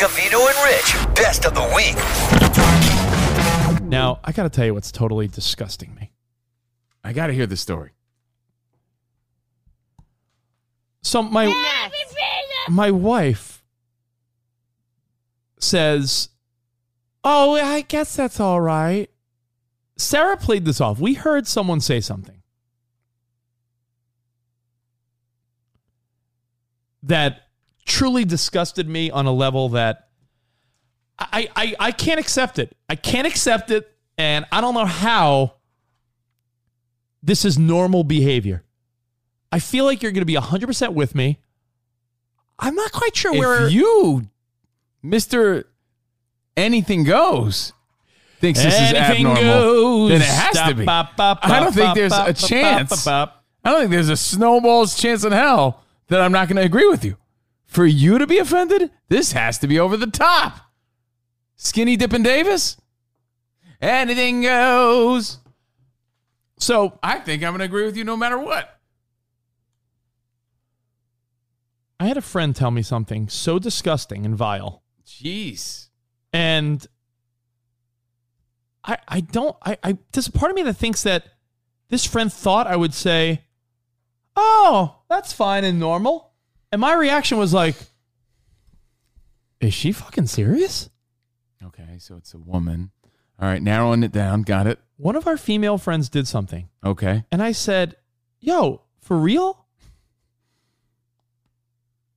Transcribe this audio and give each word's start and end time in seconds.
Covino 0.00 0.48
and 0.48 0.56
Rich, 0.64 1.14
best 1.14 1.44
of 1.44 1.52
the 1.52 1.60
week. 1.76 1.94
Now, 3.82 4.18
I 4.24 4.32
got 4.32 4.44
to 4.44 4.48
tell 4.48 4.64
you 4.64 4.72
what's 4.72 4.90
totally 4.90 5.28
disgusting 5.28 5.94
me. 5.94 6.10
I 7.04 7.12
got 7.12 7.26
to 7.26 7.34
hear 7.34 7.46
the 7.46 7.58
story. 7.58 7.90
So 11.02 11.22
my 11.22 11.52
my 12.70 12.90
wife 12.90 13.62
says, 15.58 16.30
"Oh, 17.22 17.56
I 17.56 17.82
guess 17.82 18.16
that's 18.16 18.40
all 18.40 18.62
right." 18.62 19.10
Sarah 19.98 20.38
played 20.38 20.64
this 20.64 20.80
off. 20.80 20.98
We 20.98 21.12
heard 21.12 21.46
someone 21.46 21.80
say 21.80 22.00
something 22.00 22.40
that 27.02 27.49
truly 27.90 28.24
disgusted 28.24 28.88
me 28.88 29.10
on 29.10 29.26
a 29.26 29.32
level 29.32 29.70
that 29.70 30.08
I, 31.18 31.48
I 31.54 31.76
I 31.78 31.92
can't 31.92 32.18
accept 32.18 32.58
it. 32.58 32.74
I 32.88 32.94
can't 32.94 33.26
accept 33.26 33.70
it, 33.70 33.92
and 34.16 34.46
I 34.50 34.60
don't 34.60 34.74
know 34.74 34.86
how 34.86 35.56
this 37.22 37.44
is 37.44 37.58
normal 37.58 38.04
behavior. 38.04 38.62
I 39.52 39.58
feel 39.58 39.84
like 39.84 40.02
you're 40.02 40.12
going 40.12 40.22
to 40.22 40.26
be 40.26 40.36
100% 40.36 40.94
with 40.94 41.14
me. 41.14 41.38
I'm 42.58 42.74
not 42.76 42.92
quite 42.92 43.16
sure 43.16 43.32
where 43.32 43.66
If 43.66 43.72
you, 43.72 44.28
Mister, 45.02 45.66
anything 46.56 47.04
goes, 47.04 47.72
thinks 48.38 48.62
this 48.62 48.74
is 48.74 48.92
abnormal, 48.94 49.42
goes. 49.42 50.10
then 50.10 50.22
it 50.22 50.28
has 50.28 50.68
to 50.68 50.74
be. 50.74 50.84
Stop, 50.84 51.16
bop, 51.16 51.42
bop, 51.42 51.50
I 51.50 51.60
don't 51.60 51.74
think 51.74 51.94
there's 51.94 52.12
a 52.12 52.32
chance. 52.32 53.06
I 53.06 53.28
don't 53.64 53.80
think 53.80 53.90
there's 53.90 54.08
a 54.08 54.16
snowball's 54.16 54.94
chance 54.94 55.24
in 55.24 55.32
hell 55.32 55.82
that 56.08 56.20
I'm 56.20 56.32
not 56.32 56.48
going 56.48 56.56
to 56.56 56.62
agree 56.62 56.86
with 56.86 57.04
you. 57.04 57.16
For 57.70 57.86
you 57.86 58.18
to 58.18 58.26
be 58.26 58.38
offended, 58.38 58.90
this 59.08 59.30
has 59.30 59.56
to 59.58 59.68
be 59.68 59.78
over 59.78 59.96
the 59.96 60.08
top. 60.08 60.58
Skinny 61.54 61.96
Dippin' 61.96 62.24
Davis, 62.24 62.76
anything 63.80 64.42
goes. 64.42 65.38
So 66.58 66.98
I 67.00 67.20
think 67.20 67.44
I'm 67.44 67.52
going 67.52 67.60
to 67.60 67.66
agree 67.66 67.84
with 67.84 67.96
you 67.96 68.02
no 68.02 68.16
matter 68.16 68.40
what. 68.40 68.80
I 72.00 72.08
had 72.08 72.16
a 72.16 72.22
friend 72.22 72.56
tell 72.56 72.72
me 72.72 72.82
something 72.82 73.28
so 73.28 73.60
disgusting 73.60 74.26
and 74.26 74.34
vile. 74.34 74.82
Jeez. 75.06 75.90
And 76.32 76.84
I 78.82 78.98
I 79.06 79.20
don't 79.20 79.56
I, 79.62 79.78
I 79.84 79.98
there's 80.10 80.26
a 80.26 80.32
part 80.32 80.50
of 80.50 80.56
me 80.56 80.64
that 80.64 80.74
thinks 80.74 81.04
that 81.04 81.24
this 81.88 82.04
friend 82.04 82.32
thought 82.32 82.66
I 82.66 82.74
would 82.74 82.94
say, 82.94 83.42
Oh, 84.34 85.02
that's 85.08 85.32
fine 85.32 85.62
and 85.62 85.78
normal. 85.78 86.29
And 86.72 86.80
my 86.80 86.94
reaction 86.94 87.38
was 87.38 87.52
like, 87.52 87.74
Is 89.60 89.74
she 89.74 89.92
fucking 89.92 90.26
serious? 90.26 90.90
Okay, 91.64 91.98
so 91.98 92.16
it's 92.16 92.32
a 92.34 92.38
woman. 92.38 92.90
All 93.40 93.48
right, 93.48 93.62
narrowing 93.62 94.02
it 94.02 94.12
down. 94.12 94.42
Got 94.42 94.66
it. 94.66 94.78
One 94.96 95.16
of 95.16 95.26
our 95.26 95.36
female 95.36 95.78
friends 95.78 96.08
did 96.08 96.28
something. 96.28 96.68
Okay. 96.84 97.24
And 97.32 97.42
I 97.42 97.52
said, 97.52 97.96
Yo, 98.40 98.82
for 99.00 99.16
real? 99.16 99.64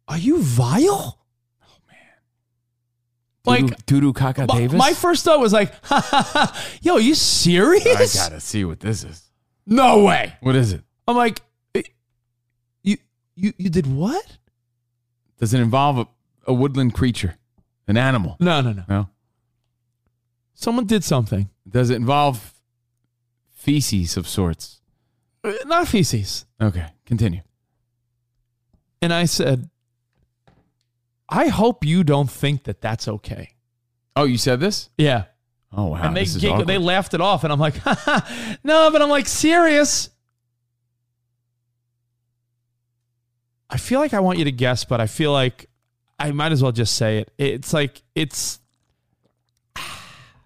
Are 0.07 0.17
you 0.17 0.41
vile? 0.41 1.19
Oh 1.63 1.77
man. 1.87 1.97
Like, 3.45 3.85
Dudu 3.85 4.13
Kaka 4.13 4.45
my, 4.47 4.57
Davis. 4.57 4.77
my 4.77 4.93
first 4.93 5.23
thought 5.23 5.39
was 5.39 5.53
like, 5.53 5.73
ha, 5.85 5.99
ha, 6.01 6.29
ha, 6.33 6.65
Yo, 6.81 6.95
are 6.95 6.99
you 6.99 7.15
serious? 7.15 8.15
I 8.15 8.29
gotta 8.29 8.39
see 8.41 8.65
what 8.65 8.79
this 8.81 9.03
is. 9.03 9.21
No 9.65 10.03
way. 10.03 10.33
What 10.41 10.55
is 10.55 10.73
it? 10.73 10.81
I'm 11.07 11.15
like, 11.15 11.41
"Eh, 11.73 11.83
you 12.83 12.97
you 13.35 13.53
you 13.57 13.69
did 13.69 13.87
what? 13.87 14.37
Does 15.43 15.53
it 15.53 15.59
involve 15.59 15.97
a, 15.97 16.07
a 16.47 16.53
woodland 16.53 16.93
creature, 16.93 17.35
an 17.85 17.97
animal? 17.97 18.37
No, 18.39 18.61
no, 18.61 18.71
no. 18.71 18.83
No. 18.87 19.09
Someone 20.53 20.85
did 20.85 21.03
something. 21.03 21.49
Does 21.69 21.89
it 21.89 21.95
involve 21.95 22.53
feces 23.53 24.15
of 24.15 24.25
sorts? 24.25 24.79
Uh, 25.43 25.51
Not 25.65 25.89
feces. 25.89 26.45
Okay, 26.61 26.85
continue. 27.05 27.41
And 29.01 29.11
I 29.11 29.25
said, 29.25 29.69
I 31.27 31.49
hope 31.49 31.83
you 31.83 32.05
don't 32.05 32.31
think 32.31 32.63
that 32.63 32.79
that's 32.79 33.09
okay. 33.09 33.49
Oh, 34.15 34.23
you 34.23 34.37
said 34.37 34.61
this? 34.61 34.91
Yeah. 34.97 35.25
Oh 35.73 35.87
wow, 35.87 36.03
and 36.03 36.15
they 36.15 36.21
this 36.21 36.35
is 36.35 36.41
giggled, 36.41 36.61
awkward. 36.61 36.67
they 36.69 36.77
laughed 36.77 37.13
it 37.13 37.19
off, 37.19 37.43
and 37.43 37.51
I'm 37.51 37.59
like, 37.59 37.85
no, 38.63 38.91
but 38.91 39.01
I'm 39.01 39.09
like 39.09 39.27
serious. 39.27 40.09
I 43.73 43.77
feel 43.77 43.99
like 43.99 44.13
I 44.13 44.19
want 44.19 44.37
you 44.37 44.45
to 44.45 44.51
guess, 44.51 44.85
but 44.85 45.01
I 45.01 45.07
feel 45.07 45.31
like 45.31 45.67
I 46.19 46.29
might 46.31 46.51
as 46.51 46.61
well 46.61 46.71
just 46.71 46.95
say 46.95 47.17
it. 47.17 47.31
It's 47.39 47.73
like 47.73 48.03
it's. 48.13 48.59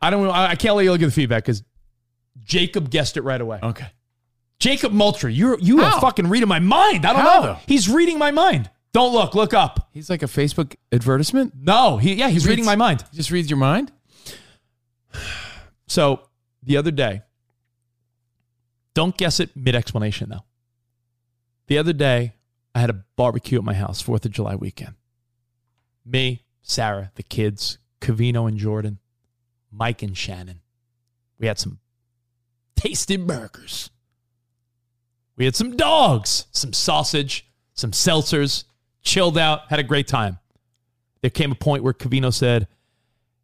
I 0.02 0.10
don't. 0.10 0.28
I 0.30 0.52
I 0.52 0.56
can't 0.56 0.76
let 0.78 0.84
you 0.84 0.92
look 0.92 1.02
at 1.02 1.06
the 1.08 1.12
feedback 1.12 1.44
because 1.44 1.62
Jacob 2.44 2.90
guessed 2.90 3.18
it 3.18 3.22
right 3.24 3.42
away. 3.42 3.60
Okay. 3.62 3.88
Jacob 4.60 4.94
Moultrie, 4.94 5.34
you're 5.34 5.60
you 5.60 5.80
How? 5.82 5.96
are 5.98 6.02
fucking 6.02 6.30
reading 6.30 6.48
my 6.48 6.60
mind. 6.60 7.06
I 7.06 7.12
don't 7.14 7.22
How, 7.22 7.40
know. 7.42 7.46
though? 7.48 7.58
He's 7.68 7.90
reading 7.90 8.18
my 8.18 8.32
mind. 8.32 8.70
Don't 8.94 9.12
look. 9.14 9.36
Look 9.36 9.54
up. 9.54 9.90
He's 9.92 10.10
like 10.10 10.24
a 10.24 10.28
Facebook 10.28 10.76
advertisement. 10.92 11.54
No. 11.60 11.98
He 11.98 12.14
yeah. 12.16 12.30
He's 12.30 12.44
He 12.44 12.50
reading 12.50 12.64
reads- 12.64 12.68
my 12.68 12.76
mind. 12.78 13.04
He 13.12 13.18
just 13.18 13.30
reads 13.30 13.50
your 13.50 13.60
mind. 13.60 13.92
So 15.88 16.22
the 16.64 16.78
other 16.78 16.92
day, 16.92 17.22
don't 18.94 19.16
guess 19.18 19.40
it 19.40 19.56
mid 19.56 19.76
explanation 19.76 20.30
though. 20.30 20.46
The 21.68 21.78
other 21.78 21.94
day, 21.94 22.34
I 22.78 22.80
had 22.80 22.92
a 22.92 23.04
barbecue 23.16 23.58
at 23.58 23.64
my 23.64 23.74
house, 23.74 24.04
4th 24.04 24.26
of 24.26 24.32
July 24.32 24.54
weekend. 24.54 24.94
Me, 26.06 26.44
Sarah, 26.62 27.12
the 27.16 27.24
kids, 27.24 27.80
Covino 28.02 28.48
and 28.48 28.56
Jordan, 28.56 29.00
Mike 29.72 30.04
and 30.04 30.16
Shannon. 30.16 30.62
We 31.40 31.48
had 31.48 31.58
some 31.58 31.80
tasty 32.76 33.18
burgers. 33.18 33.90
We 35.38 35.46
had 35.46 35.56
some 35.56 35.76
dogs, 35.76 36.46
some 36.52 36.72
sausage, 36.72 37.48
some 37.74 37.94
seltzers, 37.94 38.66
chilled 39.02 39.40
out, 39.40 39.62
had 39.72 39.80
a 39.80 39.84
great 39.84 40.08
time. 40.08 40.38
There 41.22 41.32
came 41.32 41.52
a 41.52 41.56
point 41.56 41.82
where 41.82 41.94
Covino 41.94 42.32
said, 42.32 42.68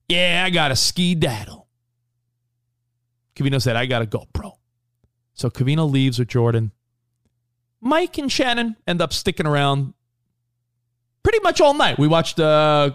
Yeah, 0.10 0.44
I 0.46 0.52
got 0.52 0.70
a 0.70 0.76
ski 0.76 1.16
daddle. 1.16 1.68
Covino 3.36 3.60
said, 3.60 3.78
I 3.78 3.88
got 3.88 4.04
a 4.04 4.06
GoPro. 4.06 4.58
So 5.34 5.50
Covino 5.50 5.90
leaves 5.90 6.20
with 6.20 6.28
Jordan. 6.28 6.72
Mike 7.84 8.18
and 8.18 8.32
Shannon 8.32 8.76
end 8.88 9.02
up 9.02 9.12
sticking 9.12 9.46
around 9.46 9.94
pretty 11.22 11.40
much 11.42 11.60
all 11.62 11.74
night. 11.74 12.00
We 12.00 12.08
watched 12.08 12.40
uh, 12.40 12.92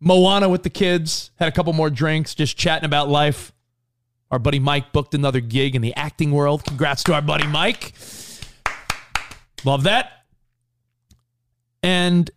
Moana 0.00 0.48
with 0.48 0.62
the 0.62 0.70
kids, 0.70 1.30
had 1.36 1.48
a 1.48 1.52
couple 1.52 1.72
more 1.74 1.90
drinks, 1.90 2.34
just 2.34 2.56
chatting 2.56 2.86
about 2.86 3.08
life. 3.08 3.52
Our 4.30 4.38
buddy 4.38 4.58
Mike 4.58 4.92
booked 4.92 5.14
another 5.14 5.40
gig 5.40 5.76
in 5.76 5.82
the 5.82 5.94
acting 5.94 6.32
world. 6.32 6.64
Congrats 6.64 7.04
to 7.04 7.14
our 7.14 7.22
buddy 7.22 7.46
Mike. 7.46 7.92
Love 9.64 9.84
that. 9.84 10.10
And 11.82 12.30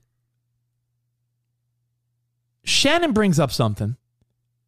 Shannon 2.63 3.13
brings 3.13 3.39
up 3.39 3.51
something. 3.51 3.95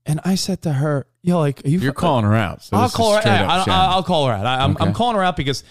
And 0.05 0.19
I 0.25 0.33
said 0.33 0.63
to 0.63 0.73
her, 0.73 1.05
"Yo, 1.21 1.37
like, 1.37 1.63
are 1.63 1.69
you? 1.69 1.77
You're 1.79 1.93
calling 1.93 2.25
her 2.25 2.33
out. 2.35 2.63
So 2.63 2.75
I'll 2.75 2.89
call 2.89 3.13
her. 3.13 3.21
straight 3.21 3.33
I, 3.33 3.43
up 3.43 3.49
I, 3.51 3.63
Shannon. 3.65 3.89
I'll 3.91 4.03
call 4.03 4.25
her 4.27 4.33
out. 4.33 4.45
I, 4.47 4.67
Okay. 4.67 4.91
calling 4.93 5.15
her 5.15 5.23
out 5.23 5.37
because 5.37 5.63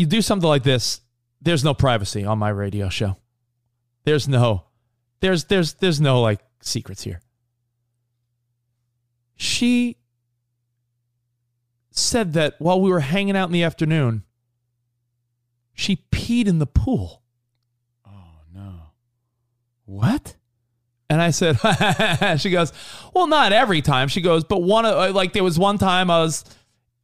you 0.00 0.06
do 0.06 0.22
something 0.22 0.48
like 0.48 0.62
this. 0.62 1.02
There's 1.42 1.62
no 1.62 1.74
privacy 1.74 2.24
on 2.24 2.38
my 2.38 2.48
radio 2.48 2.88
show. 2.88 3.18
There's 4.04 4.26
no, 4.26 4.64
there's 5.20 5.44
there's 5.44 5.74
there's 5.74 6.00
no 6.00 6.22
like 6.22 6.40
secrets 6.62 7.02
here. 7.02 7.20
She 9.36 9.98
said 11.90 12.32
that 12.32 12.54
while 12.58 12.80
we 12.80 12.90
were 12.90 13.00
hanging 13.00 13.36
out 13.36 13.50
in 13.50 13.52
the 13.52 13.62
afternoon, 13.62 14.24
she 15.74 15.96
peed 16.10 16.46
in 16.46 16.58
the 16.60 16.66
pool. 16.66 17.22
Oh 18.06 18.40
no. 18.54 18.72
What? 19.84 20.34
And 21.10 21.20
I 21.20 21.30
said, 21.30 21.58
she 22.40 22.50
goes, 22.50 22.72
well, 23.12 23.26
not 23.26 23.52
every 23.52 23.82
time. 23.82 24.08
She 24.08 24.22
goes, 24.22 24.44
but 24.44 24.62
one, 24.62 24.86
of 24.86 25.14
like 25.14 25.34
there 25.34 25.44
was 25.44 25.58
one 25.58 25.76
time 25.76 26.10
I 26.10 26.20
was 26.20 26.44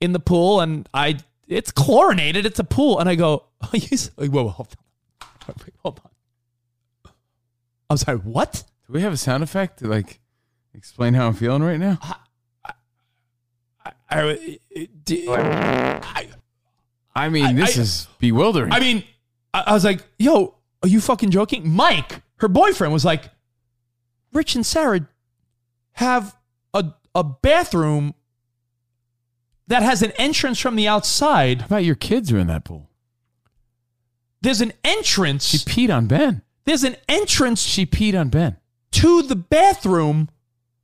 in 0.01 0.13
the 0.13 0.21
pool 0.21 0.61
and 0.61 0.89
I, 0.95 1.19
it's 1.49 1.71
chlorinated. 1.71 2.47
It's 2.47 2.59
a 2.59 2.65
pool. 2.65 2.99
And 2.99 3.09
I 3.09 3.15
go, 3.15 3.45
oh, 3.63 3.71
you, 3.73 3.97
whoa, 4.17 4.29
whoa, 4.45 4.49
hold 4.49 4.75
on. 5.49 5.55
Hold 5.83 6.01
on. 6.05 6.11
I'm 7.89 7.97
sorry, 7.97 8.19
what? 8.19 8.65
Do 8.87 8.93
we 8.93 9.03
have 9.03 9.13
a 9.13 9.17
sound 9.17 9.43
effect 9.43 9.79
to 9.81 9.87
like 9.87 10.21
explain 10.75 11.15
how 11.15 11.27
I'm 11.29 11.35
feeling 11.35 11.63
right 11.63 11.79
now? 11.79 11.99
I, 14.09 14.59
do- 15.05 15.33
I, 15.33 16.29
I 17.15 17.29
mean, 17.29 17.57
this 17.57 17.79
I- 17.79 17.81
is 17.83 18.09
bewildering. 18.19 18.73
I 18.73 18.81
mean, 18.81 19.05
I, 19.55 19.65
I 19.69 19.73
was 19.75 19.85
like, 19.85 20.01
yo, 20.19 20.55
are 20.83 20.89
you 20.89 21.01
fucking 21.01 21.31
joking? 21.31 21.69
Mike, 21.71 22.23
her 22.37 22.49
boyfriend, 22.49 22.93
was 22.93 23.05
like, 23.05 23.31
Rich 24.33 24.55
and 24.55 24.67
Sarah 24.67 25.09
have 25.93 26.37
a, 26.75 26.93
a 27.15 27.25
bathroom 27.25 28.15
that 29.69 29.83
has 29.83 30.03
an 30.03 30.13
entrance 30.13 30.59
from 30.59 30.77
the 30.77 30.87
outside. 30.89 31.61
how 31.63 31.67
about 31.67 31.85
your 31.85 31.95
kids 31.95 32.33
are 32.33 32.39
in 32.39 32.47
that 32.47 32.65
pool? 32.65 32.91
There's 34.41 34.61
an 34.61 34.73
entrance. 34.85 35.47
She 35.47 35.59
peed 35.59 35.95
on 35.95 36.07
Ben. 36.07 36.43
There's 36.65 36.85
an 36.85 36.97
entrance 37.09 37.63
She 37.63 37.87
peed 37.87 38.19
on 38.19 38.29
Ben. 38.29 38.57
to 38.93 39.23
the 39.23 39.37
bathroom 39.37 40.29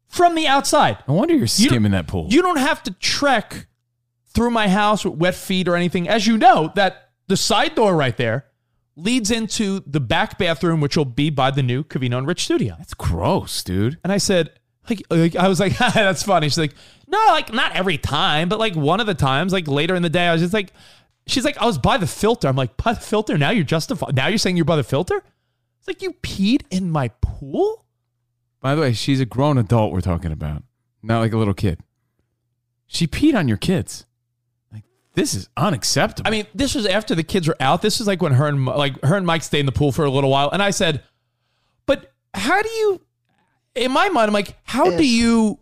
from 0.08 0.34
the 0.34 0.46
outside. 0.46 0.98
I 1.08 1.12
wonder 1.12 1.34
you're 1.34 1.42
You 1.42 1.46
skimming 1.48 1.92
that 1.92 2.06
pool. 2.06 2.28
You 2.30 2.42
don't 2.42 2.58
have 2.58 2.82
to 2.84 2.92
trek 2.92 3.66
through 4.26 4.50
my 4.50 4.68
house 4.68 5.04
with 5.04 5.14
wet 5.14 5.34
feet 5.34 5.68
or 5.68 5.76
anything. 5.76 6.08
As 6.08 6.26
you 6.26 6.38
know, 6.38 6.72
that 6.74 7.10
the 7.28 7.36
side 7.36 7.74
door 7.74 7.94
right 7.96 8.16
there 8.16 8.46
leads 8.96 9.30
into 9.30 9.80
the 9.86 10.00
back 10.00 10.38
bathroom, 10.38 10.80
which 10.80 10.96
will 10.96 11.04
be 11.04 11.30
by 11.30 11.50
the 11.50 11.62
new 11.62 11.82
Covino 11.84 12.18
and 12.18 12.26
Rich 12.26 12.44
studio. 12.44 12.74
That's 12.78 12.94
gross, 12.94 13.62
dude. 13.62 13.98
And 14.04 14.12
I 14.12 14.18
said, 14.18 14.50
like, 14.88 15.02
like 15.10 15.36
I 15.36 15.48
was 15.48 15.60
like, 15.60 15.76
that's 15.94 16.22
funny. 16.22 16.48
She's 16.48 16.58
like, 16.58 16.74
no, 17.12 17.18
like 17.28 17.52
not 17.52 17.76
every 17.76 17.98
time, 17.98 18.48
but 18.48 18.58
like 18.58 18.74
one 18.74 18.98
of 18.98 19.06
the 19.06 19.14
times, 19.14 19.52
like 19.52 19.68
later 19.68 19.94
in 19.94 20.02
the 20.02 20.10
day, 20.10 20.26
I 20.26 20.32
was 20.32 20.40
just 20.40 20.54
like, 20.54 20.72
she's 21.26 21.44
like, 21.44 21.58
I 21.58 21.66
was 21.66 21.76
by 21.76 21.98
the 21.98 22.06
filter. 22.06 22.48
I'm 22.48 22.56
like, 22.56 22.76
by 22.78 22.94
the 22.94 23.00
filter? 23.00 23.36
Now 23.36 23.50
you're 23.50 23.64
justified. 23.64 24.16
Now 24.16 24.28
you're 24.28 24.38
saying 24.38 24.56
you're 24.56 24.64
by 24.64 24.76
the 24.76 24.82
filter? 24.82 25.22
It's 25.78 25.86
like 25.86 26.00
you 26.00 26.14
peed 26.14 26.62
in 26.70 26.90
my 26.90 27.08
pool. 27.20 27.84
By 28.60 28.74
the 28.74 28.80
way, 28.80 28.92
she's 28.94 29.20
a 29.20 29.26
grown 29.26 29.58
adult 29.58 29.92
we're 29.92 30.00
talking 30.00 30.32
about, 30.32 30.62
not 31.02 31.18
like 31.18 31.32
a 31.32 31.36
little 31.36 31.54
kid. 31.54 31.80
She 32.86 33.06
peed 33.06 33.34
on 33.34 33.46
your 33.46 33.56
kids. 33.56 34.06
Like 34.72 34.84
this 35.14 35.34
is 35.34 35.48
unacceptable. 35.56 36.26
I 36.26 36.30
mean, 36.30 36.46
this 36.54 36.74
was 36.74 36.86
after 36.86 37.14
the 37.14 37.24
kids 37.24 37.46
were 37.46 37.56
out. 37.60 37.82
This 37.82 37.98
was 37.98 38.08
like 38.08 38.22
when 38.22 38.32
her 38.32 38.46
and 38.46 38.64
like 38.64 39.02
her 39.02 39.16
and 39.16 39.26
Mike 39.26 39.42
stayed 39.42 39.60
in 39.60 39.66
the 39.66 39.72
pool 39.72 39.92
for 39.92 40.04
a 40.04 40.10
little 40.10 40.30
while, 40.30 40.50
and 40.50 40.62
I 40.62 40.70
said, 40.70 41.02
"But 41.84 42.12
how 42.32 42.62
do 42.62 42.68
you?" 42.68 43.00
In 43.74 43.90
my 43.90 44.08
mind, 44.10 44.28
I'm 44.28 44.34
like, 44.34 44.56
"How 44.62 44.90
do 44.96 45.04
you 45.04 45.58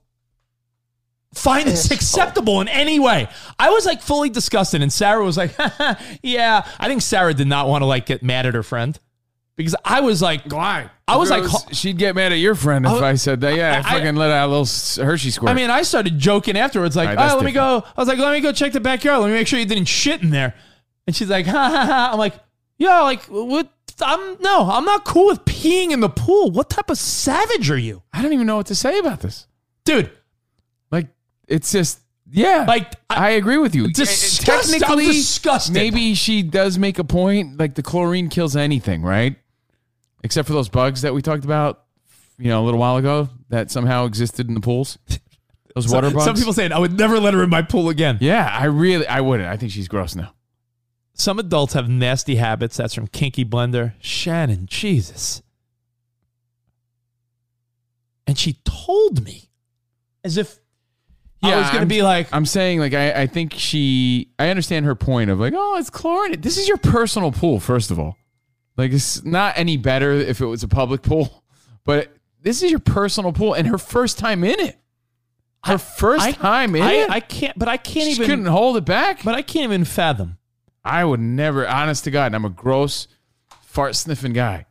find 1.35 1.67
this 1.69 1.91
acceptable 1.91 2.61
in 2.61 2.69
any 2.69 2.99
way?" 3.00 3.29
I 3.59 3.71
was 3.71 3.87
like 3.87 4.03
fully 4.03 4.31
disgusted, 4.31 4.82
and 4.82 4.93
Sarah 4.93 5.25
was 5.25 5.37
like, 5.37 5.53
"Yeah." 6.23 6.67
I 6.79 6.88
think 6.88 7.03
Sarah 7.03 7.35
did 7.35 7.47
not 7.49 7.69
want 7.69 7.82
to 7.82 7.87
like 7.87 8.06
get 8.06 8.23
mad 8.23 8.47
at 8.47 8.55
her 8.55 8.62
friend 8.62 8.99
because 9.56 9.75
I 9.85 10.00
was 10.00 10.23
like, 10.23 10.50
why? 10.50 10.91
I 11.06 11.17
was 11.17 11.31
If 11.31 11.38
it 11.44 11.49
like, 11.53 11.75
she'd 11.75 11.99
get 11.99 12.15
mad 12.15 12.32
at 12.32 12.38
your 12.38 12.55
friend 12.55 12.87
if 12.87 12.93
I, 12.93 13.15
said 13.17 13.41
that. 13.43 13.56
Yeah, 13.56 13.82
I, 13.85 13.88
I- 13.88 13.93
fucking 13.99 14.17
let 14.17 14.31
out 14.31 14.47
a 14.47 14.50
little 14.56 15.05
Hershey 15.05 15.31
squirt. 15.31 15.50
I 15.50 15.55
mean, 15.55 15.69
I 15.69 15.82
started 15.82 16.19
joking 16.19 16.56
afterwards, 16.56 16.97
like, 16.97 17.09
All 17.11 17.15
right, 17.17 17.21
that's 17.23 17.35
oh, 17.35 17.37
let 17.37 17.44
me 17.44 17.53
go. 17.53 17.85
I 17.85 18.00
was 18.00 18.09
like, 18.09 18.19
let 18.19 18.33
me 18.33 18.41
go 18.41 18.53
check 18.53 18.73
the 18.73 18.81
backyard. 18.81 19.21
Let 19.21 19.26
me 19.29 19.35
make 19.35 19.47
sure 19.47 19.59
you 19.59 19.67
didn't 19.67 19.85
shit 19.87 20.23
in 20.23 20.31
there. 20.31 20.55
And 21.06 21.15
she's 21.15 21.29
like, 21.29 21.44
ha 21.47 21.69
ha 21.69 21.85
ha. 21.85 22.11
I'm 22.12 22.19
like, 22.19 22.35
yo, 22.79 22.88
like, 23.03 23.25
what? 23.25 23.69
I'm 24.03 24.37
no, 24.41 24.71
I'm 24.71 24.87
not 24.87 25.05
cool 25.05 25.26
with 25.26 25.44
peeing 25.44 25.91
in 25.91 26.00
the 26.00 26.09
pool. 26.09 26.50
What 26.53 26.71
type 26.71 26.88
of 26.88 26.97
savage 26.97 27.71
are 27.71 27.76
you, 27.76 28.03
I 28.15 28.23
don't 28.23 28.33
even 28.33 28.47
know 28.47 28.56
what 28.56 28.67
to 28.69 28.75
say 28.75 28.99
about 28.99 29.21
this. 29.21 29.47
dude? 29.85 30.11
It's 31.50 31.73
just, 31.73 32.00
yeah. 32.31 32.64
Like, 32.67 32.94
I- 33.11 33.26
I, 33.26 33.31
agree 33.31 33.58
with 33.58 33.75
you. 33.75 33.88
Disgust- 33.88 34.82
I'm 34.88 34.99
disgusted. 34.99 35.75
maybe 35.75 36.14
she 36.14 36.43
does 36.43 36.79
make 36.79 36.99
a 36.99 37.05
point. 37.05 37.58
Like 37.58 37.75
the 37.75 37.82
chlorine 37.82 38.29
kills 38.29 38.56
anything, 38.56 39.02
right? 39.02 39.37
Except 40.23 40.47
for 40.47 40.55
those 40.55 40.69
bugs 40.69 41.02
that 41.02 41.12
we 41.12 41.23
talked 41.23 41.44
about, 41.44 41.82
you 42.38 42.49
know, 42.49 42.62
a 42.62 42.64
little 42.64 42.79
while 42.81 42.97
ago 42.97 43.29
that 43.49 43.70
somehow 43.70 44.06
existed 44.06 44.49
in 44.49 44.55
the 44.55 44.61
pools. 44.61 44.99
Those 45.76 45.88
water 45.88 46.11
bugs. 46.11 46.25
Some 46.25 46.35
people 46.35 46.52
saying 46.52 46.73
I 46.73 46.81
would 46.81 46.99
never 46.99 47.20
let 47.20 47.32
her 47.32 47.44
in 47.44 47.49
my 47.50 47.62
pool 47.62 47.91
again. 47.91 48.19
yeah, 48.20 48.49
I 48.52 48.64
really, 48.64 49.06
I 49.06 49.20
wouldn't. 49.20 49.49
I 49.49 49.56
think 49.56 49.70
she's 49.70 49.87
gross 49.87 50.17
now. 50.17 50.35
Some 51.14 51.38
adults 51.38 51.75
have 51.75 51.88
nasty 51.88 52.37
habits. 52.37 52.76
That's 52.76 52.93
from 52.93 53.06
Kinky 53.06 53.44
Blender. 53.44 53.93
Shannon, 54.00 54.67
Jesus. 54.67 55.43
And 58.26 58.37
she 58.38 58.55
told 58.64 59.25
me 59.25 59.50
as 60.25 60.37
if 60.37 60.58
I 61.42 61.56
was 61.56 61.66
going 61.66 61.72
to 61.72 61.78
I'm- 61.81 61.88
be 61.88 62.02
like, 62.02 62.28
I'm 62.32 62.44
saying, 62.46 62.81
like, 62.81 62.92
I, 62.94 63.22
I 63.22 63.26
think 63.26 63.54
she, 63.54 64.28
I 64.38 64.48
understand 64.50 64.84
her 64.87 64.94
point 64.94 65.31
of 65.31 65.40
like, 65.40 65.54
oh, 65.56 65.76
it's 65.78 65.90
chlorinated. 65.90 66.42
This 66.42 66.58
is 66.58 66.69
your 66.69 66.76
personal 66.76 67.32
pool, 67.32 67.60
first 67.60 67.90
of 67.90 67.98
all. 67.98 68.16
Like, 68.76 68.92
it's 68.92 69.25
not 69.25 69.56
any 69.56 69.76
better 69.76 70.12
if 70.12 70.40
it 70.40 70.46
was 70.46 70.62
a 70.62 70.69
public 70.69 71.02
pool, 71.02 71.42
but 71.84 72.12
this 72.42 72.62
is 72.62 72.70
your 72.70 72.81
personal 72.81 73.32
pool 73.32 73.54
and 73.54 73.66
her 73.69 73.78
first 73.78 74.19
time 74.19 74.44
in 74.44 74.58
it. 74.60 74.76
Her 75.64 75.76
first 75.78 76.25
I- 76.26 76.32
time 76.32 76.75
in 76.76 76.82
I, 76.82 76.92
it. 76.92 77.10
I 77.10 77.20
can't, 77.20 77.58
but 77.58 77.69
I 77.69 77.76
can't 77.76 78.06
she 78.06 78.12
even. 78.12 78.26
couldn't 78.26 78.46
hold 78.46 78.76
it 78.76 78.84
back. 78.84 79.22
But 79.25 79.34
I 79.34 79.42
can't 79.42 79.64
even 79.64 79.84
fathom. 79.84 80.38
I 80.84 81.04
would 81.04 81.20
never, 81.20 81.69
honest 81.69 82.04
to 82.04 82.10
God, 82.10 82.26
and 82.26 82.34
I'm 82.37 82.44
a 82.46 82.50
gross 82.50 83.06
fart 83.62 83.94
sniffing 83.96 84.32
guy. 84.32 84.64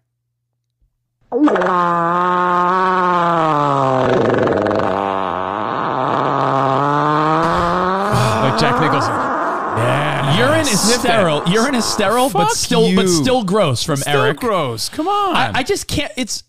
like 8.41 8.48
Jack 8.59 8.81
Nicholson. 8.81 9.11
Yeah. 9.11 10.37
Urine 10.37 10.61
is 10.61 10.79
Sniff 10.79 11.01
sterile. 11.01 11.43
Urine 11.47 11.75
is 11.75 11.85
sterile, 11.85 12.29
but 12.29 12.47
Fuck 12.47 12.55
still, 12.55 12.95
but 12.95 13.07
still 13.07 13.43
gross 13.43 13.83
from 13.83 13.97
Still 13.97 14.23
Eric. 14.23 14.37
gross. 14.39 14.89
Come 14.89 15.07
on. 15.07 15.35
I, 15.35 15.51
I 15.55 15.63
just 15.63 15.87
can't. 15.87 16.11
It's 16.17 16.43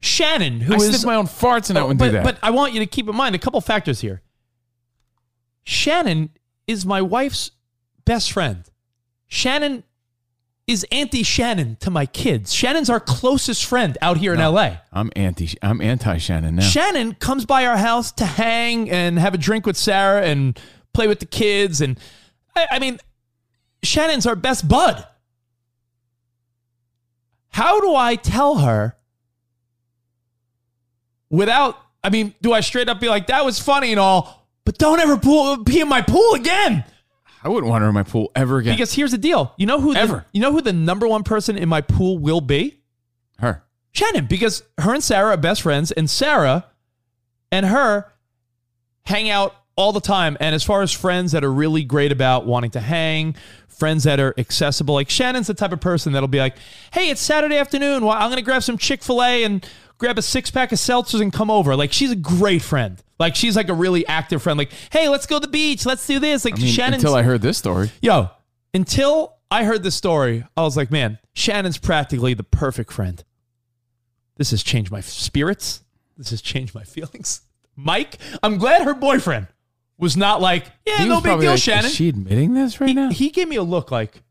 Shannon 0.00 0.60
who 0.60 0.74
I 0.74 0.76
is. 0.76 0.88
sniff 0.88 1.04
my 1.06 1.14
own 1.14 1.26
farts 1.26 1.70
and 1.70 1.78
I 1.78 1.82
wouldn't 1.82 1.98
but, 1.98 2.06
do 2.06 2.12
that. 2.12 2.24
but 2.24 2.38
I 2.42 2.50
want 2.50 2.74
you 2.74 2.80
to 2.80 2.86
keep 2.86 3.08
in 3.08 3.16
mind 3.16 3.34
a 3.34 3.38
couple 3.38 3.60
factors 3.60 4.00
here. 4.00 4.20
Shannon 5.64 6.30
is 6.66 6.84
my 6.84 7.00
wife's 7.00 7.50
best 8.04 8.30
friend. 8.32 8.64
Shannon 9.28 9.82
is 10.66 10.86
Auntie 10.92 11.22
Shannon 11.22 11.76
to 11.80 11.90
my 11.90 12.04
kids. 12.06 12.52
Shannon's 12.52 12.88
our 12.90 13.00
closest 13.00 13.64
friend 13.64 13.96
out 14.02 14.18
here 14.18 14.34
in 14.34 14.40
LA. 14.40 14.76
I'm 14.92 15.10
anti. 15.16 15.50
I'm 15.62 15.80
anti 15.80 16.18
Shannon 16.18 16.56
now. 16.56 16.62
Shannon 16.62 17.14
comes 17.14 17.44
by 17.46 17.66
our 17.66 17.76
house 17.76 18.12
to 18.12 18.26
hang 18.26 18.90
and 18.90 19.18
have 19.18 19.34
a 19.34 19.38
drink 19.38 19.66
with 19.66 19.76
Sarah 19.76 20.22
and 20.22 20.58
play 20.94 21.06
with 21.08 21.18
the 21.20 21.26
kids. 21.26 21.80
And 21.80 21.98
I, 22.56 22.66
I 22.72 22.78
mean, 22.78 22.98
Shannon's 23.82 24.26
our 24.26 24.36
best 24.36 24.66
bud. 24.66 25.06
How 27.50 27.80
do 27.80 27.94
I 27.94 28.16
tell 28.16 28.58
her 28.58 28.96
without, 31.30 31.76
I 32.02 32.10
mean, 32.10 32.34
do 32.40 32.52
I 32.52 32.60
straight 32.60 32.88
up 32.88 33.00
be 33.00 33.08
like, 33.08 33.26
that 33.28 33.44
was 33.44 33.60
funny 33.60 33.90
and 33.90 34.00
all, 34.00 34.48
but 34.64 34.78
don't 34.78 34.98
ever 35.00 35.16
pool, 35.18 35.62
pee 35.64 35.80
in 35.80 35.88
my 35.88 36.02
pool 36.02 36.34
again? 36.34 36.84
I 37.42 37.48
wouldn't 37.48 37.70
want 37.70 37.82
her 37.82 37.88
in 37.88 37.94
my 37.94 38.02
pool 38.02 38.32
ever 38.34 38.58
again. 38.58 38.74
Because 38.74 38.94
here's 38.94 39.10
the 39.12 39.18
deal. 39.18 39.52
You 39.58 39.66
know 39.66 39.78
who 39.78 39.92
the, 39.92 40.00
Ever. 40.00 40.24
you 40.32 40.40
know 40.40 40.50
who 40.50 40.62
the 40.62 40.72
number 40.72 41.06
one 41.06 41.22
person 41.22 41.58
in 41.58 41.68
my 41.68 41.82
pool 41.82 42.18
will 42.18 42.40
be? 42.40 42.80
her. 43.38 43.64
Shannon, 43.92 44.26
because 44.26 44.62
her 44.78 44.94
and 44.94 45.02
Sarah 45.04 45.34
are 45.34 45.36
best 45.36 45.62
friends, 45.62 45.92
and 45.92 46.08
Sarah 46.08 46.66
and 47.52 47.66
her 47.66 48.12
hang 49.04 49.28
out 49.28 49.54
all 49.76 49.92
the 49.92 50.00
time. 50.00 50.36
And 50.40 50.54
as 50.54 50.62
far 50.62 50.82
as 50.82 50.92
friends 50.92 51.32
that 51.32 51.44
are 51.44 51.52
really 51.52 51.84
great 51.84 52.12
about 52.12 52.46
wanting 52.46 52.70
to 52.72 52.80
hang, 52.80 53.34
friends 53.68 54.04
that 54.04 54.20
are 54.20 54.34
accessible, 54.38 54.94
like 54.94 55.10
Shannon's 55.10 55.46
the 55.46 55.54
type 55.54 55.72
of 55.72 55.80
person 55.80 56.12
that'll 56.12 56.28
be 56.28 56.38
like, 56.38 56.56
hey, 56.92 57.10
it's 57.10 57.20
Saturday 57.20 57.56
afternoon. 57.56 58.04
Well, 58.04 58.16
I'm 58.16 58.28
going 58.28 58.36
to 58.36 58.42
grab 58.42 58.62
some 58.62 58.78
Chick 58.78 59.02
fil 59.02 59.22
A 59.22 59.44
and 59.44 59.66
grab 59.98 60.18
a 60.18 60.22
six 60.22 60.50
pack 60.50 60.72
of 60.72 60.78
seltzers 60.78 61.20
and 61.20 61.32
come 61.32 61.50
over. 61.50 61.76
Like, 61.76 61.92
she's 61.92 62.10
a 62.10 62.16
great 62.16 62.62
friend. 62.62 63.02
Like, 63.18 63.34
she's 63.36 63.56
like 63.56 63.68
a 63.68 63.74
really 63.74 64.06
active 64.06 64.42
friend. 64.42 64.58
Like, 64.58 64.72
hey, 64.90 65.08
let's 65.08 65.26
go 65.26 65.36
to 65.36 65.46
the 65.46 65.50
beach. 65.50 65.86
Let's 65.86 66.06
do 66.06 66.18
this. 66.18 66.44
Like, 66.44 66.54
I 66.54 66.62
mean, 66.62 66.72
Shannon's. 66.72 67.02
until 67.02 67.14
I 67.14 67.22
heard 67.22 67.42
this 67.42 67.58
story. 67.58 67.90
Yo, 68.00 68.30
until 68.72 69.36
I 69.50 69.64
heard 69.64 69.82
this 69.82 69.94
story, 69.94 70.44
I 70.56 70.62
was 70.62 70.76
like, 70.76 70.90
man, 70.90 71.18
Shannon's 71.32 71.78
practically 71.78 72.34
the 72.34 72.42
perfect 72.42 72.92
friend. 72.92 73.22
This 74.36 74.50
has 74.50 74.62
changed 74.62 74.90
my 74.90 75.00
spirits. 75.00 75.82
This 76.16 76.30
has 76.30 76.42
changed 76.42 76.74
my 76.74 76.82
feelings. 76.84 77.42
Mike, 77.76 78.18
I'm 78.42 78.58
glad 78.58 78.82
her 78.82 78.94
boyfriend 78.94 79.48
was 79.98 80.16
not 80.16 80.40
like, 80.40 80.66
yeah, 80.86 80.98
He 80.98 81.08
no 81.08 81.20
big 81.20 81.40
deal, 81.40 81.50
like, 81.52 81.60
Shannon. 81.60 81.86
Is 81.86 81.94
she 81.94 82.08
admitting 82.08 82.54
this 82.54 82.80
right 82.80 82.88
he, 82.88 82.94
now? 82.94 83.10
he 83.10 83.30
gave 83.30 83.48
me 83.48 83.56
a 83.56 83.62
look 83.62 83.90
like, 83.90 84.22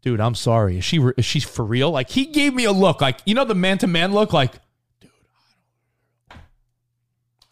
dude, 0.00 0.20
I'm 0.20 0.34
sorry. 0.34 0.78
Is 0.78 0.84
she 0.84 0.98
re- 0.98 1.12
is 1.16 1.24
she 1.24 1.40
for 1.40 1.64
real? 1.64 1.90
Like 1.90 2.10
he 2.10 2.26
gave 2.26 2.54
me 2.54 2.64
a 2.64 2.72
look 2.72 3.00
like, 3.00 3.18
you 3.26 3.34
know, 3.34 3.44
the 3.44 3.54
man 3.54 3.78
to 3.78 3.86
man 3.86 4.12
look 4.12 4.32
like, 4.32 4.52
dude, 5.00 5.10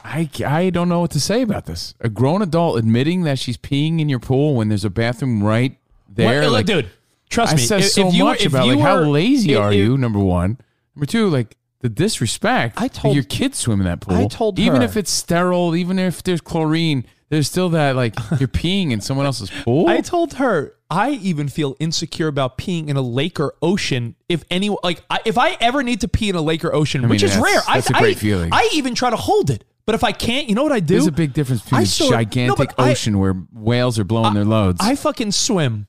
I, 0.02 0.28
I 0.46 0.70
don't 0.70 0.88
know 0.88 1.00
what 1.00 1.10
to 1.12 1.20
say 1.20 1.42
about 1.42 1.66
this. 1.66 1.94
A 2.00 2.08
grown 2.08 2.40
adult 2.42 2.78
admitting 2.78 3.22
that 3.24 3.38
she's 3.38 3.56
peeing 3.58 4.00
in 4.00 4.08
your 4.08 4.18
pool 4.18 4.54
when 4.54 4.68
there's 4.68 4.84
a 4.84 4.90
bathroom 4.90 5.42
right 5.44 5.76
there. 6.08 6.42
What- 6.42 6.52
like, 6.52 6.66
dude, 6.66 6.88
trust 7.28 7.52
I 7.52 7.56
me. 7.56 7.62
says 7.62 7.86
if- 7.86 7.92
so 7.92 8.08
if 8.08 8.14
you 8.14 8.24
much 8.24 8.46
about 8.46 8.66
like 8.66 8.78
how 8.80 9.00
lazy 9.00 9.54
are 9.54 9.72
you. 9.72 9.98
Number 9.98 10.18
one. 10.18 10.58
Number 10.96 11.06
two, 11.06 11.28
like 11.28 11.56
the 11.80 11.88
disrespect. 11.88 12.80
I 12.80 12.88
told- 12.88 13.14
your 13.14 13.24
kids 13.24 13.58
swim 13.58 13.80
in 13.80 13.86
that 13.86 14.00
pool. 14.00 14.16
I 14.16 14.26
told 14.26 14.58
even 14.58 14.80
her. 14.80 14.86
if 14.86 14.96
it's 14.96 15.10
sterile, 15.10 15.74
even 15.74 15.98
if 15.98 16.22
there's 16.22 16.40
chlorine, 16.40 17.04
there's 17.30 17.48
still 17.48 17.70
that 17.70 17.96
like 17.96 18.14
you're 18.38 18.48
peeing 18.48 18.90
in 18.92 19.00
someone 19.00 19.26
else's 19.26 19.50
pool. 19.50 19.88
I 19.88 20.00
told 20.00 20.34
her 20.34 20.74
I 20.90 21.10
even 21.12 21.48
feel 21.48 21.76
insecure 21.78 22.26
about 22.26 22.58
peeing 22.58 22.88
in 22.88 22.96
a 22.96 23.00
lake 23.02 23.38
or 23.38 23.54
ocean. 23.62 24.16
If 24.28 24.44
any, 24.50 24.76
like, 24.82 25.02
I, 25.08 25.20
if 25.24 25.38
I 25.38 25.56
ever 25.60 25.82
need 25.84 26.00
to 26.00 26.08
pee 26.08 26.28
in 26.28 26.34
a 26.34 26.42
lake 26.42 26.64
or 26.64 26.74
ocean, 26.74 27.02
mean, 27.02 27.10
which 27.10 27.22
is 27.22 27.36
rare, 27.36 27.60
that's 27.66 27.90
I, 27.92 27.98
a 27.98 28.00
great 28.00 28.16
I, 28.16 28.20
feeling. 28.20 28.50
I 28.52 28.68
even 28.72 28.96
try 28.96 29.10
to 29.10 29.16
hold 29.16 29.50
it. 29.50 29.64
But 29.86 29.94
if 29.94 30.02
I 30.04 30.12
can't, 30.12 30.48
you 30.48 30.54
know 30.56 30.62
what 30.64 30.72
I 30.72 30.80
do? 30.80 30.94
there's 30.94 31.06
a 31.06 31.12
big 31.12 31.32
difference 31.32 31.62
between 31.62 31.80
I 31.80 31.82
a 31.82 31.86
no, 32.00 32.10
gigantic 32.10 32.70
I- 32.76 32.90
ocean 32.90 33.18
where 33.18 33.34
whales 33.52 33.98
are 33.98 34.04
blowing 34.04 34.34
their 34.34 34.44
loads 34.44 34.78
I 34.82 34.94
fucking 34.96 35.32
swim. 35.32 35.86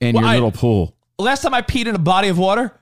and 0.00 0.14
well, 0.14 0.22
your 0.24 0.30
I- 0.30 0.34
little 0.34 0.52
pool. 0.52 0.96
Last 1.18 1.42
time 1.42 1.52
I 1.52 1.60
peed 1.62 1.86
in 1.86 1.94
a 1.94 1.98
body 1.98 2.28
of 2.28 2.38
water, 2.38 2.72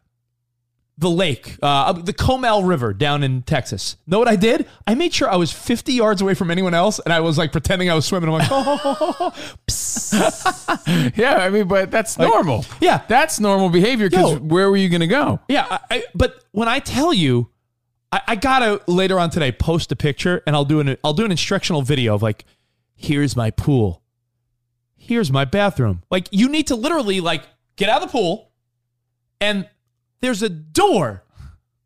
the 1.01 1.09
lake, 1.09 1.57
uh, 1.63 1.93
the 1.93 2.13
Comal 2.13 2.67
River 2.69 2.93
down 2.93 3.23
in 3.23 3.43
Texas. 3.43 3.97
Know 4.07 4.19
what 4.19 4.27
I 4.27 4.35
did? 4.35 4.67
I 4.85 4.97
made 4.97 5.15
sure 5.15 5.31
I 5.31 5.37
was 5.37 5.53
50 5.53 5.93
yards 5.93 6.21
away 6.21 6.35
from 6.35 6.51
anyone 6.51 6.75
else, 6.75 6.99
and 6.99 7.13
I 7.15 7.21
was 7.21 7.39
like 7.39 7.53
pretending 7.53 7.89
I 7.89 7.95
was 7.95 8.05
swimming. 8.05 8.29
I'm 8.29 8.39
like, 8.39 8.49
oh. 8.51 9.33
Yeah, 11.15 11.37
I 11.37 11.51
mean, 11.51 11.69
but 11.69 11.91
that's 11.91 12.19
normal. 12.19 12.65
yeah, 12.81 13.03
That's 13.09 13.39
normal 13.39 13.69
behavior 13.69 14.11
because 14.11 14.39
where 14.41 14.71
were 14.71 14.77
you 14.77 14.89
going 14.89 15.01
to 15.01 15.07
go? 15.07 15.41
Yeah, 15.49 15.67
I, 15.71 15.81
I, 15.91 16.05
but 16.15 16.45
when 16.53 16.67
I 16.69 16.81
tell 16.81 17.13
you, 17.13 17.51
I, 18.11 18.21
I 18.29 18.37
gotta 18.37 18.81
later 18.87 19.19
on 19.19 19.31
today 19.31 19.53
post 19.53 19.93
a 19.93 19.97
picture 19.97 20.43
and 20.47 20.57
I'll 20.57 20.65
do 20.65 20.81
an 20.81 20.97
I'll 21.05 21.13
do 21.13 21.25
an 21.25 21.31
instructional 21.31 21.83
video 21.83 22.15
of 22.15 22.23
like, 22.23 22.45
here's 22.95 23.37
my 23.37 23.51
pool. 23.51 24.03
Here's 24.97 25.31
my 25.31 25.45
bathroom. 25.45 26.03
Like 26.11 26.29
you 26.31 26.49
need 26.49 26.69
to 26.69 26.75
literally 26.77 27.21
like 27.21 27.43
get 27.77 27.89
out 27.89 28.03
of 28.03 28.09
the 28.09 28.13
pool 28.13 28.51
and 29.41 29.69
there's 30.21 30.43
a 30.43 30.49
door. 30.49 31.25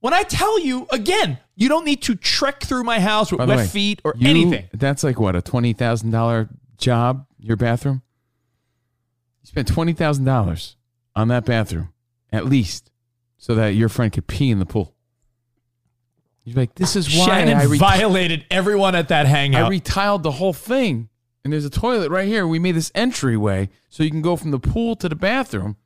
When 0.01 0.13
I 0.15 0.23
tell 0.25 0.59
you 0.61 0.87
again, 0.91 1.39
you 1.55 1.69
don't 1.69 1.85
need 1.85 2.03
to 2.03 2.15
trek 2.17 2.61
through 2.63 2.83
my 2.85 2.99
house 2.99 3.31
with 3.31 3.39
By 3.39 3.47
the 3.47 3.51
wet 3.51 3.59
way, 3.59 3.67
feet 3.67 4.01
or 4.05 4.15
you- 4.17 4.29
anything. 4.29 4.69
That's 4.73 5.05
like 5.05 5.21
what 5.21 5.37
a 5.37 5.43
twenty 5.43 5.73
thousand 5.73 6.11
dollar 6.11 6.49
job. 6.79 7.27
Your 7.39 7.57
bathroom. 7.57 8.03
You 9.43 9.47
spent 9.49 9.69
twenty 9.69 9.93
thousand 9.93 10.25
dollars 10.25 10.77
on 11.15 11.29
that 11.29 11.45
bathroom, 11.45 11.93
at 12.33 12.47
least, 12.47 12.91
so 13.39 13.55
that 13.55 13.69
your 13.75 13.89
friend 13.89 14.13
could 14.13 14.27
pee 14.27 14.51
in 14.51 14.59
the 14.59 14.67
pool. 14.67 14.95
You're 16.45 16.57
like, 16.57 16.75
this 16.75 16.97
is 16.97 17.07
why 17.17 17.27
Shannon 17.27 17.57
I, 17.57 17.67
violated 17.77 18.45
everyone 18.51 18.97
at 18.97 19.09
that 19.09 19.27
hangout. 19.27 19.61
I 19.61 19.65
hangout. 19.73 19.85
retiled 19.85 20.23
the 20.23 20.33
whole 20.33 20.53
thing. 20.53 21.09
And 21.45 21.53
there's 21.53 21.65
a 21.65 21.71
toilet 21.71 22.11
right 22.11 22.27
here. 22.27 22.47
We 22.47 22.59
made 22.59 22.75
this 22.77 22.91
entryway 22.95 23.69
so 23.89 24.03
you 24.03 24.11
can 24.11 24.23
go 24.23 24.37
from 24.37 24.51
the 24.53 24.59
pool 24.59 24.97
to 24.97 25.09
the 25.09 25.15
bathroom 25.17 25.77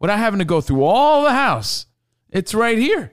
without 0.00 0.18
having 0.18 0.40
to 0.40 0.44
go 0.44 0.60
through 0.60 0.82
all 0.82 1.22
the 1.22 1.32
house. 1.32 1.86
It's 2.30 2.54
right 2.54 2.78
here. 2.78 3.12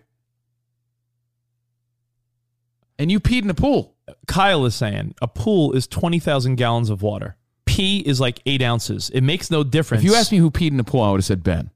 And 2.97 3.11
you 3.11 3.19
peed 3.19 3.43
in 3.43 3.47
the 3.47 3.53
pool. 3.53 3.95
Kyle 4.25 4.65
is 4.65 4.73
saying 4.73 5.13
a 5.21 5.27
pool 5.27 5.73
is 5.73 5.85
20,000 5.85 6.55
gallons 6.55 6.89
of 6.89 7.01
water. 7.01 7.35
Pee 7.65 7.99
is 7.99 8.19
like 8.19 8.41
eight 8.45 8.61
ounces. 8.61 9.09
It 9.11 9.21
makes 9.21 9.51
no 9.51 9.63
difference. 9.63 10.03
If 10.03 10.09
you 10.09 10.15
asked 10.15 10.31
me 10.31 10.39
who 10.39 10.49
peed 10.49 10.71
in 10.71 10.77
the 10.77 10.83
pool, 10.83 11.01
I 11.01 11.11
would 11.11 11.17
have 11.17 11.25
said 11.25 11.43
Ben. 11.43 11.69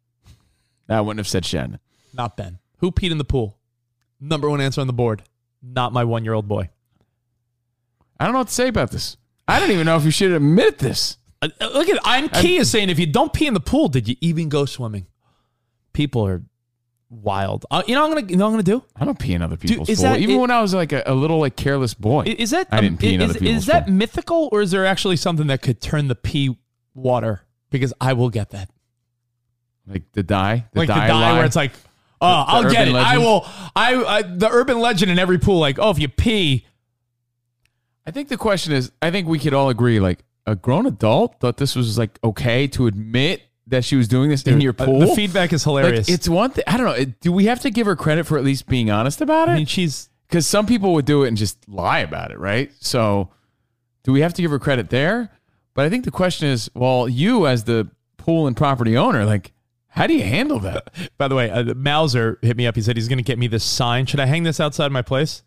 I 0.90 1.02
wouldn't 1.02 1.20
have 1.20 1.28
said 1.28 1.46
Shannon. 1.46 1.80
Not 2.14 2.38
Ben. 2.38 2.60
Who 2.78 2.92
peed 2.92 3.12
in 3.12 3.18
the 3.18 3.24
pool? 3.24 3.58
Number 4.20 4.50
one 4.50 4.62
answer 4.62 4.82
on 4.82 4.88
the 4.88 4.94
board. 4.94 5.24
Not 5.62 5.94
my 5.94 6.04
one 6.04 6.24
year 6.24 6.34
old 6.34 6.48
boy. 6.48 6.70
I 8.20 8.26
don't 8.26 8.34
know 8.34 8.40
what 8.40 8.48
to 8.48 8.54
say 8.54 8.68
about 8.68 8.92
this. 8.92 9.18
I 9.48 9.60
don't 9.60 9.72
even 9.72 9.86
know 9.86 9.98
if 9.98 10.06
you 10.06 10.12
should 10.12 10.32
admit 10.32 10.80
this. 10.80 11.18
Uh, 11.42 11.50
look 11.74 11.90
at 11.90 12.00
I'm 12.04 12.30
Key 12.30 12.58
is 12.58 12.70
saying 12.70 12.90
if 12.90 13.00
you 13.00 13.08
don't 13.08 13.34
pee 13.34 13.48
in 13.48 13.54
the 13.54 13.60
pool, 13.60 13.88
did 13.90 14.08
you 14.08 14.16
even 14.22 14.48
go 14.50 14.66
swimming? 14.66 15.08
People 15.94 16.26
are 16.28 16.44
wild. 17.10 17.66
Uh, 17.72 17.82
you 17.88 17.96
know 17.96 18.02
what 18.08 18.12
I'm 18.12 18.22
gonna 18.22 18.32
you 18.32 18.38
know 18.38 18.46
I'm 18.46 18.52
gonna 18.54 18.64
do? 18.64 18.84
I 18.96 19.06
don't 19.06 19.18
pee 19.18 19.34
in 19.34 19.42
other 19.42 19.58
people's 19.58 19.90
is 19.90 20.00
pool. 20.00 20.12
that- 20.12 20.20
Even 20.20 20.36
it- 20.36 20.40
when 20.40 20.52
I 20.52 20.62
was 20.62 20.74
like 20.74 20.92
a, 20.94 21.02
a 21.06 21.16
little 21.16 21.40
like 21.40 21.56
careless 21.56 21.94
boy. 21.96 22.24
Is 22.26 22.52
that 22.52 22.68
I 22.72 22.82
didn't 22.82 23.00
pee 23.00 23.16
in 23.16 23.22
is, 23.22 23.30
other 23.32 23.40
people's 23.40 23.58
is 23.58 23.66
that 23.68 23.86
pool. 23.86 23.94
mythical 23.94 24.50
or 24.52 24.62
is 24.62 24.72
there 24.72 24.86
actually 24.86 25.16
something 25.16 25.48
that 25.48 25.62
could 25.62 25.82
turn 25.82 26.08
the 26.08 26.16
pee 26.16 26.58
water? 26.94 27.42
Because 27.72 27.94
I 28.00 28.14
will 28.14 28.30
get 28.30 28.52
that. 28.52 28.70
like 29.88 30.04
the 30.14 30.24
die, 30.24 30.68
the 30.74 30.80
like 30.82 30.88
die, 30.90 31.08
the 31.08 31.08
die 31.08 31.20
lie. 31.32 31.34
where 31.38 31.46
it's 31.46 31.56
like, 31.56 31.72
oh, 32.22 32.28
the 32.28 32.52
I'll 32.52 32.72
get 32.72 32.88
it. 32.88 32.94
I 32.96 33.18
will. 33.18 33.46
I, 33.76 33.96
I 33.96 34.22
the 34.22 34.50
urban 34.50 34.80
legend 34.80 35.10
in 35.12 35.18
every 35.18 35.40
pool, 35.40 35.58
like, 35.60 35.80
oh, 35.80 35.90
if 35.90 35.98
you 36.00 36.08
pee, 36.08 36.66
I 38.06 38.12
think 38.12 38.28
the 38.30 38.38
question 38.38 38.74
is, 38.74 38.92
I 39.02 39.10
think 39.10 39.28
we 39.28 39.40
could 39.40 39.54
all 39.54 39.70
agree, 39.70 40.00
like 40.00 40.24
a 40.46 40.56
grown 40.56 40.86
adult 40.86 41.40
thought 41.40 41.58
this 41.58 41.76
was 41.76 41.98
like 41.98 42.20
okay 42.24 42.68
to 42.68 42.88
admit 42.88 43.42
that 43.68 43.86
she 43.86 43.96
was 43.96 44.08
doing 44.08 44.30
this 44.30 44.44
in 44.44 44.60
your 44.60 44.76
uh, 44.78 44.86
pool. 44.86 45.00
the 45.00 45.08
feedback 45.16 45.54
is 45.54 45.64
hilarious. 45.64 46.10
Like, 46.10 46.16
it's 46.16 46.28
one 46.28 46.52
thing. 46.52 46.64
I 46.68 46.78
don't 46.78 46.86
know. 46.88 46.94
It- 46.94 47.22
Do 47.22 47.32
we 47.32 47.46
have 47.46 47.60
to 47.62 47.70
give 47.70 47.86
her 47.88 47.96
credit 47.96 48.26
for 48.26 48.38
at 48.38 48.44
least 48.44 48.68
being 48.68 48.90
honest 48.92 49.22
about 49.22 49.48
it? 49.50 49.54
I 49.54 49.56
mean, 49.58 49.66
she's 49.66 50.10
Because 50.28 50.46
some 50.48 50.66
people 50.66 50.94
would 50.94 51.06
do 51.06 51.24
it 51.24 51.28
and 51.30 51.38
just 51.38 51.68
lie 51.70 52.00
about 52.00 52.32
it, 52.32 52.40
right? 52.40 52.72
So, 52.80 53.30
do 54.04 54.12
we 54.12 54.22
have 54.22 54.34
to 54.34 54.42
give 54.42 54.52
her 54.52 54.60
credit 54.60 54.90
there? 54.90 55.30
But 55.74 55.86
I 55.86 55.90
think 55.90 56.04
the 56.06 56.12
question 56.12 56.50
is, 56.50 56.70
well, 56.74 57.08
you 57.08 57.48
as 57.48 57.64
the 57.64 57.90
pool 58.18 58.48
and 58.48 58.58
property 58.58 58.98
owner, 58.98 59.24
like, 59.26 59.54
how 59.88 60.08
do 60.08 60.14
you 60.16 60.24
handle 60.24 60.60
that? 60.60 60.94
By 61.18 61.28
the 61.28 61.36
way, 61.36 61.50
uh, 61.50 61.74
Mauser 61.76 62.40
hit 62.42 62.58
me 62.58 62.66
up. 62.68 62.76
He 62.76 62.82
said 62.82 62.98
he's 62.98 63.08
going 63.08 63.20
to 63.20 63.24
get 63.24 63.38
me 63.38 63.48
this 63.48 63.64
sign. 63.64 64.06
Should 64.06 64.20
I 64.20 64.26
hang 64.26 64.44
this 64.44 64.60
outside 64.60 64.92
my 64.92 65.02
place? 65.02 65.44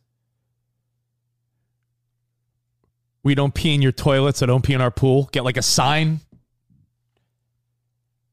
We 3.25 3.35
don't 3.35 3.55
pee 3.55 3.75
in 3.75 3.83
your 3.83 3.91
toilet, 3.91 4.37
so 4.37 4.47
don't 4.47 4.63
pee 4.63 4.75
in 4.75 4.81
our 4.81 4.91
pool. 4.91 5.29
Get 5.33 5.45
like 5.45 5.57
a 5.57 5.63
sign. 5.63 6.21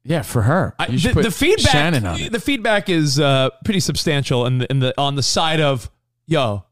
Yeah, 0.03 0.21
for 0.21 0.41
her. 0.41 0.75
I, 0.77 0.87
the, 0.87 1.13
the 1.13 1.31
feedback, 1.31 1.71
Shannon 1.71 2.05
on 2.05 2.19
it. 2.19 2.31
the 2.31 2.39
feedback 2.39 2.89
is 2.89 3.19
uh, 3.19 3.51
pretty 3.63 3.79
substantial, 3.79 4.45
and 4.45 4.61
the, 4.61 4.69
in 4.69 4.79
the 4.79 4.93
on 4.97 5.15
the 5.15 5.23
side 5.23 5.61
of 5.61 5.89
yo, 6.27 6.65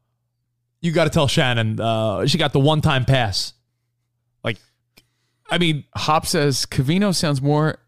you 0.80 0.92
got 0.92 1.04
to 1.04 1.10
tell 1.10 1.28
Shannon 1.28 1.80
uh, 1.80 2.26
she 2.26 2.38
got 2.38 2.52
the 2.52 2.60
one 2.60 2.80
time 2.80 3.04
pass. 3.04 3.54
Like, 4.44 4.58
I 5.48 5.58
mean, 5.58 5.84
Hop 5.94 6.26
says 6.26 6.66
Covino 6.66 7.14
sounds 7.14 7.40
more 7.40 7.78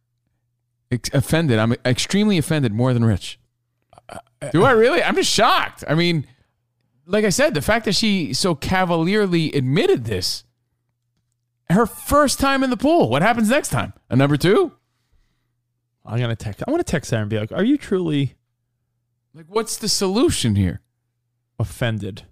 ex- 0.91 1.11
offended. 1.13 1.59
I'm 1.59 1.75
extremely 1.85 2.39
offended 2.39 2.73
more 2.73 2.95
than 2.95 3.05
Rich. 3.05 3.39
Do 4.53 4.65
I 4.65 4.73
really? 4.73 5.03
I'm 5.03 5.15
just 5.15 5.31
shocked. 5.31 5.85
I 5.89 5.95
mean, 5.95 6.27
like 7.07 7.25
I 7.25 7.31
said, 7.31 7.55
the 7.55 7.63
fact 7.63 7.85
that 7.87 7.95
she 7.95 8.33
so 8.33 8.55
cavalierly 8.55 9.53
admitted 9.53 10.05
this, 10.05 10.45
her 11.71 11.87
first 11.87 12.39
time 12.39 12.63
in 12.63 12.71
the 12.71 12.77
pool. 12.77 13.09
What 13.09 13.23
happens 13.23 13.49
next 13.49 13.71
time? 13.71 13.93
A 14.11 14.17
number 14.17 14.37
two? 14.37 14.73
I'm 16.05 16.19
gonna 16.19 16.37
text. 16.37 16.63
I 16.67 16.71
want 16.71 16.85
to 16.85 16.91
text 16.91 17.11
Sarah 17.11 17.23
and 17.23 17.31
be 17.31 17.39
like, 17.39 17.53
"Are 17.53 17.65
you 17.65 17.79
truly 17.79 18.35
Like, 19.35 19.47
what's 19.49 19.77
the 19.77 19.89
solution 19.89 20.57
here? 20.57 20.81
offended 21.59 22.25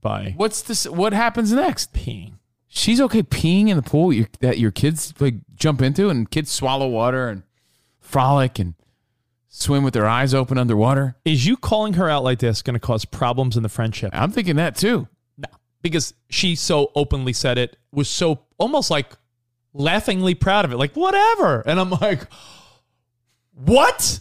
by 0.00 0.34
What's 0.36 0.62
this? 0.62 0.86
What 0.86 1.12
happens 1.12 1.52
next? 1.52 1.92
peeing?" 1.92 2.34
She's 2.66 3.00
okay 3.00 3.22
peeing 3.22 3.68
in 3.68 3.76
the 3.76 3.82
pool 3.82 4.12
your, 4.12 4.28
that 4.40 4.58
your 4.58 4.70
kids 4.70 5.12
like 5.20 5.34
jump 5.54 5.82
into, 5.82 6.08
and 6.08 6.30
kids 6.30 6.50
swallow 6.50 6.88
water 6.88 7.28
and 7.28 7.42
frolic 8.00 8.58
and 8.58 8.74
swim 9.52 9.82
with 9.82 9.92
their 9.94 10.06
eyes 10.06 10.32
open 10.32 10.56
underwater. 10.58 11.16
Is 11.24 11.44
you 11.44 11.56
calling 11.56 11.94
her 11.94 12.08
out 12.08 12.22
like 12.24 12.38
this 12.38 12.62
going 12.62 12.74
to 12.74 12.80
cause 12.80 13.04
problems 13.04 13.56
in 13.56 13.62
the 13.62 13.68
friendship? 13.68 14.10
I'm 14.14 14.30
thinking 14.30 14.56
that 14.56 14.76
too. 14.76 15.08
No, 15.36 15.48
because 15.82 16.14
she 16.30 16.54
so 16.54 16.92
openly 16.94 17.32
said 17.32 17.58
it, 17.58 17.76
was 17.92 18.08
so 18.08 18.40
almost 18.58 18.90
like 18.90 19.08
laughingly 19.74 20.34
proud 20.34 20.64
of 20.64 20.72
it, 20.72 20.76
like 20.76 20.94
whatever. 20.94 21.60
And 21.66 21.80
I'm 21.80 21.90
like, 21.90 22.26
what? 23.54 24.20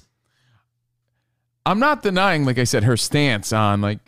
I'm 1.65 1.79
not 1.79 2.01
denying, 2.01 2.45
like 2.45 2.57
I 2.57 2.63
said, 2.63 2.83
her 2.83 2.98
stance 2.98 3.53
on 3.53 3.81
like 3.81 4.00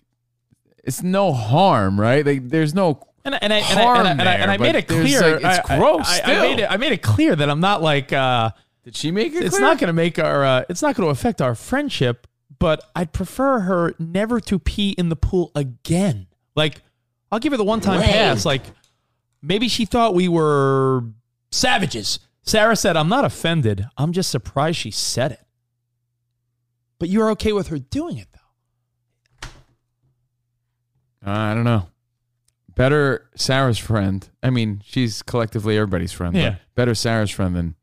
it's 0.84 1.04
no 1.04 1.32
harm, 1.32 2.00
right? 2.00 2.26
Like 2.26 2.50
there's 2.50 2.74
no 2.74 3.06
And 3.24 3.36
I- 3.36 3.40
and 3.42 3.54
I 3.54 3.58
and 3.58 3.80
I, 3.80 4.00
and 4.00 4.08
I, 4.08 4.12
and 4.12 4.22
I, 4.22 4.34
and 4.34 4.52
I 4.52 4.58
made 4.58 4.76
it 4.76 4.88
clear. 4.88 5.40
like, 5.40 5.60
it's 5.60 5.68
gross 5.70 6.08
I, 6.10 6.22
I 6.24 6.42
made 6.42 6.60
it. 6.60 6.72
I 6.72 6.78
made 6.78 6.92
it 6.92 7.04
clear 7.04 7.36
that 7.36 7.50
I'm 7.50 7.60
not 7.60 7.82
like. 7.84 8.12
uh 8.12 8.50
Did 8.84 8.96
she 8.96 9.12
make 9.12 9.34
it? 9.34 9.44
It's 9.44 9.58
clear? 9.58 9.68
not 9.68 9.80
going 9.80 9.88
to 9.88 9.94
make 9.94 10.18
our. 10.18 10.44
Uh, 10.44 10.64
it's 10.70 10.82
not 10.82 10.96
going 10.96 11.08
to 11.08 11.12
affect 11.12 11.42
our 11.42 11.56
friendship. 11.56 12.28
But 12.60 12.84
I'd 12.96 13.12
prefer 13.12 13.62
her 13.62 13.96
never 13.98 14.40
to 14.42 14.60
pee 14.60 14.92
in 14.92 15.10
the 15.10 15.16
pool 15.16 15.52
again. 15.56 16.28
Like, 16.56 16.84
I'll 17.32 17.40
give 17.40 17.54
her 17.54 17.58
the 17.58 17.64
one 17.64 17.82
time 17.82 18.02
pass. 18.02 18.46
Like, 18.46 18.62
maybe 19.42 19.68
she 19.68 19.86
thought 19.86 20.14
we 20.14 20.28
were 20.28 21.06
savages. 21.52 22.20
Sarah 22.44 22.76
said, 22.76 22.98
"I'm 22.98 23.10
not 23.10 23.26
offended. 23.26 23.88
I'm 23.98 24.12
just 24.12 24.30
surprised 24.30 24.78
she 24.78 24.92
said 24.92 25.32
it." 25.32 25.46
But 27.00 27.10
you're 27.10 27.32
okay 27.32 27.52
with 27.52 27.70
her 27.70 27.80
doing 27.80 28.18
it, 28.18 28.28
though. 29.42 29.50
Uh, 31.26 31.32
I 31.32 31.54
don't 31.56 31.64
know. 31.64 31.88
Better 32.76 33.30
Sarah's 33.36 33.78
friend. 33.80 34.28
I 34.44 34.50
mean, 34.50 34.82
she's 34.86 35.22
collectively 35.22 35.78
everybody's 35.78 36.12
friend. 36.12 36.36
Yeah. 36.36 36.50
But 36.50 36.60
better 36.76 36.96
Sarah's 36.96 37.32
friend 37.32 37.56
than 37.56 37.76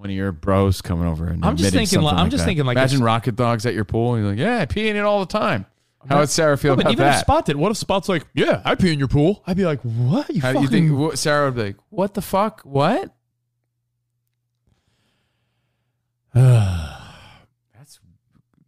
one 0.00 0.08
of 0.08 0.16
your 0.16 0.32
bros 0.32 0.80
coming 0.80 1.06
over 1.06 1.26
and 1.26 1.44
I'm 1.44 1.58
just 1.58 1.72
thinking 1.72 1.86
something 1.86 2.06
li- 2.06 2.12
I'm 2.12 2.16
like 2.24 2.30
just 2.30 2.40
that. 2.40 2.46
thinking 2.46 2.64
like 2.64 2.78
imagine 2.78 3.02
rocket 3.02 3.36
dogs 3.36 3.66
at 3.66 3.74
your 3.74 3.84
pool. 3.84 4.14
And 4.14 4.22
you're 4.24 4.32
like, 4.32 4.40
yeah, 4.40 4.62
I 4.62 4.64
pee 4.64 4.88
in 4.88 4.96
it 4.96 5.00
all 5.00 5.20
the 5.20 5.26
time. 5.26 5.66
How 6.08 6.20
would 6.20 6.30
Sarah 6.30 6.56
feel 6.56 6.72
No, 6.72 6.76
but 6.76 6.86
about 6.86 6.92
even 6.92 7.06
if 7.06 7.12
that? 7.12 7.20
Spot 7.20 7.44
did, 7.44 7.56
what 7.56 7.70
if 7.70 7.76
Spot's 7.76 8.08
like, 8.08 8.26
"Yeah, 8.32 8.62
I 8.64 8.74
pee 8.74 8.90
in 8.90 8.98
your 8.98 9.08
pool"? 9.08 9.42
I'd 9.46 9.58
be 9.58 9.66
like, 9.66 9.82
"What? 9.82 10.34
You 10.34 10.40
How 10.40 10.54
fucking 10.54 10.62
you 10.62 10.68
think 10.68 10.98
what, 10.98 11.18
Sarah 11.18 11.48
would 11.48 11.56
be 11.56 11.62
like? 11.64 11.76
What 11.90 12.14
the 12.14 12.22
fuck? 12.22 12.62
What? 12.62 13.12
That's 16.34 18.00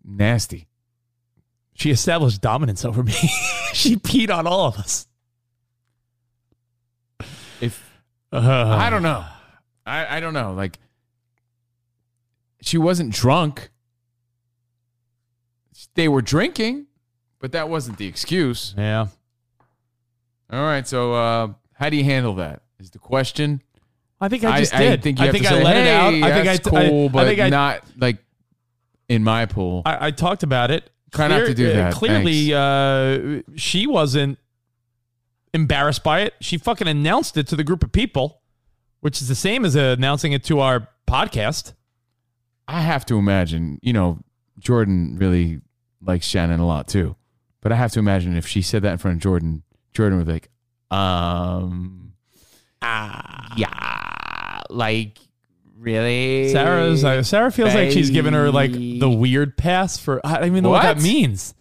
nasty. 0.04 0.68
She 1.72 1.90
established 1.90 2.42
dominance 2.42 2.84
over 2.84 3.02
me. 3.02 3.12
she 3.72 3.96
peed 3.96 4.28
on 4.30 4.46
all 4.46 4.66
of 4.66 4.76
us. 4.76 5.06
If 7.62 7.90
Uh, 8.30 8.40
I 8.78 8.90
don't 8.90 9.02
know. 9.02 9.24
I, 9.86 10.18
I 10.18 10.20
don't 10.20 10.34
know. 10.34 10.52
Like 10.52 10.78
she 12.62 12.78
wasn't 12.78 13.12
drunk. 13.12 13.70
They 15.94 16.08
were 16.08 16.22
drinking, 16.22 16.86
but 17.38 17.52
that 17.52 17.68
wasn't 17.68 17.98
the 17.98 18.06
excuse. 18.06 18.74
Yeah. 18.78 19.08
All 20.50 20.62
right. 20.62 20.86
So 20.86 21.12
uh, 21.12 21.48
how 21.74 21.90
do 21.90 21.96
you 21.96 22.04
handle 22.04 22.36
that? 22.36 22.62
Is 22.78 22.90
the 22.90 22.98
question. 22.98 23.62
I 24.20 24.28
think 24.28 24.44
I 24.44 24.60
just 24.60 24.74
I, 24.74 24.78
did. 24.78 25.02
think 25.02 25.18
you 25.18 25.24
I 25.24 25.26
have 25.26 25.32
think 25.32 25.46
to 25.46 25.50
I 25.50 25.58
say, 25.58 25.64
let 25.64 25.76
it 25.76 25.88
out. 25.88 26.12
"Hey, 26.12 26.22
I 26.22 26.32
think 26.32 26.48
I, 26.48 26.70
cool, 26.70 27.06
I, 27.06 27.08
but 27.08 27.26
I 27.26 27.28
think 27.28 27.40
I, 27.40 27.48
not 27.48 27.82
like 27.96 28.18
in 29.08 29.24
my 29.24 29.46
pool. 29.46 29.82
I, 29.84 30.06
I 30.06 30.10
talked 30.12 30.42
about 30.42 30.70
it. 30.70 30.88
Try 31.12 31.28
not 31.28 31.46
to 31.46 31.54
do 31.54 31.70
uh, 31.70 31.74
that. 31.74 31.94
Clearly, 31.94 32.54
uh, 32.54 33.42
she 33.56 33.86
wasn't 33.86 34.38
embarrassed 35.52 36.02
by 36.02 36.20
it. 36.20 36.34
She 36.40 36.56
fucking 36.56 36.88
announced 36.88 37.36
it 37.36 37.46
to 37.48 37.56
the 37.56 37.64
group 37.64 37.82
of 37.84 37.92
people, 37.92 38.40
which 39.00 39.20
is 39.20 39.28
the 39.28 39.34
same 39.34 39.64
as 39.64 39.76
uh, 39.76 39.94
announcing 39.98 40.32
it 40.32 40.44
to 40.44 40.60
our 40.60 40.88
podcast. 41.06 41.74
I 42.68 42.80
have 42.80 43.04
to 43.06 43.18
imagine, 43.18 43.78
you 43.82 43.92
know, 43.92 44.18
Jordan 44.58 45.16
really 45.18 45.60
likes 46.00 46.26
Shannon 46.26 46.60
a 46.60 46.66
lot 46.66 46.88
too. 46.88 47.16
But 47.60 47.72
I 47.72 47.76
have 47.76 47.92
to 47.92 47.98
imagine 47.98 48.36
if 48.36 48.46
she 48.46 48.62
said 48.62 48.82
that 48.82 48.92
in 48.92 48.98
front 48.98 49.16
of 49.18 49.22
Jordan, 49.22 49.62
Jordan 49.94 50.18
would 50.18 50.26
be 50.26 50.32
like, 50.34 50.48
um, 50.90 52.12
ah, 52.82 53.54
yeah, 53.56 54.60
like 54.70 55.18
really. 55.78 56.50
Sarah's 56.50 57.04
uh, 57.04 57.22
Sarah 57.22 57.50
feels 57.52 57.74
like 57.74 57.90
she's 57.92 58.10
giving 58.10 58.32
her 58.34 58.50
like 58.50 58.72
the 58.72 59.08
weird 59.10 59.56
pass 59.56 59.96
for 59.96 60.20
I 60.26 60.38
don't 60.38 60.46
even 60.48 60.64
know 60.64 60.70
what, 60.70 60.84
What? 60.84 60.96
that 60.96 61.02
means. 61.02 61.54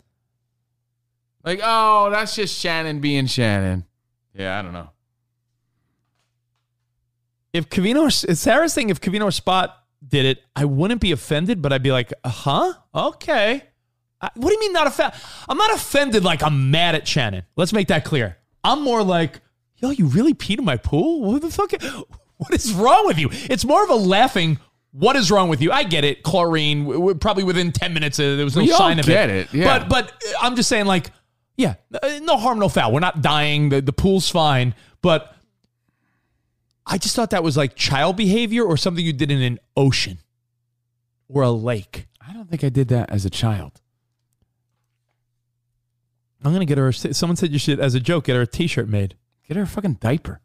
like, 1.43 1.60
oh, 1.63 2.10
that's 2.10 2.36
just 2.36 2.58
Shannon 2.60 3.00
being 3.00 3.25
Shannon. 3.27 3.86
Yeah, 4.34 4.58
I 4.58 4.62
don't 4.62 4.74
know. 4.74 4.89
If 7.53 7.70
Covino, 7.70 8.01
or- 8.03 8.10
Sarah's 8.36 8.74
saying 8.74 8.89
if 8.89 9.01
Covino 9.01 9.25
or 9.25 9.31
Spot 9.31 9.77
did 10.08 10.25
it, 10.25 10.43
I 10.55 10.65
wouldn't 10.65 11.01
be 11.01 11.12
offended, 11.12 11.62
but 11.62 11.72
I'd 11.74 11.84
be 11.84 11.91
like, 11.91 12.12
huh, 12.25 12.74
okay. 12.93 13.63
I, 14.22 14.29
what 14.36 14.50
do 14.50 14.53
you 14.53 14.60
mean 14.60 14.74
not 14.74 14.88
offended? 14.88 15.20
I'm 15.50 15.58
not 15.58 15.74
offended. 15.74 16.24
Like 16.24 16.43
I'm 16.43 16.72
mad 16.72 16.96
at 16.96 17.08
Shannon. 17.08 17.43
Let's 17.55 17.74
make 17.74 17.88
that 17.89 18.03
clear. 18.05 18.38
I'm 18.63 18.81
more 18.84 19.03
like, 19.03 19.41
yo, 19.77 19.89
you 19.89 20.05
really 20.08 20.34
peed 20.34 20.60
in 20.60 20.65
my 20.65 20.77
pool? 20.77 21.22
What 21.24 21.41
the 21.41 21.50
fuck? 21.50 21.72
What 22.38 22.55
is 22.55 22.74
wrong 22.74 23.05
with 23.05 23.20
you? 23.20 23.29
It's 23.31 23.63
more 23.63 23.84
of 23.84 23.91
a 23.91 23.96
laughing. 23.96 24.58
What 24.93 25.15
is 25.15 25.29
wrong 25.29 25.48
with 25.48 25.62
you? 25.62 25.72
I 25.72 25.84
get 25.84 26.03
it. 26.03 26.24
Chlorine. 26.24 26.79
w- 26.86 27.00
w- 27.00 27.15
Probably 27.20 27.43
within 27.43 27.72
ten 27.72 27.93
minutes, 27.93 28.20
uh, 28.20 28.36
there 28.36 28.43
was 28.46 28.55
no 28.55 28.63
We 28.63 28.72
all 28.72 28.79
sign 28.79 28.98
of 28.98 29.05
get 29.05 29.29
it. 29.29 29.46
it, 29.46 29.53
yeah. 29.53 29.77
But 29.77 29.89
but 29.89 30.12
uh, 30.12 30.38
I'm 30.41 30.55
just 30.55 30.67
saying, 30.67 30.88
like, 30.88 31.12
yeah, 31.55 31.75
uh, 32.01 32.20
no 32.24 32.38
harm, 32.38 32.58
no 32.58 32.67
foul. 32.67 32.91
We're 32.93 33.00
not 33.00 33.22
dying. 33.22 33.70
The 33.70 33.79
the 33.79 33.93
pool's 33.93 34.27
fine. 34.27 34.74
But 35.03 35.36
I 36.86 36.98
just 36.98 37.16
thought 37.16 37.30
that 37.30 37.44
was 37.44 37.56
like 37.58 37.76
child 37.76 38.18
behavior 38.18 38.64
or 38.64 38.76
something 38.78 39.06
you 39.06 39.14
did 39.14 39.32
in 39.32 39.42
an 39.42 39.60
ocean 39.78 40.20
or 41.30 41.44
a 41.44 41.52
lake. 41.52 42.08
I 42.26 42.34
don't 42.34 42.50
think 42.50 42.64
I 42.64 42.70
did 42.70 42.88
that 42.90 43.10
as 43.10 43.26
a 43.26 43.30
child. 43.30 43.82
I'm 46.44 46.54
gonna 46.54 46.66
get 46.66 46.78
her. 46.78 46.88
A, 46.90 46.94
someone 46.94 47.36
said 47.36 47.52
you 47.52 47.60
should, 47.60 47.80
as 47.80 47.94
a 47.94 48.00
joke, 48.00 48.26
get 48.26 48.36
her 48.36 48.42
a 48.42 48.48
T-shirt 48.48 48.90
made, 48.90 49.16
Get 49.48 49.58
her 49.58 49.64
a 49.64 49.68
fucking 49.68 49.96
diaper. 49.96 50.42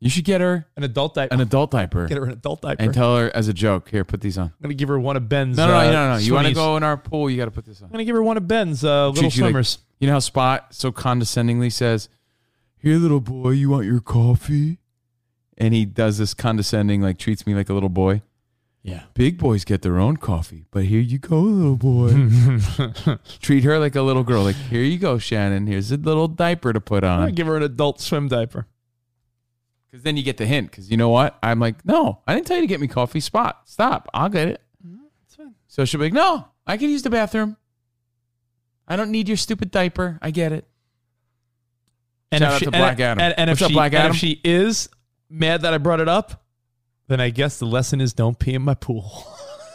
You 0.00 0.08
should 0.08 0.24
get 0.24 0.40
her 0.40 0.66
an 0.76 0.82
adult 0.82 1.14
diaper. 1.14 1.34
an 1.34 1.42
adult 1.42 1.70
diaper 1.72 2.06
get 2.06 2.16
her 2.16 2.24
an 2.24 2.30
adult 2.30 2.62
diaper. 2.62 2.82
and 2.82 2.94
tell 2.94 3.18
her 3.18 3.30
as 3.34 3.48
a 3.48 3.52
joke. 3.52 3.90
Here, 3.90 4.02
put 4.02 4.22
these 4.22 4.38
on. 4.38 4.46
I'm 4.46 4.52
gonna 4.62 4.74
give 4.74 4.88
her 4.88 4.98
one 4.98 5.16
of 5.16 5.28
Ben's. 5.28 5.58
No, 5.58 5.66
no, 5.68 5.74
uh, 5.74 5.84
no, 5.84 5.92
no, 5.92 6.12
no. 6.14 6.18
You 6.18 6.32
want 6.32 6.48
to 6.48 6.54
go 6.54 6.76
in 6.78 6.82
our 6.82 6.96
pool? 6.96 7.28
You 7.30 7.36
got 7.36 7.44
to 7.44 7.50
put 7.50 7.66
this 7.66 7.82
on. 7.82 7.86
I'm 7.86 7.92
gonna 7.92 8.04
give 8.04 8.16
her 8.16 8.22
one 8.22 8.38
of 8.38 8.48
Ben's 8.48 8.82
uh, 8.82 9.08
little 9.08 9.24
you 9.24 9.28
like- 9.28 9.32
swimmers. 9.34 9.78
You 10.00 10.06
know 10.06 10.14
how 10.14 10.20
Spot 10.20 10.74
so 10.74 10.90
condescendingly 10.90 11.68
says, 11.68 12.08
"Here, 12.78 12.96
little 12.96 13.20
boy, 13.20 13.50
you 13.50 13.68
want 13.68 13.84
your 13.84 14.00
coffee?" 14.00 14.78
And 15.60 15.74
he 15.74 15.84
does 15.84 16.18
this 16.18 16.32
condescending, 16.34 17.02
like 17.02 17.18
treats 17.18 17.46
me 17.46 17.54
like 17.54 17.68
a 17.68 17.74
little 17.74 17.88
boy. 17.90 18.22
yeah. 18.82 19.02
Big 19.14 19.36
boys 19.38 19.64
get 19.64 19.82
their 19.82 19.98
own 19.98 20.16
coffee, 20.16 20.64
but 20.70 20.84
here 20.86 21.00
you 21.00 21.18
go, 21.18 21.38
little 21.38 21.76
boy. 21.76 22.30
Treat 23.40 23.62
her 23.64 23.78
like 23.78 23.94
a 23.94 24.00
little 24.02 24.24
girl. 24.24 24.42
Like, 24.42 24.56
here 24.56 24.82
you 24.82 24.98
go, 24.98 25.18
Shannon. 25.18 25.66
Here's 25.66 25.92
a 25.92 25.98
little 25.98 26.28
diaper 26.28 26.72
to 26.72 26.80
put 26.80 27.04
I'm 27.04 27.18
gonna 27.18 27.26
on. 27.26 27.34
give 27.34 27.46
her 27.46 27.56
an 27.58 27.62
adult 27.62 28.00
swim 28.00 28.26
diaper. 28.28 28.66
Because 29.86 30.02
then 30.02 30.16
you 30.16 30.22
get 30.22 30.38
the 30.38 30.46
hint. 30.46 30.70
Because 30.70 30.90
you 30.90 30.96
know 30.96 31.10
what? 31.10 31.38
I'm 31.42 31.60
like, 31.60 31.84
no, 31.84 32.20
I 32.26 32.34
didn't 32.34 32.46
tell 32.46 32.56
you 32.56 32.62
to 32.62 32.66
get 32.66 32.80
me 32.80 32.86
coffee. 32.88 33.20
Spot, 33.20 33.60
stop. 33.66 34.08
I'll 34.14 34.28
get 34.30 34.48
it. 34.48 34.62
Mm-hmm. 34.86 35.02
That's 35.20 35.34
fine. 35.34 35.54
So 35.68 35.84
she'll 35.84 35.98
be 35.98 36.06
like, 36.06 36.12
no, 36.14 36.48
I 36.66 36.76
can 36.78 36.88
use 36.88 37.02
the 37.02 37.10
bathroom. 37.10 37.56
I 38.88 38.96
don't 38.96 39.10
need 39.10 39.28
your 39.28 39.36
stupid 39.36 39.70
diaper. 39.70 40.18
I 40.22 40.30
get 40.30 40.52
it. 40.52 40.66
And 42.32 42.40
Shout 42.40 42.48
if 42.48 42.54
out 42.54 42.58
she, 42.60 42.64
to 42.66 42.70
Black 42.70 42.92
and, 42.92 43.00
Adam. 43.00 43.20
And, 43.20 43.34
and 43.38 43.50
What's 43.50 43.60
if 43.60 43.64
up, 43.66 43.70
she, 43.70 43.74
Black 43.74 43.92
and 43.92 43.98
Adam? 43.98 44.10
if 44.12 44.16
she 44.16 44.40
is 44.44 44.88
mad 45.30 45.62
that 45.62 45.72
I 45.72 45.78
brought 45.78 46.00
it 46.00 46.08
up, 46.08 46.42
then 47.08 47.20
I 47.20 47.30
guess 47.30 47.58
the 47.58 47.66
lesson 47.66 48.00
is 48.00 48.12
don't 48.12 48.38
pee 48.38 48.54
in 48.54 48.62
my 48.62 48.74
pool. 48.74 49.26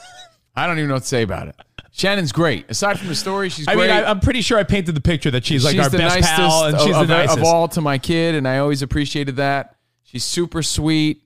I 0.55 0.67
don't 0.67 0.77
even 0.77 0.87
know 0.89 0.95
what 0.95 1.03
to 1.03 1.07
say 1.09 1.21
about 1.21 1.47
it. 1.49 1.55
Shannon's 1.91 2.31
great. 2.31 2.69
Aside 2.69 2.99
from 2.99 3.07
the 3.07 3.15
story, 3.15 3.49
she's 3.49 3.67
I 3.67 3.75
great. 3.75 3.87
mean, 3.87 4.03
I, 4.03 4.09
I'm 4.09 4.19
pretty 4.19 4.41
sure 4.41 4.57
I 4.57 4.63
painted 4.63 4.95
the 4.95 5.01
picture 5.01 5.31
that 5.31 5.45
she's 5.45 5.63
like 5.63 5.75
she's 5.75 5.83
our 5.85 5.89
best 5.89 6.21
pal, 6.21 6.65
and 6.65 6.79
she's 6.81 6.95
of, 6.95 7.07
the 7.07 7.13
nicest. 7.13 7.37
of 7.39 7.43
all 7.45 7.67
to 7.69 7.81
my 7.81 7.97
kid, 7.97 8.35
and 8.35 8.47
I 8.47 8.57
always 8.59 8.81
appreciated 8.81 9.37
that. 9.37 9.75
She's 10.03 10.23
super 10.23 10.61
sweet. 10.63 11.21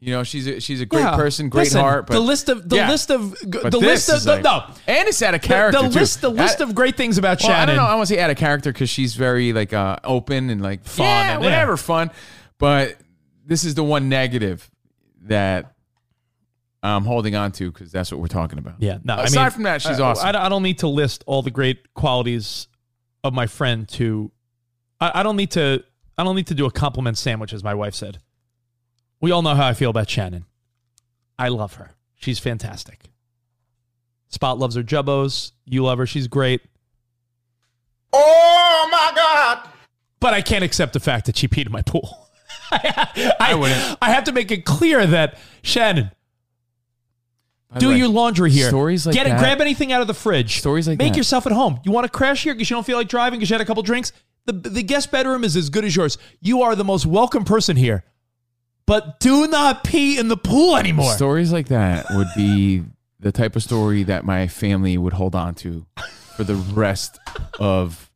You 0.00 0.12
know, 0.12 0.24
she's 0.24 0.48
a, 0.48 0.58
she's 0.60 0.80
a 0.80 0.86
great 0.86 1.02
Yeah. 1.02 1.14
person, 1.14 1.48
great 1.48 1.66
Listen, 1.66 1.80
heart. 1.80 2.06
But 2.08 2.14
the 2.14 2.20
list 2.20 2.48
of 2.48 2.68
the 2.68 2.74
yeah. 2.76 2.90
list 2.90 3.10
of 3.12 3.36
But 3.46 3.70
the 3.70 3.78
list 3.78 4.08
of 4.08 4.24
the, 4.24 4.32
like- 4.34 4.42
no 4.42 4.64
and 4.88 5.08
it's 5.08 5.22
out 5.22 5.34
of 5.34 5.42
character. 5.42 5.80
the 5.82 5.88
too. 5.90 5.98
list 6.00 6.20
the 6.20 6.28
list 6.30 6.60
Out- 6.60 6.68
of 6.68 6.74
great 6.74 6.96
things 6.96 7.18
about 7.18 7.40
well, 7.40 7.52
I 7.52 7.54
Shannon. 7.54 7.76
don't 7.76 7.84
know. 7.84 7.88
I 7.90 7.94
want 7.94 8.08
to 8.08 8.14
say 8.14 8.20
out 8.20 8.30
of 8.30 8.36
character 8.36 8.72
because 8.72 8.90
she's 8.90 9.14
very 9.14 9.52
like 9.52 9.72
uh, 9.72 9.98
open 10.02 10.50
and 10.50 10.60
like 10.60 10.84
fun, 10.84 11.06
Yeah, 11.06 11.34
and 11.34 11.42
yeah. 11.44 11.48
whatever, 11.50 11.76
fun. 11.76 12.10
But 12.58 12.96
this 13.52 13.64
is 13.64 13.74
the 13.74 13.84
one 13.84 14.08
negative 14.08 14.70
that 15.24 15.74
I'm 16.82 17.04
holding 17.04 17.36
on 17.36 17.52
to 17.52 17.70
because 17.70 17.92
that's 17.92 18.10
what 18.10 18.18
we're 18.20 18.26
talking 18.28 18.58
about. 18.58 18.76
Yeah, 18.78 18.98
no. 19.04 19.18
Aside 19.18 19.38
I 19.38 19.42
mean, 19.44 19.50
from 19.50 19.62
that, 19.64 19.82
she's 19.82 20.00
I, 20.00 20.08
awesome. 20.10 20.26
I, 20.26 20.32
don't- 20.32 20.42
I 20.42 20.48
don't 20.48 20.62
need 20.62 20.78
to 20.78 20.88
list 20.88 21.22
all 21.26 21.42
the 21.42 21.50
great 21.50 21.92
qualities 21.94 22.66
of 23.22 23.34
my 23.34 23.46
friend 23.46 23.86
to. 23.90 24.32
I, 25.00 25.20
I 25.20 25.22
don't 25.22 25.36
need 25.36 25.50
to. 25.52 25.84
I 26.16 26.24
don't 26.24 26.34
need 26.34 26.46
to 26.46 26.54
do 26.54 26.64
a 26.66 26.70
compliment 26.70 27.18
sandwich, 27.18 27.52
as 27.52 27.62
my 27.62 27.74
wife 27.74 27.94
said. 27.94 28.18
We 29.20 29.30
all 29.30 29.42
know 29.42 29.54
how 29.54 29.66
I 29.66 29.74
feel 29.74 29.90
about 29.90 30.08
Shannon. 30.08 30.46
I 31.38 31.48
love 31.48 31.74
her. 31.74 31.90
She's 32.16 32.38
fantastic. 32.38 33.10
Spot 34.28 34.58
loves 34.58 34.76
her 34.76 34.82
jubbos. 34.82 35.52
You 35.66 35.84
love 35.84 35.98
her. 35.98 36.06
She's 36.06 36.26
great. 36.26 36.62
Oh 38.12 38.88
my 38.90 39.12
God. 39.14 39.68
But 40.20 40.34
I 40.34 40.40
can't 40.40 40.64
accept 40.64 40.92
the 40.94 41.00
fact 41.00 41.26
that 41.26 41.36
she 41.36 41.48
peed 41.48 41.66
in 41.66 41.72
my 41.72 41.82
pool. 41.82 42.28
I, 42.72 43.32
I 43.40 43.54
wouldn't. 43.54 43.98
I 44.02 44.10
have 44.10 44.24
to 44.24 44.32
make 44.32 44.50
it 44.50 44.64
clear 44.64 45.06
that 45.06 45.38
Shannon, 45.62 46.10
By 47.72 47.78
do 47.78 47.88
way, 47.90 47.98
your 47.98 48.08
laundry 48.08 48.50
here. 48.50 48.68
stories 48.68 49.06
like 49.06 49.14
Get 49.14 49.26
it. 49.26 49.30
that- 49.30 49.38
Grab 49.40 49.60
anything 49.60 49.92
out 49.92 50.00
of 50.00 50.06
the 50.06 50.14
fridge. 50.14 50.58
Stories 50.58 50.88
like 50.88 50.98
Make 50.98 51.12
that. 51.12 51.16
yourself 51.18 51.46
at 51.46 51.52
home. 51.52 51.80
You 51.84 51.92
want 51.92 52.04
to 52.04 52.10
crash 52.10 52.42
here 52.44 52.54
because 52.54 52.68
you 52.70 52.76
don't 52.76 52.84
feel 52.86 52.96
like 52.98 53.08
driving 53.08 53.38
because 53.38 53.50
you 53.50 53.54
had 53.54 53.60
a 53.60 53.64
couple 53.66 53.82
drinks. 53.82 54.12
The 54.46 54.52
the 54.52 54.82
guest 54.82 55.10
bedroom 55.12 55.44
is 55.44 55.56
as 55.56 55.70
good 55.70 55.84
as 55.84 55.94
yours. 55.94 56.18
You 56.40 56.62
are 56.62 56.74
the 56.74 56.84
most 56.84 57.06
welcome 57.06 57.44
person 57.44 57.76
here. 57.76 58.04
But 58.86 59.20
do 59.20 59.46
not 59.46 59.84
pee 59.84 60.18
in 60.18 60.26
the 60.28 60.36
pool 60.36 60.76
anymore. 60.76 61.12
Stories 61.12 61.52
like 61.52 61.68
that 61.68 62.06
would 62.10 62.26
be 62.34 62.82
the 63.20 63.30
type 63.30 63.54
of 63.54 63.62
story 63.62 64.02
that 64.02 64.24
my 64.24 64.48
family 64.48 64.98
would 64.98 65.12
hold 65.12 65.36
on 65.36 65.54
to 65.54 65.86
for 66.36 66.42
the 66.42 66.56
rest 66.56 67.20
of 67.60 68.10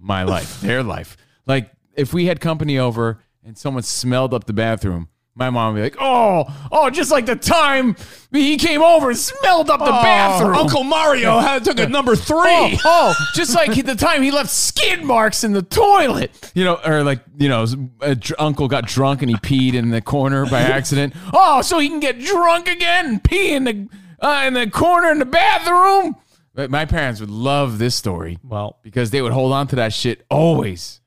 my 0.00 0.22
life, 0.22 0.62
their 0.62 0.82
life. 0.82 1.18
Like 1.46 1.70
if 1.94 2.14
we 2.14 2.24
had 2.24 2.40
company 2.40 2.78
over 2.78 3.18
and 3.48 3.56
someone 3.56 3.82
smelled 3.82 4.34
up 4.34 4.44
the 4.44 4.52
bathroom, 4.52 5.08
my 5.34 5.48
mom 5.48 5.72
would 5.72 5.78
be 5.78 5.82
like, 5.84 5.96
"Oh, 6.00 6.44
oh, 6.70 6.90
just 6.90 7.10
like 7.10 7.24
the 7.24 7.34
time 7.34 7.96
he 8.30 8.58
came 8.58 8.82
over 8.82 9.08
and 9.08 9.18
smelled 9.18 9.70
up 9.70 9.80
the 9.80 9.86
bathroom." 9.86 10.54
Oh, 10.54 10.60
Uncle 10.62 10.84
Mario 10.84 11.38
had, 11.38 11.64
took 11.64 11.78
a 11.78 11.88
number 11.88 12.14
three. 12.14 12.36
Oh, 12.36 12.76
oh, 12.84 13.14
just 13.34 13.54
like 13.54 13.74
the 13.86 13.94
time 13.94 14.22
he 14.22 14.30
left 14.30 14.50
skid 14.50 15.02
marks 15.02 15.44
in 15.44 15.52
the 15.52 15.62
toilet. 15.62 16.52
You 16.54 16.64
know, 16.64 16.78
or 16.84 17.02
like, 17.04 17.22
you 17.38 17.48
know, 17.48 17.64
a 18.02 18.16
dr- 18.16 18.38
uncle 18.38 18.68
got 18.68 18.86
drunk 18.86 19.22
and 19.22 19.30
he 19.30 19.36
peed 19.36 19.74
in 19.74 19.90
the 19.90 20.02
corner 20.02 20.44
by 20.44 20.60
accident. 20.78 21.14
Oh, 21.32 21.62
so 21.62 21.78
he 21.78 21.88
can 21.88 22.00
get 22.00 22.20
drunk 22.20 22.68
again 22.68 23.06
and 23.06 23.24
pee 23.24 23.54
in 23.54 23.64
the 23.64 23.88
uh, 24.20 24.42
in 24.46 24.52
the 24.52 24.68
corner 24.68 25.10
in 25.10 25.20
the 25.20 25.24
bathroom. 25.24 26.16
But 26.52 26.70
my 26.70 26.84
parents 26.84 27.20
would 27.20 27.30
love 27.30 27.78
this 27.78 27.94
story 27.94 28.38
Well, 28.42 28.78
because 28.82 29.10
they 29.12 29.22
would 29.22 29.32
hold 29.32 29.52
on 29.52 29.68
to 29.68 29.76
that 29.76 29.92
shit 29.92 30.26
always. 30.28 31.00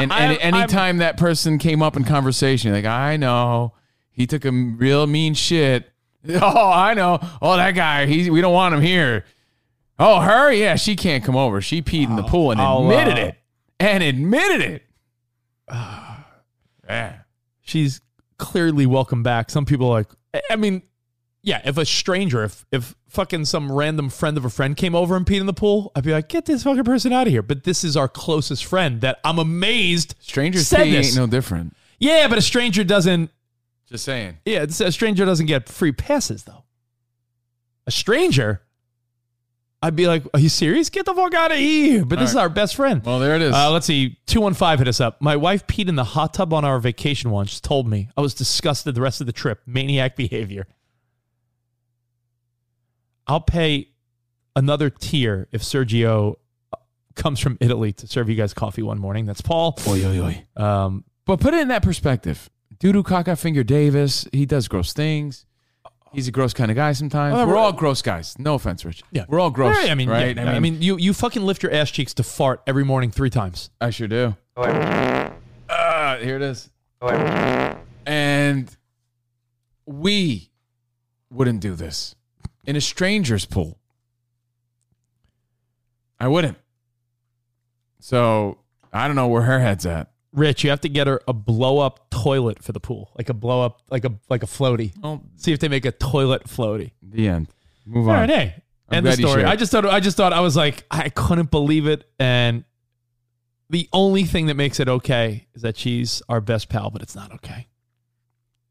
And, 0.00 0.12
I- 0.12 0.32
and 0.34 0.54
I'm- 0.54 0.54
anytime 0.62 0.98
that 0.98 1.16
person 1.16 1.58
came 1.58 1.82
up 1.82 1.96
in 1.96 2.04
conversation, 2.04 2.72
like, 2.72 2.84
I 2.84 3.16
know 3.16 3.74
he 4.10 4.26
took 4.26 4.44
a 4.44 4.50
real 4.50 5.06
mean 5.06 5.34
shit. 5.34 5.88
Oh, 6.28 6.70
I 6.70 6.94
know. 6.94 7.18
Oh, 7.42 7.56
that 7.56 7.72
guy. 7.72 8.06
He 8.06 8.30
we 8.30 8.40
don't 8.40 8.54
want 8.54 8.74
him 8.74 8.80
here. 8.80 9.24
Oh, 9.98 10.20
her. 10.20 10.52
Yeah, 10.52 10.76
she 10.76 10.94
can't 10.94 11.24
come 11.24 11.34
over. 11.34 11.60
She 11.60 11.82
peed 11.82 12.08
in 12.08 12.14
the 12.14 12.22
pool 12.22 12.52
and 12.52 12.60
I'll, 12.60 12.82
admitted 12.82 13.18
uh, 13.18 13.26
it. 13.26 13.38
And 13.80 14.02
admitted 14.04 14.60
it. 14.60 14.82
yeah. 16.88 17.14
she's 17.60 18.00
clearly 18.38 18.86
welcome 18.86 19.22
back. 19.24 19.50
Some 19.50 19.64
people 19.64 19.88
are 19.88 19.94
like, 19.94 20.08
I 20.50 20.54
mean, 20.54 20.82
yeah, 21.42 21.60
if 21.64 21.76
a 21.76 21.84
stranger, 21.84 22.44
if 22.44 22.64
if 22.70 22.94
fucking 23.08 23.44
some 23.46 23.70
random 23.70 24.08
friend 24.08 24.36
of 24.36 24.44
a 24.44 24.50
friend 24.50 24.76
came 24.76 24.94
over 24.94 25.16
and 25.16 25.26
peed 25.26 25.40
in 25.40 25.46
the 25.46 25.52
pool, 25.52 25.90
I'd 25.94 26.04
be 26.04 26.12
like, 26.12 26.28
get 26.28 26.46
this 26.46 26.62
fucking 26.62 26.84
person 26.84 27.12
out 27.12 27.26
of 27.26 27.32
here. 27.32 27.42
But 27.42 27.64
this 27.64 27.84
is 27.84 27.96
our 27.96 28.08
closest 28.08 28.64
friend 28.64 29.00
that 29.00 29.18
I'm 29.24 29.38
amazed 29.38 30.14
Strangers 30.20 30.66
said 30.68 30.84
pee 30.84 30.92
this. 30.92 31.08
ain't 31.08 31.16
no 31.16 31.26
different. 31.26 31.76
yeah, 31.98 32.28
but 32.28 32.38
a 32.38 32.42
stranger 32.42 32.84
doesn't. 32.84 33.30
Just 33.88 34.04
saying. 34.04 34.38
Yeah, 34.46 34.62
a 34.62 34.92
stranger 34.92 35.24
doesn't 35.24 35.46
get 35.46 35.68
free 35.68 35.92
passes 35.92 36.44
though. 36.44 36.64
A 37.86 37.90
stranger, 37.90 38.62
I'd 39.82 39.96
be 39.96 40.06
like, 40.06 40.22
are 40.32 40.38
you 40.38 40.48
serious? 40.48 40.88
Get 40.88 41.04
the 41.06 41.14
fuck 41.14 41.34
out 41.34 41.50
of 41.50 41.58
here. 41.58 42.04
But 42.04 42.20
this 42.20 42.30
is 42.30 42.36
our 42.36 42.48
best 42.48 42.76
friend. 42.76 43.04
Well, 43.04 43.18
there 43.18 43.34
it 43.34 43.42
is. 43.42 43.52
Uh, 43.52 43.70
let's 43.72 43.84
see. 43.86 44.16
215 44.26 44.78
hit 44.78 44.86
us 44.88 45.00
up. 45.00 45.20
My 45.20 45.34
wife 45.34 45.66
peed 45.66 45.88
in 45.88 45.96
the 45.96 46.04
hot 46.04 46.34
tub 46.34 46.52
on 46.54 46.64
our 46.64 46.78
vacation 46.78 47.32
once, 47.32 47.60
told 47.60 47.88
me. 47.88 48.08
I 48.16 48.20
was 48.20 48.32
disgusted 48.32 48.94
the 48.94 49.00
rest 49.00 49.20
of 49.20 49.26
the 49.26 49.32
trip. 49.32 49.60
Maniac 49.66 50.14
behavior. 50.14 50.68
I'll 53.26 53.40
pay 53.40 53.88
another 54.56 54.90
tier 54.90 55.48
if 55.52 55.62
Sergio 55.62 56.34
uh, 56.72 56.76
comes 57.14 57.40
from 57.40 57.56
Italy 57.60 57.92
to 57.94 58.06
serve 58.06 58.28
you 58.28 58.34
guys 58.34 58.52
coffee 58.54 58.82
one 58.82 58.98
morning. 58.98 59.26
That's 59.26 59.40
Paul. 59.40 59.78
oy, 59.88 60.04
oy, 60.04 60.18
oy. 60.56 60.62
Um, 60.62 61.04
But 61.26 61.40
put 61.40 61.54
it 61.54 61.60
in 61.60 61.68
that 61.68 61.82
perspective. 61.82 62.50
Dudu 62.78 63.04
Kaka 63.04 63.36
Finger 63.36 63.62
Davis, 63.62 64.26
he 64.32 64.44
does 64.44 64.66
gross 64.68 64.92
things. 64.92 65.46
He's 66.12 66.28
a 66.28 66.30
gross 66.30 66.52
kind 66.52 66.70
of 66.70 66.76
guy 66.76 66.92
sometimes. 66.92 67.34
Oh, 67.38 67.46
We're 67.46 67.56
all 67.56 67.72
gross 67.72 68.02
guys. 68.02 68.38
No 68.38 68.54
offense, 68.54 68.84
Rich. 68.84 69.02
Yeah, 69.12 69.24
We're 69.28 69.40
all 69.40 69.50
gross. 69.50 69.74
Right, 69.76 69.90
I 69.90 69.94
mean, 69.94 70.10
right? 70.10 70.36
yeah, 70.36 70.50
I 70.50 70.58
mean, 70.58 70.82
you 70.82 70.98
you 70.98 71.14
fucking 71.14 71.42
lift 71.42 71.62
your 71.62 71.72
ass 71.72 71.90
cheeks 71.90 72.12
to 72.14 72.22
fart 72.22 72.60
every 72.66 72.84
morning 72.84 73.10
three 73.10 73.30
times. 73.30 73.70
I 73.80 73.88
sure 73.90 74.08
do. 74.08 74.36
Uh, 74.56 75.30
here 76.18 76.36
it 76.36 76.42
is. 76.42 76.70
And 78.04 78.76
we 79.86 80.50
wouldn't 81.30 81.60
do 81.60 81.74
this 81.74 82.14
in 82.64 82.76
a 82.76 82.80
stranger's 82.80 83.44
pool. 83.46 83.78
I 86.20 86.28
wouldn't. 86.28 86.56
So 88.00 88.58
I 88.92 89.06
don't 89.06 89.16
know 89.16 89.28
where 89.28 89.42
her 89.42 89.58
head's 89.60 89.86
at. 89.86 90.10
Rich, 90.32 90.64
you 90.64 90.70
have 90.70 90.80
to 90.80 90.88
get 90.88 91.06
her 91.06 91.20
a 91.28 91.32
blow 91.32 91.78
up 91.78 92.08
toilet 92.10 92.62
for 92.62 92.72
the 92.72 92.80
pool, 92.80 93.10
like 93.18 93.28
a 93.28 93.34
blow 93.34 93.60
up, 93.62 93.82
like 93.90 94.04
a 94.04 94.12
like 94.30 94.42
a 94.42 94.46
floaty. 94.46 94.92
Well, 95.02 95.22
See 95.36 95.52
if 95.52 95.58
they 95.58 95.68
make 95.68 95.84
a 95.84 95.92
toilet 95.92 96.44
floaty. 96.44 96.92
the 97.02 97.28
end. 97.28 97.48
Move 97.84 98.08
All 98.08 98.14
on. 98.14 98.20
right, 98.20 98.30
hey, 98.30 98.62
I'm 98.88 98.98
end 98.98 99.06
the 99.06 99.10
glad 99.10 99.18
you 99.18 99.26
story. 99.26 99.40
shared. 99.42 99.52
I 99.52 99.56
just 99.56 99.72
thought 99.72 99.84
I 99.86 100.00
just 100.00 100.16
thought 100.16 100.32
I 100.32 100.40
was 100.40 100.56
like 100.56 100.84
I 100.90 101.10
couldn't 101.10 101.50
believe 101.50 101.86
it, 101.86 102.04
and 102.18 102.64
the 103.68 103.88
only 103.92 104.24
thing 104.24 104.46
that 104.46 104.54
makes 104.54 104.80
it 104.80 104.88
okay 104.88 105.48
is 105.54 105.62
that 105.62 105.76
she's 105.76 106.22
our 106.30 106.40
best 106.40 106.68
pal, 106.70 106.90
but 106.90 107.02
it's 107.02 107.14
not 107.14 107.30
okay. 107.34 107.68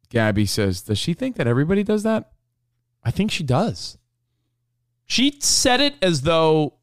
Gabby 0.10 0.46
says, 0.46 0.82
Does 0.82 0.98
she 0.98 1.14
think 1.14 1.36
that 1.38 1.48
everybody 1.48 1.84
does 1.84 2.04
that? 2.04 2.32
I 3.04 3.12
think 3.12 3.32
she 3.32 3.44
does. 3.44 3.98
She 5.06 5.38
said 5.40 5.82
it 5.82 5.96
as 6.02 6.22
though 6.22 6.76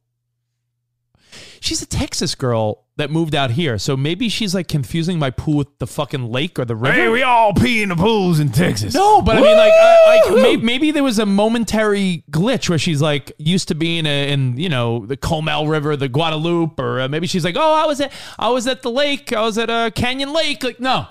she's 1.61 1.83
a 1.83 1.87
Texas 1.87 2.35
girl 2.35 2.85
that 2.97 3.11
moved 3.11 3.35
out 3.35 3.53
here, 3.53 3.79
so 3.79 3.97
maybe 3.97 4.29
she's 4.29 4.55
like 4.55 4.67
confusing 4.67 5.19
my 5.19 5.31
pool 5.31 5.55
with 5.59 5.79
the 5.79 5.87
fucking 5.87 6.31
lake 6.31 6.59
or 6.59 6.65
the 6.65 6.75
river. 6.75 6.95
Hey, 6.95 7.09
we 7.09 7.23
all 7.23 7.55
pee 7.55 7.83
in 7.83 7.91
the 7.91 7.97
pools 7.97 8.41
in 8.41 8.51
Texas. 8.51 8.93
No, 8.93 9.23
but 9.23 9.37
I 9.37 9.41
mean, 9.41 9.57
like, 9.57 9.73
I, 9.73 10.25
like 10.27 10.43
maybe, 10.43 10.63
maybe 10.63 10.91
there 10.91 11.05
was 11.05 11.19
a 11.21 11.27
momentary 11.27 12.25
glitch 12.31 12.69
where 12.69 12.79
she's 12.79 13.01
like 13.01 13.33
used 13.39 13.69
to 13.69 13.75
being 13.75 14.05
a, 14.05 14.33
in 14.33 14.57
you 14.57 14.69
know 14.69 15.07
the 15.07 15.17
Comal 15.17 15.71
River, 15.71 15.97
the 15.97 16.09
Guadalupe, 16.09 16.83
or 16.83 17.01
uh, 17.01 17.09
maybe 17.09 17.29
she's 17.29 17.45
like, 17.45 17.57
oh, 17.57 17.75
I 17.75 17.87
was 17.87 18.01
at 18.01 18.13
I 18.39 18.49
was 18.49 18.67
at 18.67 18.83
the 18.83 18.91
lake, 18.91 19.33
I 19.33 19.43
was 19.43 19.59
at 19.59 19.71
a 19.71 19.93
Canyon 19.95 20.33
Lake. 20.33 20.65
Like, 20.65 20.81
no, 20.81 21.07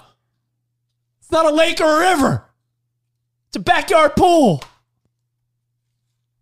it's 1.20 1.32
not 1.32 1.46
a 1.46 1.52
lake 1.52 1.80
or 1.80 2.04
a 2.04 2.12
river. 2.12 2.44
It's 3.48 3.58
a 3.58 3.62
backyard 3.62 4.16
pool. 4.18 4.62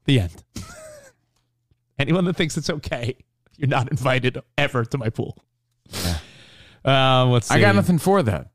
The 0.06 0.20
end. 0.22 0.44
Anyone 2.00 2.26
that 2.26 2.36
thinks 2.36 2.58
it's 2.58 2.70
okay, 2.70 3.16
you're 3.58 3.68
not 3.70 3.90
invited 3.90 4.38
ever 4.58 4.86
to 4.86 4.98
my 4.98 5.10
pool. 5.10 5.38
Um, 6.84 7.32
let's 7.32 7.48
see. 7.48 7.56
I 7.56 7.60
got 7.62 7.76
nothing 7.76 7.98
for 7.98 8.22
that. 8.24 8.50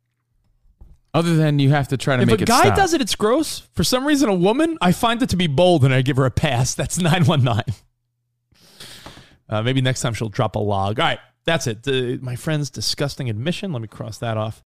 Other 1.12 1.34
than 1.34 1.58
you 1.58 1.70
have 1.70 1.88
to 1.88 1.96
try 1.96 2.16
to 2.16 2.22
If 2.22 2.28
make 2.28 2.40
a 2.40 2.44
guy 2.44 2.66
stop. 2.66 2.76
does 2.76 2.94
it, 2.94 3.00
it's 3.00 3.16
gross. 3.16 3.60
For 3.74 3.82
some 3.82 4.06
reason, 4.06 4.28
a 4.28 4.34
woman, 4.34 4.78
I 4.80 4.92
find 4.92 5.20
it 5.22 5.28
to 5.30 5.36
be 5.36 5.48
bold 5.48 5.84
and 5.84 5.92
I 5.92 6.02
give 6.02 6.16
her 6.18 6.24
a 6.26 6.30
pass. 6.30 6.74
That's 6.74 6.98
919. 6.98 7.74
Uh, 9.48 9.62
maybe 9.62 9.80
next 9.80 10.02
time 10.02 10.14
she'll 10.14 10.28
drop 10.28 10.54
a 10.54 10.60
log. 10.60 11.00
All 11.00 11.06
right, 11.06 11.18
that's 11.44 11.66
it. 11.66 11.78
Uh, 11.88 12.22
my 12.24 12.36
friend's 12.36 12.70
disgusting 12.70 13.28
admission. 13.28 13.72
Let 13.72 13.82
me 13.82 13.88
cross 13.88 14.18
that 14.18 14.36
off. 14.36 14.62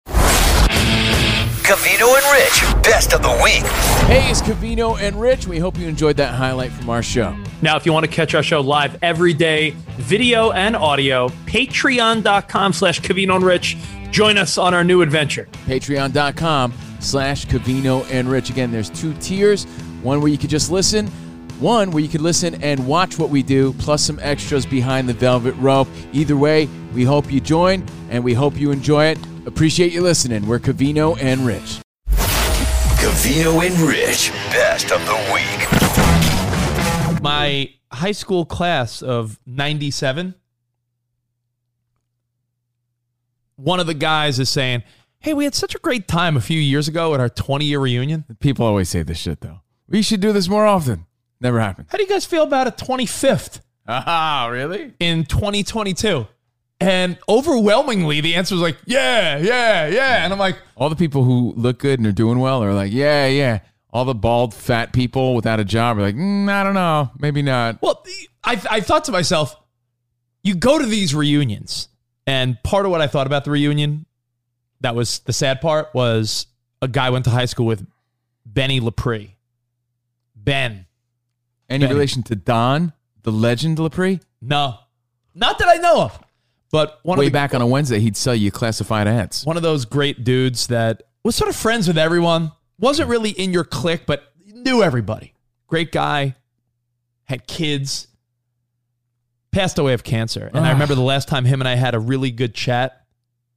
Covino 1.71 2.13
and 2.17 2.37
Rich, 2.37 2.83
best 2.83 3.13
of 3.13 3.21
the 3.21 3.31
week. 3.41 3.63
Hey, 4.05 4.29
it's 4.29 4.41
Covino 4.41 4.99
and 4.99 5.15
Rich. 5.15 5.47
We 5.47 5.57
hope 5.57 5.77
you 5.77 5.87
enjoyed 5.87 6.17
that 6.17 6.33
highlight 6.33 6.69
from 6.69 6.89
our 6.89 7.01
show. 7.01 7.33
Now, 7.61 7.77
if 7.77 7.85
you 7.85 7.93
want 7.93 8.05
to 8.05 8.11
catch 8.11 8.35
our 8.35 8.43
show 8.43 8.59
live 8.59 9.01
every 9.01 9.33
day, 9.33 9.69
video 9.95 10.51
and 10.51 10.75
audio, 10.75 11.29
patreon.com 11.45 12.73
slash 12.73 12.99
Covino 12.99 13.37
and 13.37 13.45
Rich. 13.45 13.77
Join 14.11 14.37
us 14.37 14.57
on 14.57 14.73
our 14.73 14.83
new 14.83 15.01
adventure. 15.01 15.47
Patreon.com 15.65 16.73
slash 16.99 17.45
Covino 17.45 18.05
and 18.11 18.29
Rich. 18.29 18.49
Again, 18.49 18.69
there's 18.73 18.89
two 18.89 19.13
tiers. 19.21 19.63
One 20.03 20.19
where 20.19 20.29
you 20.29 20.37
could 20.37 20.49
just 20.49 20.71
listen, 20.71 21.07
one 21.61 21.91
where 21.91 22.03
you 22.03 22.09
could 22.09 22.19
listen 22.19 22.61
and 22.61 22.85
watch 22.85 23.17
what 23.17 23.29
we 23.29 23.43
do, 23.43 23.71
plus 23.79 24.03
some 24.03 24.19
extras 24.21 24.65
behind 24.65 25.07
the 25.07 25.13
velvet 25.13 25.53
rope. 25.53 25.87
Either 26.11 26.35
way, 26.35 26.67
we 26.93 27.05
hope 27.05 27.31
you 27.31 27.39
join 27.39 27.85
and 28.09 28.25
we 28.25 28.33
hope 28.33 28.57
you 28.57 28.71
enjoy 28.71 29.05
it. 29.05 29.17
Appreciate 29.45 29.91
you 29.91 30.01
listening. 30.01 30.47
We're 30.47 30.59
Covino 30.59 31.17
and 31.21 31.41
Rich. 31.45 31.79
Covino 32.09 33.65
and 33.65 33.75
Rich, 33.79 34.31
best 34.51 34.91
of 34.91 35.03
the 35.05 35.15
week. 35.33 37.21
My 37.21 37.69
high 37.91 38.11
school 38.11 38.45
class 38.45 39.01
of 39.01 39.39
97, 39.47 40.35
one 43.55 43.79
of 43.79 43.87
the 43.87 43.93
guys 43.95 44.39
is 44.39 44.49
saying, 44.49 44.83
Hey, 45.19 45.33
we 45.33 45.43
had 45.43 45.53
such 45.55 45.75
a 45.75 45.79
great 45.79 46.07
time 46.07 46.35
a 46.37 46.41
few 46.41 46.59
years 46.59 46.87
ago 46.87 47.13
at 47.13 47.19
our 47.19 47.29
20 47.29 47.65
year 47.65 47.79
reunion. 47.79 48.25
People 48.39 48.65
always 48.65 48.89
say 48.89 49.03
this 49.03 49.17
shit, 49.17 49.41
though. 49.41 49.61
We 49.87 50.01
should 50.01 50.19
do 50.19 50.31
this 50.33 50.47
more 50.49 50.65
often. 50.65 51.05
Never 51.39 51.59
happened. 51.59 51.87
How 51.91 51.97
do 51.97 52.03
you 52.03 52.09
guys 52.09 52.25
feel 52.25 52.43
about 52.43 52.67
a 52.67 52.71
25th? 52.71 53.61
Ah, 53.87 54.47
really? 54.49 54.93
in 54.99 55.25
2022? 55.25 56.25
And 56.81 57.17
overwhelmingly, 57.29 58.21
the 58.21 58.35
answer 58.35 58.55
was 58.55 58.61
like, 58.61 58.77
yeah, 58.85 59.37
yeah, 59.37 59.87
yeah. 59.87 60.23
And 60.23 60.33
I'm 60.33 60.39
like, 60.39 60.57
All 60.75 60.89
the 60.89 60.95
people 60.95 61.23
who 61.23 61.53
look 61.55 61.77
good 61.79 61.99
and 61.99 62.07
are 62.07 62.11
doing 62.11 62.39
well 62.39 62.63
are 62.63 62.73
like, 62.73 62.91
yeah, 62.91 63.27
yeah. 63.27 63.59
All 63.93 64.03
the 64.05 64.15
bald, 64.15 64.53
fat 64.53 64.91
people 64.93 65.35
without 65.35 65.59
a 65.59 65.65
job 65.65 65.97
are 65.97 66.01
like, 66.01 66.15
mm, 66.15 66.49
I 66.49 66.63
don't 66.63 66.73
know, 66.73 67.11
maybe 67.19 67.41
not. 67.41 67.81
well, 67.81 68.03
I, 68.43 68.59
I 68.69 68.79
thought 68.81 69.03
to 69.05 69.11
myself, 69.11 69.55
you 70.43 70.55
go 70.55 70.79
to 70.79 70.85
these 70.85 71.13
reunions, 71.13 71.87
and 72.25 72.57
part 72.63 72.85
of 72.85 72.91
what 72.91 73.01
I 73.01 73.07
thought 73.07 73.27
about 73.27 73.43
the 73.45 73.51
reunion, 73.51 74.05
that 74.79 74.95
was 74.95 75.19
the 75.19 75.33
sad 75.33 75.61
part, 75.61 75.93
was 75.93 76.47
a 76.81 76.87
guy 76.87 77.09
went 77.11 77.25
to 77.25 77.31
high 77.31 77.45
school 77.45 77.65
with 77.67 77.85
Benny 78.45 78.79
Lapre. 78.79 79.27
Ben. 80.35 80.85
Any 81.69 81.83
Benny. 81.85 81.93
relation 81.93 82.23
to 82.23 82.35
Don, 82.35 82.93
the 83.23 83.31
legend 83.31 83.77
Lapre? 83.77 84.19
No, 84.41 84.75
not 85.35 85.59
that 85.59 85.67
I 85.67 85.75
know 85.75 86.01
of, 86.01 86.19
but 86.71 86.99
one 87.03 87.17
Way 87.19 87.25
of 87.27 87.31
the, 87.31 87.37
back 87.37 87.53
on 87.53 87.61
a 87.61 87.67
Wednesday, 87.67 87.99
he'd 87.99 88.15
sell 88.17 88.35
you 88.35 88.51
classified 88.51 89.07
ads. 89.07 89.45
one 89.45 89.57
of 89.57 89.63
those 89.63 89.85
great 89.85 90.23
dudes 90.23 90.67
that 90.67 91.03
was 91.23 91.35
sort 91.35 91.49
of 91.49 91.55
friends 91.55 91.87
with 91.87 91.97
everyone, 91.97 92.51
wasn't 92.79 93.09
really 93.09 93.29
in 93.31 93.53
your 93.53 93.63
clique, 93.63 94.05
but 94.05 94.23
knew 94.53 94.81
everybody. 94.81 95.33
Great 95.67 95.91
guy, 95.91 96.35
had 97.25 97.45
kids, 97.47 98.07
passed 99.51 99.77
away 99.77 99.93
of 99.93 100.03
cancer. 100.03 100.49
And 100.53 100.65
I 100.65 100.69
Ah. 100.69 100.73
remember 100.73 100.95
the 100.95 101.01
last 101.01 101.27
time 101.27 101.45
him 101.45 101.61
and 101.61 101.67
I 101.67 101.75
had 101.75 101.93
a 101.93 101.99
really 101.99 102.31
good 102.31 102.53
chat 102.55 103.05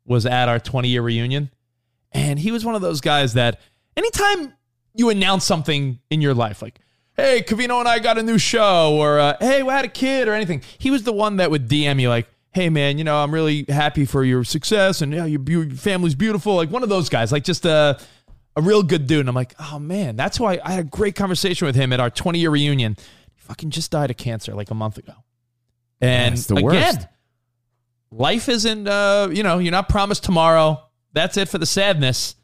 was 0.04 0.26
at 0.26 0.48
our 0.48 0.58
20 0.58 0.88
year 0.88 1.02
reunion. 1.02 1.50
And 2.12 2.38
he 2.38 2.50
was 2.52 2.64
one 2.64 2.74
of 2.74 2.82
those 2.82 3.00
guys 3.00 3.34
that 3.34 3.60
anytime 3.96 4.52
you 4.94 5.08
announce 5.08 5.44
something 5.44 5.98
in 6.10 6.20
your 6.20 6.34
life, 6.34 6.62
like, 6.62 6.78
hey, 7.16 7.42
Covino 7.42 7.78
and 7.80 7.88
I 7.88 7.98
got 8.00 8.18
a 8.18 8.22
new 8.22 8.38
show, 8.38 8.96
or 8.96 9.18
uh, 9.18 9.36
hey, 9.40 9.62
we 9.62 9.72
had 9.72 9.84
a 9.84 9.88
kid, 9.88 10.28
or 10.28 10.32
anything, 10.34 10.62
he 10.78 10.90
was 10.90 11.04
the 11.04 11.12
one 11.12 11.36
that 11.36 11.50
would 11.50 11.68
DM 11.68 12.00
you, 12.00 12.08
like, 12.08 12.28
hey, 12.54 12.70
man, 12.70 12.98
you 12.98 13.04
know, 13.04 13.16
I'm 13.16 13.32
really 13.34 13.64
happy 13.68 14.04
for 14.04 14.24
your 14.24 14.44
success 14.44 15.02
and 15.02 15.12
yeah, 15.12 15.24
your, 15.26 15.40
your 15.48 15.70
family's 15.70 16.14
beautiful. 16.14 16.54
Like 16.54 16.70
one 16.70 16.82
of 16.82 16.88
those 16.88 17.08
guys, 17.08 17.32
like 17.32 17.42
just 17.44 17.66
a, 17.66 17.98
a 18.56 18.62
real 18.62 18.82
good 18.84 19.06
dude. 19.08 19.20
And 19.20 19.28
I'm 19.28 19.34
like, 19.34 19.54
oh, 19.58 19.78
man, 19.80 20.14
that's 20.16 20.38
why 20.38 20.60
I 20.64 20.72
had 20.72 20.80
a 20.80 20.88
great 20.88 21.16
conversation 21.16 21.66
with 21.66 21.74
him 21.74 21.92
at 21.92 21.98
our 22.00 22.10
20 22.10 22.38
year 22.38 22.50
reunion. 22.50 22.96
He 23.32 23.40
fucking 23.40 23.70
just 23.70 23.90
died 23.90 24.10
of 24.10 24.16
cancer 24.16 24.54
like 24.54 24.70
a 24.70 24.74
month 24.74 24.98
ago. 24.98 25.14
And 26.00 26.36
That's 26.36 26.46
the 26.46 26.54
again, 26.56 26.64
worst. 26.96 27.06
life 28.10 28.48
isn't 28.48 28.86
uh 28.86 29.28
you 29.32 29.42
know 29.42 29.58
you're 29.58 29.72
not 29.72 29.88
promised 29.88 30.22
tomorrow 30.24 30.80
that's 31.12 31.36
it 31.36 31.48
for 31.48 31.58
the 31.58 31.66
sadness 31.66 32.34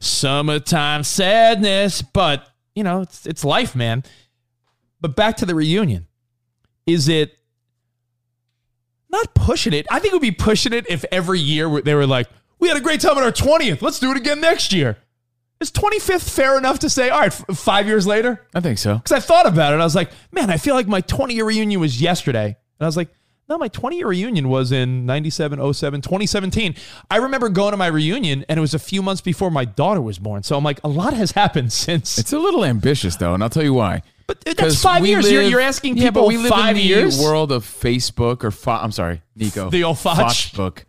summertime 0.00 1.02
sadness 1.04 2.02
but 2.02 2.48
you 2.74 2.82
know 2.82 3.02
it's 3.02 3.26
it's 3.26 3.44
life 3.44 3.74
man 3.74 4.02
but 5.00 5.14
back 5.16 5.36
to 5.36 5.46
the 5.46 5.54
reunion 5.54 6.06
is 6.86 7.08
it 7.08 7.36
not 9.10 9.34
pushing 9.34 9.72
it 9.72 9.86
i 9.90 9.98
think 9.98 10.12
it 10.12 10.16
would 10.16 10.22
be 10.22 10.30
pushing 10.30 10.72
it 10.72 10.86
if 10.88 11.04
every 11.12 11.38
year 11.40 11.80
they 11.82 11.94
were 11.94 12.06
like 12.06 12.28
we 12.58 12.68
had 12.68 12.76
a 12.76 12.80
great 12.80 13.00
time 13.00 13.16
at 13.18 13.24
our 13.24 13.32
20th 13.32 13.82
let's 13.82 13.98
do 13.98 14.10
it 14.10 14.16
again 14.16 14.40
next 14.40 14.72
year 14.72 14.96
is 15.60 15.70
25th 15.70 16.28
fair 16.34 16.56
enough 16.56 16.78
to 16.78 16.88
say 16.88 17.10
all 17.10 17.20
right 17.20 17.26
f- 17.48 17.56
five 17.58 17.86
years 17.86 18.06
later 18.06 18.46
I 18.54 18.60
think 18.60 18.78
so. 18.78 18.94
because 18.96 19.12
I 19.12 19.20
thought 19.20 19.46
about 19.46 19.74
it. 19.74 19.80
I 19.80 19.84
was 19.84 19.94
like, 19.94 20.10
man, 20.32 20.48
I 20.48 20.56
feel 20.56 20.74
like 20.74 20.88
my 20.88 21.02
20 21.02 21.34
year 21.34 21.44
reunion 21.44 21.78
was 21.80 22.00
yesterday. 22.00 22.46
And 22.46 22.56
I 22.80 22.86
was 22.86 22.96
like, 22.96 23.08
no, 23.46 23.58
my 23.58 23.68
20 23.68 23.98
year 23.98 24.06
reunion 24.06 24.48
was 24.48 24.72
in 24.72 25.04
97, 25.04 25.74
07, 25.74 26.00
2017. 26.00 26.74
I 27.10 27.16
remember 27.18 27.50
going 27.50 27.72
to 27.72 27.76
my 27.76 27.88
reunion 27.88 28.42
and 28.48 28.56
it 28.56 28.60
was 28.62 28.72
a 28.72 28.78
few 28.78 29.02
months 29.02 29.20
before 29.20 29.50
my 29.50 29.66
daughter 29.66 30.00
was 30.00 30.18
born. 30.18 30.42
So 30.44 30.56
I'm 30.56 30.64
like, 30.64 30.80
a 30.82 30.88
lot 30.88 31.12
has 31.12 31.32
happened 31.32 31.72
since. 31.74 32.16
It's 32.16 32.32
a 32.32 32.38
little 32.38 32.64
ambitious, 32.64 33.16
though, 33.16 33.34
and 33.34 33.42
I'll 33.42 33.50
tell 33.50 33.62
you 33.64 33.74
why. 33.74 34.02
But 34.30 34.40
that's 34.44 34.58
'Cause 34.60 34.82
five 34.82 35.02
we 35.02 35.08
years. 35.10 35.30
you're, 35.30 35.42
live- 35.42 35.50
you're 35.50 35.60
asking 35.60 35.96
yeah, 35.96 36.04
people 36.04 36.22
but 36.22 36.28
we 36.28 36.36
live 36.36 36.50
five 36.50 36.70
in 36.70 36.76
the 36.76 36.82
years. 36.82 37.18
world 37.20 37.50
of 37.50 37.64
Facebook 37.64 38.44
or 38.44 38.50
Fo- 38.50 38.72
I'm 38.72 38.92
sorry, 38.92 39.22
Nico. 39.34 39.70
The 39.70 39.82
old 39.84 39.98
Foch. 39.98 40.52
book. 40.54 40.84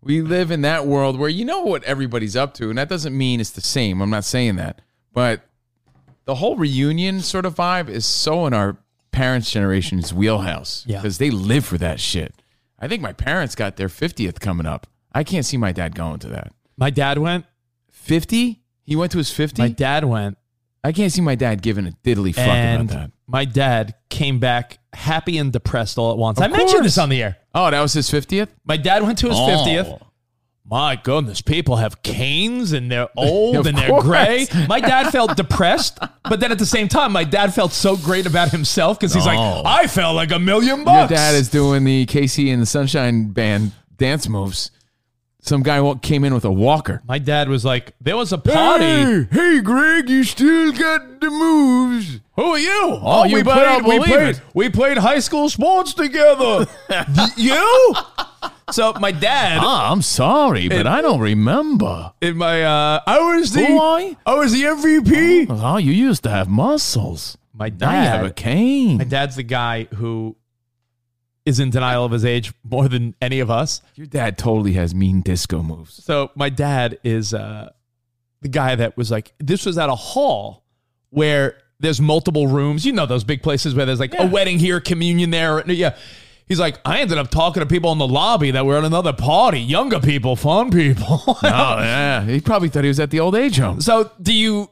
We 0.00 0.22
live 0.22 0.50
in 0.50 0.62
that 0.62 0.86
world 0.86 1.18
where 1.18 1.28
you 1.28 1.44
know 1.44 1.60
what 1.62 1.84
everybody's 1.84 2.36
up 2.36 2.54
to, 2.54 2.70
and 2.70 2.78
that 2.78 2.88
doesn't 2.88 3.16
mean 3.16 3.40
it's 3.40 3.50
the 3.50 3.60
same. 3.60 4.00
I'm 4.00 4.08
not 4.10 4.24
saying 4.24 4.56
that, 4.56 4.80
but 5.12 5.42
the 6.24 6.36
whole 6.36 6.56
reunion 6.56 7.20
sort 7.20 7.44
of 7.44 7.54
vibe 7.56 7.88
is 7.90 8.06
so 8.06 8.46
in 8.46 8.54
our 8.54 8.78
parents' 9.10 9.50
generation's 9.50 10.14
wheelhouse 10.14 10.84
Yeah. 10.86 10.98
because 10.98 11.18
they 11.18 11.30
live 11.30 11.64
for 11.66 11.76
that 11.78 12.00
shit. 12.00 12.32
I 12.78 12.86
think 12.88 13.02
my 13.02 13.12
parents 13.12 13.54
got 13.54 13.76
their 13.76 13.88
50th 13.88 14.38
coming 14.40 14.66
up. 14.66 14.86
I 15.12 15.24
can't 15.24 15.44
see 15.44 15.56
my 15.56 15.72
dad 15.72 15.94
going 15.94 16.20
to 16.20 16.28
that. 16.28 16.52
My 16.76 16.90
dad 16.90 17.18
went. 17.18 17.44
50? 17.90 18.62
He 18.84 18.96
went 18.96 19.12
to 19.12 19.18
his 19.18 19.30
50? 19.30 19.60
My 19.60 19.68
dad 19.68 20.04
went. 20.04 20.37
I 20.84 20.92
can't 20.92 21.12
see 21.12 21.20
my 21.20 21.34
dad 21.34 21.60
giving 21.62 21.86
a 21.86 21.90
diddly 22.04 22.34
fuck 22.34 22.46
and 22.46 22.90
about 22.90 23.00
that. 23.00 23.10
my 23.26 23.44
dad 23.44 23.94
came 24.10 24.38
back 24.38 24.78
happy 24.92 25.36
and 25.38 25.52
depressed 25.52 25.98
all 25.98 26.12
at 26.12 26.18
once. 26.18 26.40
I 26.40 26.46
Of 26.46 26.52
mentioned 26.52 26.84
this 26.84 26.98
on 26.98 27.08
the 27.08 27.22
air. 27.22 27.36
Oh, 27.54 27.70
that 27.70 27.80
was 27.80 27.92
his 27.92 28.08
50th? 28.10 28.48
My 28.64 28.76
dad 28.76 29.02
went 29.02 29.18
to 29.18 29.28
his 29.28 29.36
Oh. 29.38 29.46
50th. 29.48 30.00
My 30.70 30.96
goodness, 30.96 31.40
people 31.40 31.76
have 31.76 32.02
canes 32.02 32.72
and 32.72 32.90
they're 32.92 33.08
old 33.16 33.56
Of 33.56 33.66
and 33.66 33.76
they're 33.78 33.88
course. 33.88 34.04
gray. 34.04 34.46
My 34.68 34.80
dad 34.80 35.10
felt 35.10 35.34
depressed, 35.36 35.98
but 36.28 36.40
then 36.40 36.52
at 36.52 36.58
the 36.58 36.66
same 36.66 36.88
time, 36.88 37.10
my 37.10 37.24
dad 37.24 37.54
felt 37.54 37.72
so 37.72 37.96
great 37.96 38.26
about 38.26 38.50
himself 38.50 39.00
because 39.00 39.14
he's 39.14 39.24
like, 39.24 39.38
I 39.38 39.86
felt 39.86 40.14
like 40.14 40.30
a 40.30 40.38
million 40.38 40.76
Your 40.76 40.84
bucks. 40.84 41.10
dad 41.12 41.34
is 41.36 41.48
doing 41.48 41.84
the 41.84 42.04
KC 42.04 42.52
and 42.52 42.60
the 42.60 42.66
Sunshine 42.66 43.28
Band 43.30 43.72
dance 43.96 44.28
moves. 44.28 44.70
Some 45.40 45.62
guy 45.62 45.80
wa- 45.80 45.94
came 45.94 46.24
in 46.24 46.34
with 46.34 46.44
a 46.44 46.50
walker. 46.50 47.00
My 47.06 47.18
dad 47.18 47.48
was 47.48 47.64
like, 47.64 47.94
there 48.00 48.16
was 48.16 48.32
a 48.32 48.38
party. 48.38 49.24
hey, 49.30 49.60
Greg, 49.60 50.08
you 50.08 50.24
still 50.24 50.72
got 50.72 51.20
the 51.20 51.30
moves. 51.30 52.20
Who 52.34 52.42
are 52.42 52.58
you? 52.58 52.98
Oh, 53.02 53.24
you 53.24 53.36
we 53.36 53.42
better 53.44 53.82
played, 53.82 54.00
we 54.00 54.06
played, 54.06 54.28
it. 54.36 54.40
we 54.54 54.68
played 54.68 54.98
high 54.98 55.20
school 55.20 55.48
sports 55.48 55.94
together. 55.94 56.66
You? 57.36 57.94
So 58.70 58.92
my 59.00 59.12
dad 59.12 59.58
Ah, 59.62 59.90
I'm 59.90 60.02
sorry, 60.02 60.68
but 60.68 60.86
I 60.86 61.00
don't 61.00 61.20
remember. 61.20 62.12
in 62.20 62.36
my 62.36 62.62
uh 62.62 63.00
I 63.06 63.18
was 63.36 63.52
the 63.52 63.64
Who 63.64 63.78
are 63.80 64.00
you? 64.00 64.16
I 64.26 64.34
was 64.34 64.52
the 64.52 64.62
MVP. 64.62 65.46
Oh, 65.48 65.78
you 65.78 65.92
used 65.92 66.22
to 66.24 66.30
have 66.30 66.48
muscles. 66.48 67.38
My 67.54 67.70
Now 67.70 67.90
you 67.92 67.96
have 68.08 68.20
a 68.24 68.28
dad 68.28 68.36
cane. 68.36 68.98
my 68.98 69.04
dad's 69.04 69.36
the 69.36 69.42
guy 69.42 69.84
who 69.94 70.36
is 71.48 71.58
in 71.58 71.70
denial 71.70 72.04
of 72.04 72.12
his 72.12 72.24
age 72.24 72.52
more 72.62 72.88
than 72.88 73.14
any 73.22 73.40
of 73.40 73.50
us. 73.50 73.80
Your 73.94 74.06
dad 74.06 74.36
totally 74.36 74.74
has 74.74 74.94
mean 74.94 75.22
disco 75.22 75.62
moves. 75.62 76.04
So 76.04 76.30
my 76.34 76.50
dad 76.50 76.98
is 77.02 77.32
uh 77.32 77.70
the 78.42 78.48
guy 78.48 78.74
that 78.76 78.96
was 78.96 79.10
like 79.10 79.32
this 79.38 79.64
was 79.64 79.78
at 79.78 79.88
a 79.88 79.94
hall 79.94 80.62
where 81.10 81.56
there's 81.80 82.00
multiple 82.00 82.46
rooms. 82.46 82.84
You 82.84 82.92
know 82.92 83.06
those 83.06 83.24
big 83.24 83.42
places 83.42 83.74
where 83.74 83.86
there's 83.86 84.00
like 84.00 84.14
a 84.18 84.26
wedding 84.26 84.58
here, 84.58 84.78
communion 84.80 85.30
there. 85.30 85.68
Yeah. 85.70 85.96
He's 86.46 86.58
like, 86.60 86.78
I 86.84 87.00
ended 87.00 87.18
up 87.18 87.30
talking 87.30 87.60
to 87.60 87.66
people 87.66 87.92
in 87.92 87.98
the 87.98 88.08
lobby 88.08 88.50
that 88.52 88.64
were 88.64 88.78
at 88.78 88.84
another 88.84 89.12
party, 89.12 89.60
younger 89.60 90.00
people, 90.00 90.34
fun 90.34 90.70
people. 90.70 91.22
Oh, 91.26 91.38
yeah. 91.42 92.24
He 92.24 92.40
probably 92.40 92.70
thought 92.70 92.84
he 92.84 92.88
was 92.88 93.00
at 93.00 93.10
the 93.10 93.20
old 93.20 93.34
age 93.34 93.58
home. 93.58 93.82
So 93.82 94.10
do 94.22 94.32
you 94.32 94.70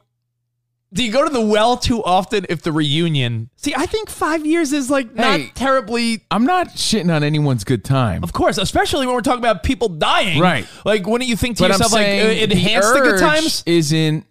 do 0.97 1.03
you 1.03 1.11
go 1.11 1.23
to 1.23 1.29
the 1.33 1.39
well 1.41 1.77
too 1.77 2.03
often 2.03 2.45
if 2.49 2.61
the 2.63 2.71
reunion? 2.71 3.49
See, 3.55 3.73
I 3.77 3.85
think 3.85 4.09
five 4.09 4.45
years 4.45 4.73
is 4.73 4.89
like 4.89 5.13
not 5.15 5.39
Hey. 5.39 5.51
terribly. 5.53 6.21
I'm 6.31 6.45
not 6.45 6.69
shitting 6.69 7.13
on 7.13 7.23
anyone's 7.23 7.63
good 7.63 7.83
time. 7.85 8.23
Of 8.23 8.33
course, 8.33 8.57
especially 8.57 9.05
when 9.05 9.13
we're 9.15 9.21
talking 9.21 9.39
about 9.39 9.63
people 9.63 9.89
dying. 9.89 10.41
Right. 10.41 10.65
Like, 10.85 11.05
wouldn't 11.07 11.29
you 11.29 11.35
think 11.37 11.57
to 11.57 11.63
But 11.63 11.71
I'm 11.71 11.75
yourself 11.79 11.93
like 11.93 12.07
uh, 12.07 12.43
enhance 12.43 12.85
the, 12.91 12.99
good 12.99 13.13
urge 13.13 13.19
times? 13.21 13.63
isn't 13.65 14.25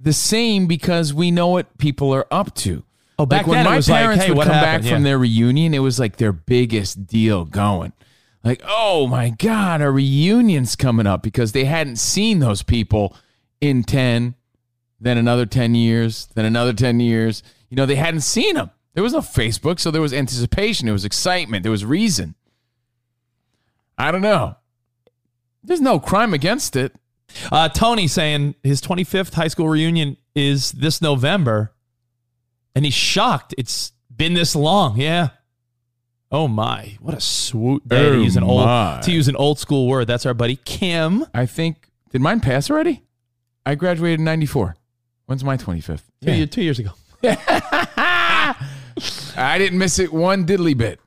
the 0.00 0.12
same 0.12 0.66
because 0.66 1.12
we 1.12 1.30
know 1.30 1.48
what 1.48 1.76
people 1.78 2.14
are 2.14 2.26
up 2.30 2.54
to. 2.56 2.84
Oh, 3.18 3.26
back 3.26 3.40
like 3.42 3.46
when 3.48 3.58
then 3.58 3.66
it 3.66 3.70
my 3.70 3.76
was 3.76 3.88
like, 3.88 4.00
parents 4.02 4.24
hey, 4.24 4.30
would 4.30 4.36
what 4.38 4.46
come 4.46 4.54
happened? 4.54 4.84
back 4.84 4.90
from 4.92 5.02
Yeah. 5.02 5.08
their 5.10 5.18
reunion, 5.18 5.74
it 5.74 5.78
was 5.80 5.98
like 5.98 6.16
their 6.16 6.32
biggest 6.32 7.06
deal 7.06 7.44
going. 7.44 7.92
Like, 8.42 8.60
oh 8.68 9.06
my 9.06 9.30
God, 9.30 9.80
a 9.80 9.90
reunion's 9.90 10.76
coming 10.76 11.06
up 11.06 11.22
because 11.22 11.52
they 11.52 11.64
hadn't 11.64 11.96
seen 11.96 12.40
those 12.40 12.62
people 12.62 13.16
in 13.60 13.82
10, 13.84 14.34
then 15.00 15.18
another 15.18 15.46
10 15.46 15.74
years, 15.74 16.28
then 16.34 16.44
another 16.44 16.72
10 16.72 17.00
years. 17.00 17.42
You 17.70 17.76
know, 17.76 17.86
they 17.86 17.96
hadn't 17.96 18.20
seen 18.20 18.56
him. 18.56 18.70
There 18.94 19.02
was 19.02 19.12
no 19.12 19.20
Facebook, 19.20 19.80
so 19.80 19.90
there 19.90 20.00
was 20.02 20.12
anticipation, 20.12 20.86
there 20.86 20.92
was 20.92 21.04
excitement, 21.04 21.62
there 21.64 21.72
was 21.72 21.84
reason. 21.84 22.36
I 23.98 24.12
don't 24.12 24.22
know. 24.22 24.56
There's 25.62 25.80
no 25.80 25.98
crime 25.98 26.32
against 26.34 26.76
it. 26.76 26.94
Uh, 27.50 27.68
Tony 27.68 28.06
saying 28.06 28.54
his 28.62 28.80
25th 28.80 29.34
high 29.34 29.48
school 29.48 29.68
reunion 29.68 30.16
is 30.34 30.72
this 30.72 31.00
November, 31.02 31.72
and 32.74 32.84
he's 32.84 32.94
shocked 32.94 33.54
it's 33.58 33.92
been 34.14 34.34
this 34.34 34.54
long. 34.54 34.98
Yeah. 35.00 35.30
Oh 36.30 36.48
my! 36.48 36.96
What 37.00 37.14
a 37.14 37.20
swoot 37.20 37.88
day 37.88 38.02
to 38.10 38.10
Oh 38.10 38.20
use 38.20 38.36
an 38.36 38.44
my. 38.44 38.94
old 38.94 39.02
to 39.04 39.12
use 39.12 39.28
an 39.28 39.36
old 39.36 39.58
school 39.58 39.86
word. 39.88 40.06
That's 40.06 40.26
our 40.26 40.34
buddy 40.34 40.56
Kim. 40.56 41.24
I 41.32 41.46
think 41.46 41.88
did 42.10 42.20
mine 42.20 42.40
pass 42.40 42.70
already? 42.70 43.04
I 43.64 43.74
graduated 43.76 44.18
in 44.20 44.24
'94. 44.24 44.76
When's 45.26 45.44
my 45.44 45.56
25th? 45.56 46.02
Two, 46.22 46.32
year- 46.32 46.46
two 46.46 46.62
years 46.62 46.78
ago. 46.78 46.90
I 49.36 49.56
didn't 49.58 49.78
miss 49.78 49.98
it 49.98 50.12
one 50.12 50.46
diddly 50.46 50.76
bit. 50.76 51.00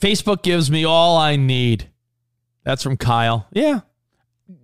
Facebook 0.00 0.42
gives 0.42 0.70
me 0.70 0.84
all 0.84 1.16
I 1.16 1.36
need. 1.36 1.88
That's 2.64 2.82
from 2.82 2.96
Kyle. 2.96 3.46
Yeah. 3.52 3.80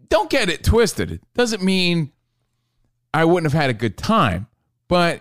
Don't 0.09 0.31
get 0.31 0.49
it 0.49 0.65
twisted. 0.65 1.11
It 1.13 1.21
doesn't 1.35 1.63
mean 1.63 2.13
I 3.15 3.25
wouldn't 3.25 3.51
have 3.51 3.59
had 3.61 3.71
a 3.71 3.75
good 3.75 3.97
time, 3.97 4.47
but 4.89 5.21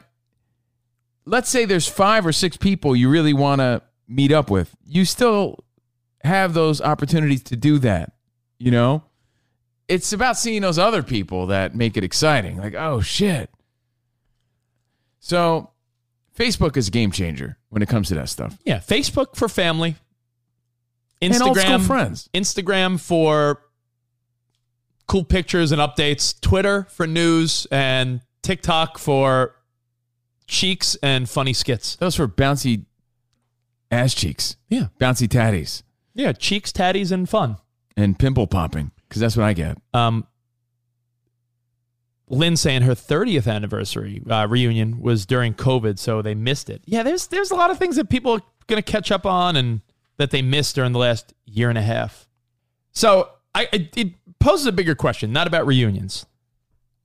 let's 1.25 1.49
say 1.49 1.65
there's 1.65 1.87
five 1.87 2.25
or 2.25 2.31
six 2.31 2.57
people 2.57 2.95
you 2.95 3.09
really 3.09 3.33
want 3.33 3.61
to 3.61 3.81
meet 4.07 4.31
up 4.31 4.49
with. 4.49 4.75
You 4.85 5.05
still 5.05 5.63
have 6.23 6.53
those 6.53 6.81
opportunities 6.81 7.43
to 7.43 7.55
do 7.55 7.79
that. 7.79 8.13
You 8.57 8.71
know, 8.71 9.03
it's 9.87 10.13
about 10.13 10.37
seeing 10.37 10.61
those 10.61 10.79
other 10.79 11.03
people 11.03 11.47
that 11.47 11.75
make 11.75 11.97
it 11.97 12.03
exciting. 12.03 12.57
Like, 12.57 12.73
oh 12.75 13.01
shit. 13.01 13.49
So, 15.19 15.71
Facebook 16.37 16.77
is 16.77 16.87
a 16.87 16.91
game 16.91 17.11
changer 17.11 17.57
when 17.69 17.81
it 17.81 17.89
comes 17.89 18.09
to 18.09 18.15
that 18.15 18.29
stuff. 18.29 18.57
Yeah. 18.65 18.79
Facebook 18.79 19.35
for 19.35 19.47
family. 19.49 19.95
Instagram 21.21 21.81
friends. 21.85 22.29
Instagram 22.33 22.99
for 22.99 23.61
cool 25.07 25.23
pictures 25.23 25.71
and 25.71 25.81
updates. 25.81 26.39
Twitter 26.41 26.83
for 26.89 27.07
news 27.07 27.65
and 27.71 28.21
TikTok 28.41 28.97
for 28.97 29.55
cheeks 30.45 30.95
and 31.01 31.27
funny 31.29 31.53
skits. 31.53 31.95
Those 31.95 32.15
for 32.15 32.27
bouncy 32.27 32.85
ass 33.89 34.13
cheeks, 34.13 34.57
Yeah. 34.69 34.87
bouncy 34.99 35.27
tatties, 35.27 35.81
Yeah. 36.13 36.33
Cheeks, 36.33 36.71
tatties, 36.71 37.11
and 37.11 37.27
fun. 37.29 37.57
and 37.97 38.19
pimple 38.19 38.45
popping 38.45 38.91
because 39.15 39.21
that's 39.21 39.37
what 39.37 39.45
I 39.45 39.53
get. 39.53 39.77
Um, 39.93 40.27
Lynn 42.27 42.57
saying 42.57 42.81
her 42.81 42.93
30th 42.93 43.47
anniversary 43.49 44.21
uh, 44.29 44.45
reunion 44.49 44.99
was 44.99 45.25
during 45.25 45.53
COVID, 45.53 45.97
so 45.99 46.21
they 46.21 46.35
missed 46.35 46.69
it. 46.69 46.81
Yeah, 46.85 47.01
there's 47.03 47.27
there's 47.27 47.51
a 47.51 47.55
lot 47.55 47.71
of 47.71 47.77
things 47.79 47.95
that 47.95 48.09
people 48.09 48.33
are 48.33 48.41
going 48.67 48.81
to 48.81 48.91
catch 48.91 49.09
up 49.11 49.25
on 49.25 49.55
and 49.55 49.81
that 50.17 50.31
they 50.31 50.41
missed 50.41 50.75
during 50.75 50.91
the 50.91 50.99
last 50.99 51.33
year 51.45 51.69
and 51.69 51.77
a 51.77 51.81
half. 51.81 52.27
So 52.91 53.29
I 53.53 53.69
it, 53.71 53.95
it 53.95 54.13
poses 54.39 54.65
a 54.65 54.71
bigger 54.73 54.95
question, 54.95 55.31
not 55.31 55.47
about 55.47 55.65
reunions. 55.65 56.25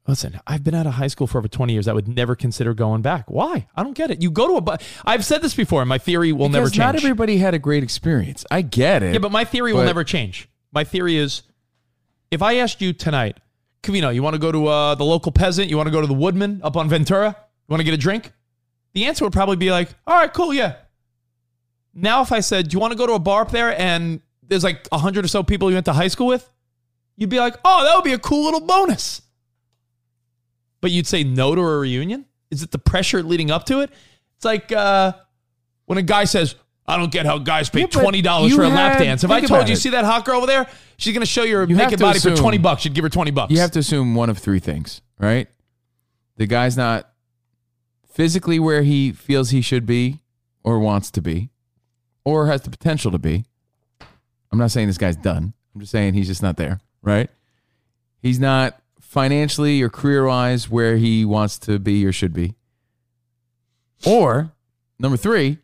Listen, 0.09 0.40
I've 0.46 0.64
been 0.64 0.75
out 0.75 0.87
of 0.87 0.94
high 0.94 1.07
school 1.07 1.27
for 1.29 1.38
over 1.38 1.46
20 1.46 1.73
years. 1.73 1.87
I 1.87 1.92
would 1.92 2.09
never 2.09 2.35
consider 2.35 2.73
going 2.75 3.03
back. 3.03 3.31
Why? 3.31 3.68
I 3.77 3.85
don't 3.85 3.92
get 3.94 4.11
it. 4.11 4.20
You 4.23 4.31
go 4.31 4.49
to 4.49 4.55
a. 4.55 4.61
bu- 4.62 4.83
I've 5.05 5.25
said 5.25 5.42
this 5.42 5.55
before. 5.55 5.83
and 5.83 5.88
My 5.88 5.99
theory 5.99 6.33
will 6.33 6.49
never 6.49 6.66
change. 6.68 6.79
not 6.79 6.96
everybody 6.96 7.37
had 7.37 7.53
a 7.55 7.59
great 7.61 7.83
experience. 7.85 8.44
I 8.51 8.62
get 8.62 9.03
it. 9.03 9.12
Yeah, 9.12 9.18
but 9.20 9.31
my 9.31 9.44
theory 9.44 9.73
will 9.75 9.85
never 9.85 10.03
change. 10.03 10.49
My 10.73 10.83
theory 10.83 11.16
is 11.16 11.42
if 12.31 12.43
I 12.43 12.57
asked 12.57 12.81
you 12.81 12.93
tonight, 12.93 13.38
Covino, 13.83 14.14
you 14.14 14.23
want 14.23 14.35
to 14.35 14.40
go 14.40 14.53
to 14.53 14.66
uh, 14.66 14.95
the 14.95 15.05
local 15.05 15.33
peasant? 15.33 15.69
You 15.69 15.77
want 15.77 15.87
to 15.87 15.90
go 15.90 16.01
to 16.01 16.07
the 16.07 16.14
Woodman 16.14 16.61
up 16.62 16.77
on 16.77 16.88
Ventura? 16.88 17.29
You 17.29 17.73
want 17.73 17.81
to 17.81 17.85
get 17.85 17.95
a 17.95 17.99
drink? 17.99 18.33
The 18.93 19.07
answer 19.07 19.25
would 19.25 19.33
probably 19.33 19.57
be 19.57 19.71
like, 19.71 19.88
all 20.07 20.16
right, 20.16 20.33
cool, 20.33 20.53
yeah. 20.53 20.77
Now, 21.95 22.23
if 22.23 22.33
I 22.33 22.40
said, 22.40 22.69
do 22.69 22.75
you 22.75 22.81
want 22.81 22.93
to 22.93 22.99
go 22.99 23.07
to 23.07 23.14
a 23.14 23.19
bar 23.19 23.43
up 23.43 23.51
there 23.51 23.79
and 23.79 24.21
there's 24.47 24.64
like 24.64 24.87
a 24.93 24.99
hundred 24.99 25.25
or 25.25 25.29
so 25.29 25.43
people 25.43 25.71
you 25.71 25.77
went 25.77 25.87
to 25.87 25.93
high 25.93 26.09
school 26.09 26.27
with? 26.27 26.49
You'd 27.16 27.31
be 27.31 27.38
like, 27.38 27.57
oh, 27.64 27.85
that 27.85 27.95
would 27.95 28.05
be 28.05 28.12
a 28.12 28.19
cool 28.19 28.45
little 28.45 28.61
bonus. 28.61 29.23
But 30.81 30.90
you'd 30.90 31.07
say 31.07 31.25
no 31.25 31.55
to 31.55 31.61
a 31.61 31.79
reunion? 31.79 32.27
Is 32.51 32.62
it 32.62 32.71
the 32.71 32.79
pressure 32.79 33.23
leading 33.23 33.51
up 33.51 33.66
to 33.66 33.81
it? 33.81 33.90
It's 34.37 34.45
like 34.45 34.73
uh, 34.73 35.12
when 35.87 35.99
a 35.99 36.03
guy 36.03 36.25
says, 36.25 36.55
I 36.90 36.96
don't 36.96 37.12
get 37.12 37.24
how 37.24 37.38
guys 37.38 37.70
pay 37.70 37.81
Yeah, 37.81 37.87
twenty 37.87 38.20
dollars 38.22 38.55
for 38.55 38.64
a 38.64 38.68
lap 38.68 38.98
dance. 38.98 39.24
If 39.24 39.31
I 39.31 39.40
told 39.40 39.68
you, 39.68 39.74
it. 39.74 39.76
see 39.79 39.90
that 39.90 40.05
hot 40.05 40.24
girl 40.24 40.38
over 40.38 40.46
there? 40.46 40.66
She's 40.96 41.14
gonna 41.14 41.24
show 41.26 41.44
your 41.44 41.64
You 41.64 41.76
naked 41.76 42.00
body 42.00 42.18
for 42.18 42.35
twenty 42.35 42.59
bucks. 42.59 42.85
You'd 42.85 42.94
give 42.94 43.05
her 43.05 43.09
twenty 43.09 43.31
bucks. 43.31 43.53
you 43.53 43.61
have 43.61 43.70
to 43.72 43.79
assume 43.79 44.14
one 44.14 44.29
of 44.29 44.38
three 44.38 44.59
things, 44.59 45.00
right? 45.18 45.48
The 46.37 46.46
guy's 46.46 46.76
not 46.76 47.11
physically 48.12 48.59
where 48.59 48.83
he 48.83 49.12
feels 49.12 49.50
he 49.50 49.61
should 49.61 49.87
be 49.87 50.20
or 50.64 50.79
wants 50.79 51.11
to 51.12 51.22
be 51.22 51.50
or 52.24 52.48
has 52.48 52.62
the 52.62 52.70
potential 52.70 53.11
to 53.12 53.18
be. 53.18 53.44
I'm 54.53 54.59
not 54.59 54.70
saying 54.70 54.88
this 54.88 54.98
guy's 54.98 55.16
done. 55.16 55.53
I'm 55.74 55.81
just 55.81 55.92
saying 55.92 56.14
he's 56.14 56.26
just 56.26 56.42
not 56.42 56.57
there, 56.57 56.81
right? 57.03 57.31
He's 58.20 58.40
not 58.40 58.81
financially 59.00 59.81
or 59.81 59.88
career 59.88 60.26
wise 60.26 60.68
where 60.68 60.96
he 60.96 61.24
wants 61.24 61.59
to 61.61 61.79
be 61.79 62.05
or 62.05 62.12
should 62.12 62.33
be. 62.33 62.55
Or 64.05 64.53
number 64.98 65.16
three, 65.16 65.59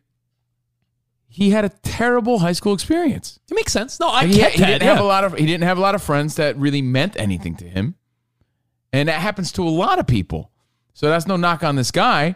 he 1.27 1.49
had 1.51 1.65
a 1.65 1.69
terrible 1.69 2.39
high 2.39 2.53
school 2.53 2.73
experience. 2.73 3.39
It 3.51 3.55
makes 3.55 3.71
sense. 3.71 3.99
No, 3.99 4.07
I 4.09 4.25
he, 4.25 4.35
get 4.35 4.53
he 4.53 4.59
that. 4.61 4.67
didn't 4.67 4.83
yeah. 4.83 4.93
have 4.95 5.03
a 5.03 5.07
lot 5.07 5.23
of 5.23 5.33
he 5.35 5.45
didn't 5.45 5.63
have 5.65 5.77
a 5.77 5.81
lot 5.81 5.93
of 5.95 6.01
friends 6.01 6.35
that 6.35 6.57
really 6.57 6.81
meant 6.81 7.15
anything 7.19 7.55
to 7.57 7.65
him, 7.65 7.95
and 8.93 9.09
that 9.09 9.19
happens 9.21 9.51
to 9.53 9.63
a 9.63 9.69
lot 9.69 9.99
of 9.99 10.07
people. 10.07 10.51
So 10.93 11.09
that's 11.09 11.27
no 11.27 11.35
knock 11.37 11.63
on 11.63 11.75
this 11.75 11.91
guy. 11.91 12.35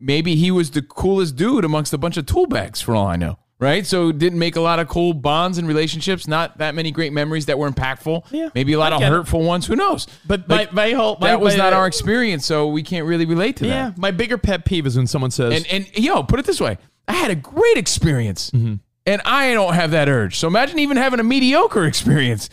Maybe 0.00 0.34
he 0.34 0.50
was 0.50 0.70
the 0.72 0.82
coolest 0.82 1.36
dude 1.36 1.64
amongst 1.64 1.92
a 1.92 1.98
bunch 1.98 2.16
of 2.16 2.26
tool 2.26 2.46
bags, 2.46 2.80
for 2.80 2.94
all 2.96 3.06
I 3.06 3.16
know. 3.16 3.38
right? 3.60 3.86
So 3.86 4.10
didn't 4.10 4.38
make 4.38 4.56
a 4.56 4.60
lot 4.60 4.80
of 4.80 4.88
cool 4.88 5.14
bonds 5.14 5.56
and 5.56 5.66
relationships. 5.68 6.26
Not 6.26 6.58
that 6.58 6.74
many 6.74 6.90
great 6.90 7.12
memories 7.12 7.46
that 7.46 7.58
were 7.58 7.70
impactful. 7.70 8.26
Yeah, 8.32 8.48
maybe 8.54 8.72
a 8.72 8.78
lot 8.78 8.92
of 8.92 8.98
get 8.98 9.12
it. 9.12 9.14
hurtful 9.14 9.42
ones. 9.42 9.66
Who 9.66 9.76
knows? 9.76 10.06
But 10.26 10.48
Like, 10.48 10.72
my, 10.72 10.88
my 10.90 10.92
whole 10.96 11.16
my, 11.20 11.28
that 11.28 11.40
was 11.40 11.54
my- 11.56 11.62
not 11.64 11.72
our 11.72 11.84
uh, 11.84 11.86
experience, 11.86 12.44
so 12.44 12.66
we 12.66 12.82
can't 12.82 13.06
really 13.06 13.24
relate 13.26 13.56
to 13.58 13.66
Yeah, 13.66 13.90
that. 13.90 13.98
my 13.98 14.10
bigger 14.10 14.36
pet 14.38 14.64
peeve 14.64 14.86
is 14.86 14.96
when 14.96 15.06
someone 15.06 15.30
says, 15.30 15.54
And 15.64 15.86
and 15.86 16.04
yo, 16.04 16.22
put 16.24 16.40
it 16.40 16.46
this 16.46 16.60
way: 16.60 16.76
I 17.08 17.12
had 17.14 17.30
a 17.30 17.34
great 17.34 17.76
experience, 17.76 18.50
Mm-hmm. 18.50 18.74
and 19.06 19.22
I 19.24 19.52
don't 19.54 19.74
have 19.74 19.90
that 19.92 20.08
urge. 20.08 20.38
So 20.38 20.48
imagine 20.48 20.78
even 20.78 20.96
having 20.96 21.20
a 21.20 21.24
mediocre 21.24 21.84
experience. 21.92 22.48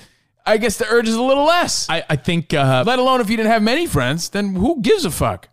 I 0.45 0.57
guess 0.57 0.77
the 0.77 0.87
urge 0.89 1.07
is 1.07 1.15
a 1.15 1.21
little 1.21 1.45
less. 1.45 1.87
I, 1.89 2.03
I 2.09 2.15
think 2.15 2.53
uh, 2.53 2.83
Let 2.85 2.97
alone 2.99 3.21
if 3.21 3.29
you 3.29 3.37
didn't 3.37 3.51
have 3.51 3.61
many 3.61 3.85
friends, 3.87 4.29
then 4.29 4.55
who 4.55 4.81
gives 4.81 5.05
a 5.05 5.11
fuck? 5.11 5.49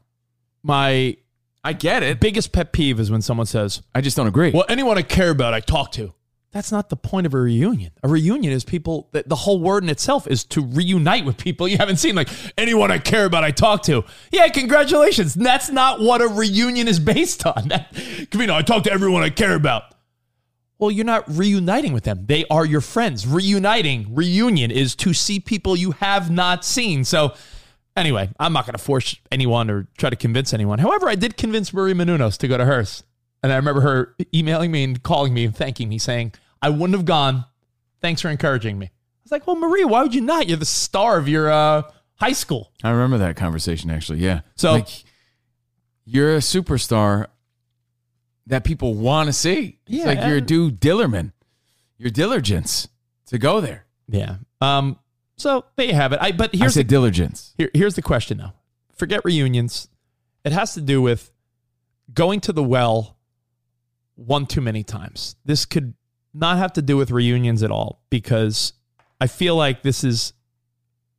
my 0.62 1.16
I 1.64 1.72
get 1.72 2.02
it. 2.02 2.20
biggest 2.20 2.52
pet 2.52 2.72
peeve 2.72 2.98
is 3.00 3.10
when 3.10 3.20
someone 3.22 3.46
says, 3.46 3.82
I 3.94 4.00
just 4.00 4.16
don't 4.16 4.26
agree. 4.26 4.50
Well, 4.52 4.64
anyone 4.68 4.96
I 4.96 5.02
care 5.02 5.30
about, 5.30 5.54
I 5.54 5.60
talk 5.60 5.92
to. 5.92 6.14
That's 6.50 6.72
not 6.72 6.88
the 6.88 6.96
point 6.96 7.26
of 7.26 7.34
a 7.34 7.38
reunion. 7.38 7.92
A 8.02 8.08
reunion 8.08 8.52
is 8.52 8.64
people, 8.64 9.08
the, 9.12 9.22
the 9.26 9.36
whole 9.36 9.60
word 9.60 9.82
in 9.82 9.90
itself 9.90 10.26
is 10.26 10.44
to 10.44 10.62
reunite 10.62 11.26
with 11.26 11.36
people 11.36 11.68
you 11.68 11.76
haven't 11.76 11.98
seen. 11.98 12.14
Like, 12.14 12.30
anyone 12.56 12.90
I 12.90 12.98
care 12.98 13.26
about, 13.26 13.44
I 13.44 13.50
talk 13.50 13.82
to. 13.84 14.04
Yeah, 14.32 14.48
congratulations. 14.48 15.34
That's 15.34 15.68
not 15.68 16.00
what 16.00 16.22
a 16.22 16.28
reunion 16.28 16.88
is 16.88 16.98
based 17.00 17.46
on. 17.46 17.68
That, 17.68 17.94
know, 18.34 18.56
I 18.56 18.62
talk 18.62 18.84
to 18.84 18.92
everyone 18.92 19.22
I 19.22 19.30
care 19.30 19.54
about. 19.54 19.94
Well, 20.78 20.90
you're 20.90 21.04
not 21.04 21.24
reuniting 21.28 21.92
with 21.92 22.04
them. 22.04 22.24
They 22.26 22.46
are 22.50 22.64
your 22.64 22.80
friends. 22.80 23.26
Reuniting, 23.26 24.14
reunion 24.14 24.70
is 24.70 24.94
to 24.96 25.12
see 25.12 25.40
people 25.40 25.76
you 25.76 25.90
have 25.90 26.30
not 26.30 26.64
seen. 26.64 27.04
So, 27.04 27.34
anyway, 27.94 28.30
I'm 28.38 28.54
not 28.54 28.64
going 28.64 28.76
to 28.76 28.82
force 28.82 29.16
anyone 29.30 29.68
or 29.70 29.88
try 29.98 30.08
to 30.08 30.16
convince 30.16 30.54
anyone. 30.54 30.78
However, 30.78 31.08
I 31.10 31.14
did 31.14 31.36
convince 31.36 31.74
Maria 31.74 31.94
Menounos 31.94 32.38
to 32.38 32.48
go 32.48 32.56
to 32.56 32.64
hers. 32.64 33.02
And 33.42 33.52
I 33.52 33.56
remember 33.56 33.80
her 33.82 34.14
emailing 34.34 34.70
me 34.70 34.84
and 34.84 35.02
calling 35.02 35.32
me 35.32 35.44
and 35.44 35.54
thanking 35.56 35.88
me, 35.88 35.98
saying, 35.98 36.32
I 36.60 36.70
wouldn't 36.70 36.94
have 36.96 37.04
gone. 37.04 37.44
Thanks 38.00 38.20
for 38.20 38.28
encouraging 38.28 38.78
me. 38.78 38.86
I 38.86 38.90
was 39.24 39.32
like, 39.32 39.46
well, 39.46 39.56
Maria, 39.56 39.86
why 39.86 40.02
would 40.02 40.14
you 40.14 40.20
not? 40.22 40.48
You're 40.48 40.56
the 40.58 40.64
star 40.64 41.18
of 41.18 41.28
your 41.28 41.50
uh, 41.50 41.82
high 42.16 42.32
school. 42.32 42.72
I 42.82 42.90
remember 42.90 43.18
that 43.18 43.36
conversation 43.36 43.90
actually. 43.90 44.18
Yeah. 44.20 44.40
So- 44.56 44.72
like, 44.72 44.88
you're 46.04 46.34
a 46.36 46.38
superstar 46.38 47.26
that 48.46 48.64
people 48.64 48.94
want 48.94 49.26
to 49.26 49.32
see. 49.34 49.78
It's 49.86 49.96
Yeah, 49.98 50.06
like 50.06 50.24
you're 50.26 50.40
due 50.40 50.70
Dillerman. 50.70 51.32
Your 51.98 52.10
diligence 52.10 52.88
to 53.26 53.36
go 53.38 53.60
there. 53.60 53.84
Yeah. 54.08 54.36
Um. 54.62 54.98
So 55.36 55.66
there 55.76 55.86
you 55.86 55.92
have 55.94 56.12
it. 56.14 56.18
I 56.22 56.32
but 56.32 56.54
I 56.54 56.58
here's 56.58 56.74
the, 56.74 56.82
diligence. 56.84 57.54
here, 57.58 57.70
here's 57.74 57.94
the 57.94 58.00
question 58.02 58.38
though. 58.38 58.52
Forget 58.96 59.20
reunions. 59.24 59.88
It 60.44 60.52
has 60.52 60.72
to 60.74 60.80
do 60.80 61.02
with 61.02 61.30
going 62.14 62.40
to 62.40 62.52
the 62.54 62.62
well 62.62 63.17
one 64.18 64.46
too 64.46 64.60
many 64.60 64.82
times. 64.82 65.36
This 65.44 65.64
could 65.64 65.94
not 66.34 66.58
have 66.58 66.72
to 66.74 66.82
do 66.82 66.96
with 66.96 67.10
reunions 67.10 67.62
at 67.62 67.70
all 67.70 68.02
because 68.10 68.72
I 69.20 69.28
feel 69.28 69.56
like 69.56 69.82
this 69.82 70.02
is 70.04 70.32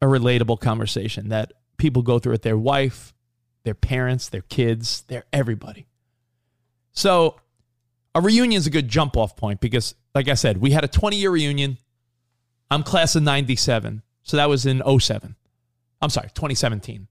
a 0.02 0.06
relatable 0.06 0.60
conversation 0.60 1.30
that 1.30 1.54
people 1.78 2.02
go 2.02 2.20
through 2.20 2.34
with 2.34 2.42
their 2.44 2.58
wife, 2.58 3.14
their 3.64 3.74
parents, 3.74 4.30
their 4.30 4.42
kids, 4.42 5.04
their 5.08 5.24
everybody. 5.32 5.88
So 6.92 7.40
a 8.14 8.22
reunion 8.22 8.58
is 8.58 8.68
a 8.68 8.70
good 8.70 8.90
jump 8.90 9.16
off 9.16 9.36
point 9.36 9.62
because, 9.62 9.96
like 10.14 10.28
I 10.28 10.34
said, 10.34 10.58
we 10.58 10.72
had 10.72 10.84
a 10.84 10.88
20 10.88 11.16
year 11.16 11.32
reunion. 11.32 11.78
I'm 12.70 12.84
class 12.84 13.16
of 13.16 13.24
97. 13.24 14.04
So 14.24 14.38
that 14.38 14.50
was 14.50 14.66
in 14.66 14.84
07. 15.00 15.36
I'm 16.02 16.10
sorry, 16.10 16.30
2017. 16.34 17.08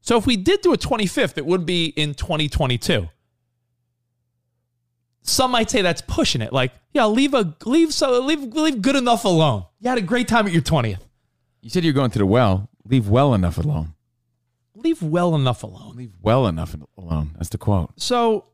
So 0.00 0.16
if 0.16 0.26
we 0.26 0.36
did 0.36 0.60
do 0.60 0.72
a 0.72 0.78
25th, 0.78 1.38
it 1.38 1.46
would 1.46 1.66
be 1.66 1.86
in 1.86 2.14
2022. 2.14 3.08
Some 5.26 5.52
might 5.52 5.70
say 5.70 5.80
that's 5.80 6.02
pushing 6.02 6.42
it. 6.42 6.52
Like, 6.52 6.72
yeah, 6.92 7.06
leave 7.06 7.32
a 7.32 7.56
leave 7.64 7.94
so 7.94 8.20
leave 8.20 8.42
leave 8.42 8.82
good 8.82 8.94
enough 8.94 9.24
alone. 9.24 9.64
You 9.80 9.88
had 9.88 9.98
a 9.98 10.02
great 10.02 10.28
time 10.28 10.46
at 10.46 10.52
your 10.52 10.62
20th. 10.62 11.00
You 11.62 11.70
said 11.70 11.82
you're 11.82 11.94
going 11.94 12.10
to 12.10 12.18
the 12.18 12.26
well. 12.26 12.68
Leave 12.84 13.08
well 13.08 13.32
enough 13.32 13.56
alone. 13.56 13.94
Leave 14.74 15.02
well 15.02 15.34
enough 15.34 15.62
alone. 15.62 15.96
Leave 15.96 16.12
well 16.20 16.46
enough 16.46 16.76
alone. 16.98 17.30
That's 17.36 17.48
the 17.48 17.56
quote. 17.56 17.98
So 17.98 18.44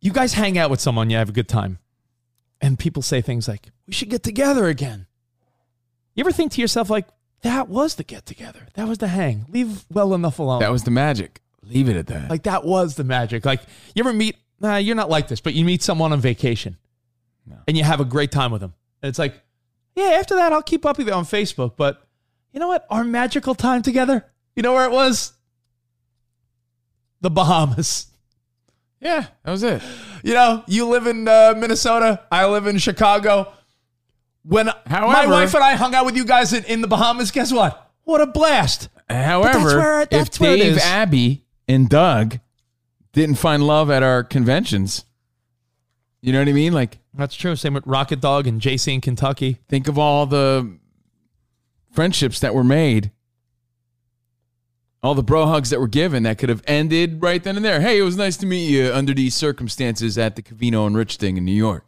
you 0.00 0.12
guys 0.12 0.34
hang 0.34 0.56
out 0.56 0.70
with 0.70 0.80
someone, 0.80 1.10
you 1.10 1.16
have 1.16 1.30
a 1.30 1.32
good 1.32 1.48
time. 1.48 1.80
And 2.60 2.78
people 2.78 3.02
say 3.02 3.20
things 3.20 3.48
like, 3.48 3.72
"We 3.88 3.92
should 3.92 4.10
get 4.10 4.22
together 4.22 4.68
again." 4.68 5.06
You 6.14 6.22
ever 6.22 6.30
think 6.30 6.52
to 6.52 6.60
yourself 6.60 6.88
like, 6.88 7.08
"That 7.42 7.68
was 7.68 7.96
the 7.96 8.04
get 8.04 8.24
together. 8.24 8.68
That 8.74 8.86
was 8.86 8.98
the 8.98 9.08
hang. 9.08 9.46
Leave 9.48 9.84
well 9.90 10.14
enough 10.14 10.38
alone." 10.38 10.60
That 10.60 10.70
was 10.70 10.84
the 10.84 10.92
magic. 10.92 11.42
Leave 11.62 11.88
it 11.88 11.96
at 11.96 12.06
that. 12.06 12.30
Like 12.30 12.44
that 12.44 12.64
was 12.64 12.94
the 12.94 13.04
magic. 13.04 13.44
Like 13.44 13.62
you 13.96 14.00
ever 14.04 14.12
meet? 14.12 14.36
Nah, 14.64 14.76
you're 14.76 14.96
not 14.96 15.10
like 15.10 15.28
this, 15.28 15.42
but 15.42 15.52
you 15.52 15.62
meet 15.62 15.82
someone 15.82 16.14
on 16.14 16.20
vacation, 16.20 16.78
and 17.68 17.76
you 17.76 17.84
have 17.84 18.00
a 18.00 18.04
great 18.06 18.32
time 18.32 18.50
with 18.50 18.62
them. 18.62 18.72
And 19.02 19.10
it's 19.10 19.18
like, 19.18 19.34
yeah. 19.94 20.16
After 20.18 20.36
that, 20.36 20.54
I'll 20.54 20.62
keep 20.62 20.86
up 20.86 20.96
with 20.96 21.06
you 21.06 21.12
on 21.12 21.24
Facebook. 21.24 21.74
But 21.76 22.02
you 22.50 22.60
know 22.60 22.68
what? 22.68 22.86
Our 22.88 23.04
magical 23.04 23.54
time 23.54 23.82
together. 23.82 24.24
You 24.56 24.62
know 24.62 24.72
where 24.72 24.86
it 24.86 24.90
was? 24.90 25.34
The 27.20 27.30
Bahamas. 27.30 28.06
yeah, 29.00 29.26
that 29.44 29.50
was 29.50 29.62
it. 29.62 29.82
You 30.22 30.32
know, 30.32 30.64
you 30.66 30.88
live 30.88 31.06
in 31.06 31.28
uh, 31.28 31.52
Minnesota. 31.54 32.22
I 32.32 32.46
live 32.46 32.66
in 32.66 32.78
Chicago. 32.78 33.52
When 34.44 34.70
my 34.88 35.26
wife 35.26 35.54
and 35.54 35.62
I 35.62 35.74
hung 35.74 35.94
out 35.94 36.06
with 36.06 36.16
you 36.16 36.24
guys 36.24 36.54
in, 36.54 36.64
in 36.64 36.80
the 36.80 36.88
Bahamas, 36.88 37.30
guess 37.30 37.52
what? 37.52 37.92
What 38.04 38.22
a 38.22 38.26
blast! 38.26 38.88
However, 39.10 39.58
where- 39.78 40.00
if 40.02 40.08
that's 40.08 40.40
where 40.40 40.54
it 40.54 40.58
Dave, 40.58 40.76
is. 40.76 40.82
Abby, 40.82 41.44
and 41.68 41.86
Doug 41.90 42.38
didn't 43.14 43.36
find 43.36 43.66
love 43.66 43.90
at 43.90 44.02
our 44.02 44.22
conventions, 44.22 45.04
you 46.20 46.32
know 46.32 46.40
what 46.40 46.48
I 46.48 46.52
mean? 46.52 46.72
Like, 46.72 46.98
That's 47.14 47.34
true. 47.34 47.56
Same 47.56 47.74
with 47.74 47.86
Rocket 47.86 48.20
Dog 48.20 48.46
and 48.46 48.60
JC 48.60 48.94
in 48.94 49.00
Kentucky. 49.00 49.58
think 49.68 49.88
of 49.88 49.98
all 49.98 50.26
the 50.26 50.78
friendships 51.92 52.40
that 52.40 52.54
were 52.54 52.64
made, 52.64 53.10
all 55.02 55.14
the 55.14 55.22
bro 55.22 55.46
hugs 55.46 55.70
that 55.70 55.80
were 55.80 55.88
given 55.88 56.22
that 56.22 56.38
could 56.38 56.48
have 56.48 56.62
ended 56.66 57.22
right 57.22 57.42
then 57.42 57.56
and 57.56 57.64
there. 57.64 57.80
Hey, 57.80 57.98
it 57.98 58.02
was 58.02 58.16
nice 58.16 58.36
to 58.38 58.46
meet 58.46 58.68
you 58.68 58.92
under 58.92 59.12
these 59.14 59.34
circumstances 59.34 60.16
at 60.16 60.34
the 60.34 60.42
Covino 60.42 60.86
and 60.86 60.96
Rich 60.96 61.16
thing 61.16 61.36
in 61.36 61.44
New 61.44 61.52
York. 61.52 61.84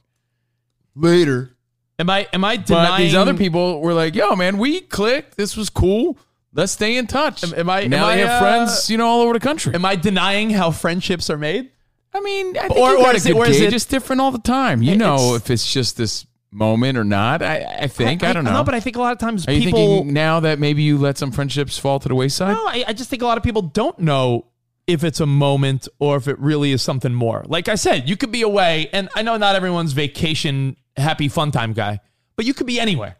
Later. 0.94 1.56
Am 1.98 2.10
I 2.10 2.28
am 2.34 2.44
I 2.44 2.58
denying 2.58 2.90
But 2.90 2.98
these 2.98 3.14
other 3.14 3.32
people 3.32 3.80
were 3.80 3.94
like, 3.94 4.14
"Yo, 4.14 4.36
man, 4.36 4.58
we 4.58 4.82
clicked. 4.82 5.38
This 5.38 5.56
was 5.56 5.70
cool. 5.70 6.18
Let's 6.56 6.72
stay 6.72 6.96
in 6.96 7.06
touch." 7.06 7.44
Am- 7.44 7.54
am 7.54 7.70
I- 7.70 7.84
now 7.86 8.04
am 8.08 8.10
I, 8.10 8.16
have 8.16 8.30
uh, 8.30 8.40
friends, 8.40 8.90
you 8.90 8.96
know, 8.96 9.06
all 9.06 9.20
over 9.20 9.34
the 9.34 9.40
country. 9.40 9.74
Am 9.74 9.84
I 9.84 9.94
denying 9.94 10.50
how 10.50 10.70
friendships 10.72 11.30
are 11.30 11.38
made? 11.38 11.70
I 12.14 12.20
mean, 12.20 12.56
I 12.56 12.68
think 12.68 12.76
Or- 12.80 12.92
you 12.92 13.04
or 13.04 13.14
is 13.14 13.26
it- 13.26 13.36
or 13.36 13.46
is 13.46 13.60
it- 13.60 13.72
It's 13.74 13.84
different 13.84 14.22
all 14.22 14.30
the 14.32 14.38
time. 14.38 14.82
You 14.82 14.96
know 14.96 15.14
it's- 15.16 15.36
if 15.36 15.50
it's 15.50 15.72
just 15.72 15.96
this 15.96 16.26
moment 16.50 16.96
or 16.96 17.04
not. 17.04 17.42
I, 17.42 17.82
I 17.82 17.86
think. 17.88 18.22
I, 18.22 18.32
don't 18.32 18.44
know. 18.44 18.52
No, 18.54 18.64
but 18.64 18.74
I 18.74 18.80
think 18.80 18.96
a 18.96 19.00
lot 19.00 19.12
of 19.12 19.18
times 19.18 19.46
Are 19.46 19.52
you 19.52 19.64
people. 19.64 19.78
thinking 19.98 20.14
now 20.14 20.40
that 20.40 20.58
maybe 20.58 20.82
you 20.82 20.96
let 20.96 21.18
some 21.18 21.30
friendships 21.30 21.76
fall 21.78 21.98
to 22.00 22.08
the 22.08 22.14
wayside? 22.14 22.54
no, 22.54 22.66
I, 22.66 22.84
I 22.88 22.92
just 22.94 23.10
think 23.10 23.20
a 23.20 23.26
lot 23.26 23.36
of 23.36 23.44
people 23.44 23.60
don't 23.62 23.98
know 23.98 24.46
if 24.86 25.04
it's 25.04 25.20
a 25.20 25.26
moment 25.26 25.88
or 25.98 26.16
if 26.16 26.28
it 26.28 26.38
really 26.38 26.72
is 26.72 26.80
something 26.80 27.12
more. 27.12 27.44
Like 27.46 27.68
I 27.68 27.74
said, 27.74 28.08
you 28.08 28.16
could 28.16 28.32
be 28.32 28.40
away, 28.42 28.88
and 28.94 29.10
I 29.14 29.20
know 29.22 29.36
not 29.36 29.54
everyone's 29.56 29.92
vacation 29.92 30.76
happy 30.96 31.28
fun 31.28 31.50
time 31.50 31.74
guy, 31.74 32.00
but 32.36 32.46
you 32.46 32.54
could 32.54 32.66
be 32.68 32.80
anywhere, 32.80 33.16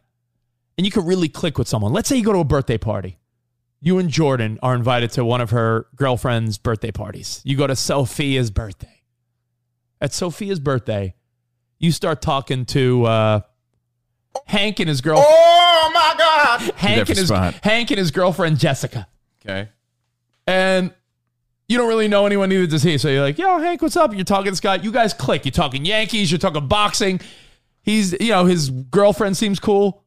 and 0.79 0.87
you 0.87 0.90
could 0.92 1.05
really 1.05 1.29
click 1.29 1.59
with 1.59 1.68
someone. 1.68 1.92
Let's 1.92 2.09
say 2.09 2.16
you 2.16 2.25
go 2.25 2.33
to 2.33 2.38
a 2.38 2.44
birthday 2.44 2.79
party. 2.79 3.18
You 3.81 3.99
and 3.99 4.09
Jordan 4.09 4.59
are 4.62 4.75
invited 4.75 5.11
to 5.12 5.25
one 5.25 5.41
of 5.41 5.51
her 5.51 5.87
girlfriend's 5.97 6.59
birthday 6.59 6.91
parties. 6.91 7.41
You 7.45 7.57
go 7.57 7.67
to 7.67 7.77
Sophia's 7.77 8.51
birthday. 8.51 9.03
At 10.01 10.12
Sophia's 10.12 10.61
birthday, 10.61 11.15
you 11.79 11.93
start 11.93 12.21
talking 12.23 12.65
to 12.67 13.05
uh, 13.05 13.41
Hank 14.47 14.81
and 14.81 14.89
his 14.89 15.01
girl. 15.01 15.19
Oh 15.25 15.91
my 15.95 16.15
God! 16.19 16.61
Hank 16.77 17.09
and 17.09 17.19
his 17.19 17.29
spot. 17.29 17.55
Hank 17.62 17.91
and 17.91 17.99
his 17.99 18.11
girlfriend 18.11 18.59
Jessica, 18.59 19.07
Okay. 19.45 19.69
and 20.47 20.93
you 21.69 21.79
don't 21.79 21.89
really 21.89 22.09
know 22.09 22.27
anyone 22.27 22.49
neither 22.49 22.67
does 22.67 22.83
he. 22.83 22.99
So 22.99 23.09
you're 23.09 23.23
like, 23.23 23.39
"Yo, 23.39 23.59
Hank, 23.59 23.83
what's 23.83 23.97
up?" 23.97 24.15
You're 24.15 24.25
talking 24.25 24.53
to 24.53 24.57
Scott. 24.57 24.85
You 24.85 24.93
guys 24.93 25.12
click. 25.15 25.45
You're 25.45 25.53
talking 25.53 25.85
Yankees. 25.85 26.31
You're 26.31 26.39
talking 26.39 26.67
boxing. 26.69 27.21
He's, 27.83 28.12
you 28.21 28.31
know, 28.31 28.45
his 28.47 28.69
girlfriend 28.71 29.37
seems 29.37 29.61
cool. 29.61 30.03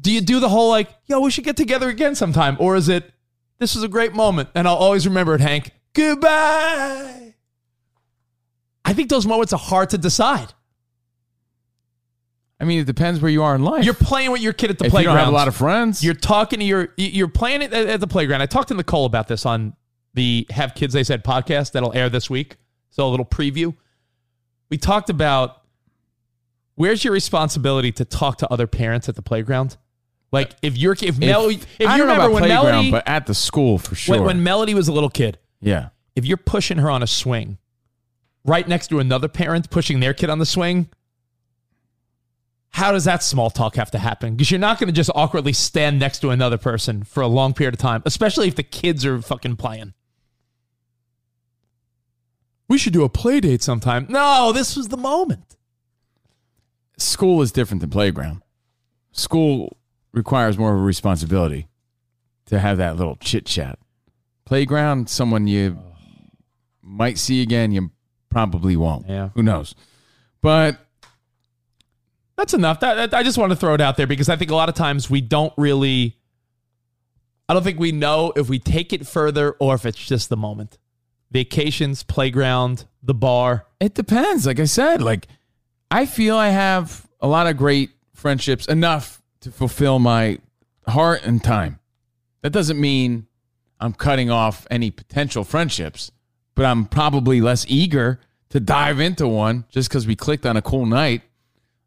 Do 0.00 0.12
you 0.12 0.20
do 0.20 0.40
the 0.40 0.48
whole 0.48 0.68
like, 0.68 0.90
"Yo, 1.06 1.20
we 1.20 1.30
should 1.30 1.44
get 1.44 1.56
together 1.56 1.88
again 1.88 2.14
sometime," 2.14 2.56
or 2.60 2.76
is 2.76 2.88
it, 2.88 3.12
"This 3.58 3.74
was 3.74 3.82
a 3.82 3.88
great 3.88 4.14
moment, 4.14 4.50
and 4.54 4.68
I'll 4.68 4.76
always 4.76 5.06
remember 5.06 5.34
it," 5.34 5.40
Hank. 5.40 5.72
Goodbye. 5.94 7.34
I 8.84 8.92
think 8.92 9.08
those 9.08 9.26
moments 9.26 9.52
are 9.52 9.58
hard 9.58 9.90
to 9.90 9.98
decide. 9.98 10.52
I 12.60 12.64
mean, 12.64 12.80
it 12.80 12.86
depends 12.86 13.20
where 13.20 13.30
you 13.30 13.42
are 13.42 13.54
in 13.54 13.62
life. 13.64 13.84
You're 13.84 13.94
playing 13.94 14.30
with 14.30 14.40
your 14.40 14.52
kid 14.52 14.70
at 14.70 14.78
the 14.78 14.84
if 14.86 14.90
you 14.90 14.94
playground. 14.96 15.16
don't 15.16 15.24
have 15.24 15.32
a 15.32 15.36
lot 15.36 15.48
of 15.48 15.56
friends, 15.56 16.02
You're 16.02 16.14
talking 16.14 16.58
to 16.60 16.64
your, 16.64 16.88
you're 16.96 17.28
playing 17.28 17.62
it 17.62 17.72
at 17.72 17.86
at 17.86 18.00
the 18.00 18.06
playground. 18.06 18.40
I 18.42 18.46
talked 18.46 18.68
to 18.68 18.74
Nicole 18.74 19.04
about 19.04 19.28
this 19.28 19.44
on 19.44 19.74
the 20.14 20.46
Have 20.50 20.74
Kids 20.74 20.94
They 20.94 21.04
Said 21.04 21.22
podcast 21.24 21.72
that'll 21.72 21.92
air 21.94 22.08
this 22.08 22.30
week. 22.30 22.56
So 22.90 23.06
a 23.06 23.10
little 23.10 23.26
preview. 23.26 23.74
We 24.70 24.78
talked 24.78 25.10
about 25.10 25.62
where's 26.76 27.04
your 27.04 27.12
responsibility 27.12 27.92
to 27.92 28.04
talk 28.06 28.38
to 28.38 28.50
other 28.50 28.66
parents 28.66 29.08
at 29.08 29.16
the 29.16 29.22
playground. 29.22 29.76
Like 30.32 30.52
if 30.62 30.76
you're 30.76 30.96
if, 31.00 31.18
Mel, 31.18 31.48
if 31.48 31.66
you 31.78 31.86
I 31.86 31.96
don't 31.96 32.06
know 32.08 32.14
remember 32.14 32.24
about 32.24 32.32
when 32.32 32.42
playground, 32.42 32.64
Melody 32.64 32.90
but 32.90 33.08
at 33.08 33.26
the 33.26 33.34
school 33.34 33.78
for 33.78 33.94
sure. 33.94 34.16
when, 34.16 34.24
when 34.24 34.42
Melody 34.42 34.74
was 34.74 34.88
a 34.88 34.92
little 34.92 35.08
kid, 35.08 35.38
yeah. 35.60 35.90
if 36.14 36.24
you're 36.24 36.36
pushing 36.36 36.78
her 36.78 36.90
on 36.90 37.02
a 37.02 37.06
swing, 37.06 37.58
right 38.44 38.66
next 38.66 38.88
to 38.88 38.98
another 38.98 39.28
parent 39.28 39.70
pushing 39.70 40.00
their 40.00 40.14
kid 40.14 40.28
on 40.30 40.38
the 40.38 40.46
swing, 40.46 40.88
how 42.70 42.92
does 42.92 43.04
that 43.04 43.22
small 43.22 43.50
talk 43.50 43.76
have 43.76 43.90
to 43.92 43.98
happen? 43.98 44.34
Because 44.34 44.50
you're 44.50 44.60
not 44.60 44.78
going 44.78 44.88
to 44.88 44.92
just 44.92 45.10
awkwardly 45.14 45.52
stand 45.52 45.98
next 45.98 46.18
to 46.18 46.30
another 46.30 46.58
person 46.58 47.04
for 47.04 47.22
a 47.22 47.26
long 47.26 47.54
period 47.54 47.74
of 47.74 47.80
time, 47.80 48.02
especially 48.04 48.48
if 48.48 48.54
the 48.54 48.62
kids 48.62 49.06
are 49.06 49.22
fucking 49.22 49.56
playing. 49.56 49.94
We 52.68 52.78
should 52.78 52.92
do 52.92 53.04
a 53.04 53.08
play 53.08 53.40
date 53.40 53.62
sometime. 53.62 54.06
No, 54.10 54.52
this 54.52 54.76
was 54.76 54.88
the 54.88 54.96
moment. 54.96 55.56
School 56.98 57.40
is 57.40 57.52
different 57.52 57.80
than 57.80 57.90
playground. 57.90 58.42
School 59.12 59.76
requires 60.16 60.56
more 60.58 60.74
of 60.74 60.80
a 60.80 60.82
responsibility 60.82 61.68
to 62.46 62.58
have 62.58 62.78
that 62.78 62.96
little 62.96 63.16
chit 63.16 63.44
chat. 63.46 63.78
Playground, 64.46 65.08
someone 65.10 65.46
you 65.46 65.78
might 66.82 67.18
see 67.18 67.42
again, 67.42 67.70
you 67.70 67.90
probably 68.30 68.76
won't. 68.76 69.06
Yeah. 69.08 69.28
Who 69.34 69.42
knows? 69.42 69.74
But 70.40 70.78
That's 72.36 72.54
enough. 72.54 72.80
That, 72.80 72.94
that- 72.94 73.14
I 73.14 73.22
just 73.22 73.38
want 73.38 73.50
to 73.52 73.56
throw 73.56 73.74
it 73.74 73.80
out 73.80 73.96
there 73.96 74.06
because 74.06 74.28
I 74.28 74.36
think 74.36 74.50
a 74.50 74.54
lot 74.56 74.68
of 74.68 74.74
times 74.74 75.08
we 75.10 75.20
don't 75.20 75.52
really. 75.56 76.16
I 77.48 77.54
don't 77.54 77.62
think 77.62 77.78
we 77.78 77.92
know 77.92 78.32
if 78.34 78.48
we 78.48 78.58
take 78.58 78.92
it 78.92 79.06
further 79.06 79.52
or 79.60 79.74
if 79.76 79.86
it's 79.86 80.04
just 80.04 80.28
the 80.28 80.36
moment. 80.36 80.78
Vacations, 81.30 82.02
playground, 82.02 82.86
the 83.02 83.14
bar. 83.14 83.66
It 83.80 83.94
depends. 83.94 84.46
Like 84.46 84.58
I 84.58 84.64
said, 84.64 85.00
like 85.00 85.28
I 85.90 86.06
feel 86.06 86.36
I 86.36 86.48
have 86.48 87.06
a 87.20 87.28
lot 87.28 87.46
of 87.46 87.56
great 87.56 87.90
friendships, 88.14 88.66
enough 88.66 89.22
to 89.46 89.52
fulfill 89.52 90.00
my 90.00 90.38
heart 90.88 91.22
and 91.22 91.42
time. 91.42 91.78
That 92.42 92.50
doesn't 92.50 92.80
mean 92.80 93.28
I'm 93.78 93.92
cutting 93.92 94.28
off 94.28 94.66
any 94.72 94.90
potential 94.90 95.44
friendships, 95.44 96.10
but 96.56 96.64
I'm 96.66 96.84
probably 96.84 97.40
less 97.40 97.64
eager 97.68 98.18
to 98.50 98.58
dive 98.58 98.98
into 98.98 99.28
one 99.28 99.64
just 99.68 99.88
because 99.88 100.04
we 100.04 100.16
clicked 100.16 100.46
on 100.46 100.56
a 100.56 100.62
cool 100.62 100.84
night. 100.84 101.22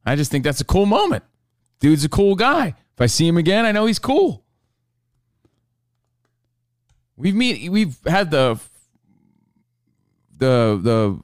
I 0.05 0.16
just 0.16 0.32
think 0.32 0.45
that's 0.45 0.62
a 0.62 0.66
cool 0.66 0.86
moment. 0.86 1.26
Dude's 1.82 2.05
a 2.05 2.10
cool 2.10 2.36
guy. 2.36 2.68
If 2.68 3.01
I 3.01 3.07
see 3.07 3.28
him 3.28 3.36
again, 3.36 3.66
I 3.66 3.74
know 3.74 3.86
he's 3.86 3.99
cool. 3.99 4.45
We've 7.18 7.36
meet 7.36 7.70
we've 7.70 7.97
had 8.05 8.32
the 8.32 8.57
the 10.38 10.80
the 10.82 11.20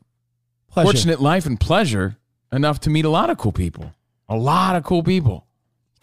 Pleasure. 0.67 0.85
fortunate 0.85 1.21
life 1.21 1.45
and 1.45 1.57
pleasure 1.57 2.17
enough 2.51 2.81
to 2.81 2.89
meet 2.89 3.05
a 3.05 3.09
lot 3.09 3.29
of 3.29 3.37
cool 3.37 3.53
people. 3.53 3.93
A 4.27 4.35
lot 4.35 4.75
of 4.75 4.83
cool 4.83 5.01
people. 5.01 5.44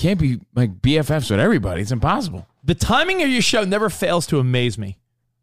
Can't 0.03 0.19
be 0.19 0.41
like 0.57 0.83
BFFs 0.83 1.31
with 1.31 1.39
everybody. 1.39 1.81
It's 1.81 1.93
impossible. 1.93 2.49
The 2.65 2.75
timing 2.75 3.23
of 3.23 3.29
your 3.29 3.41
show 3.41 3.63
never 3.63 3.89
fails 3.89 4.27
to 4.27 4.41
amaze 4.41 4.77
me. 4.77 4.99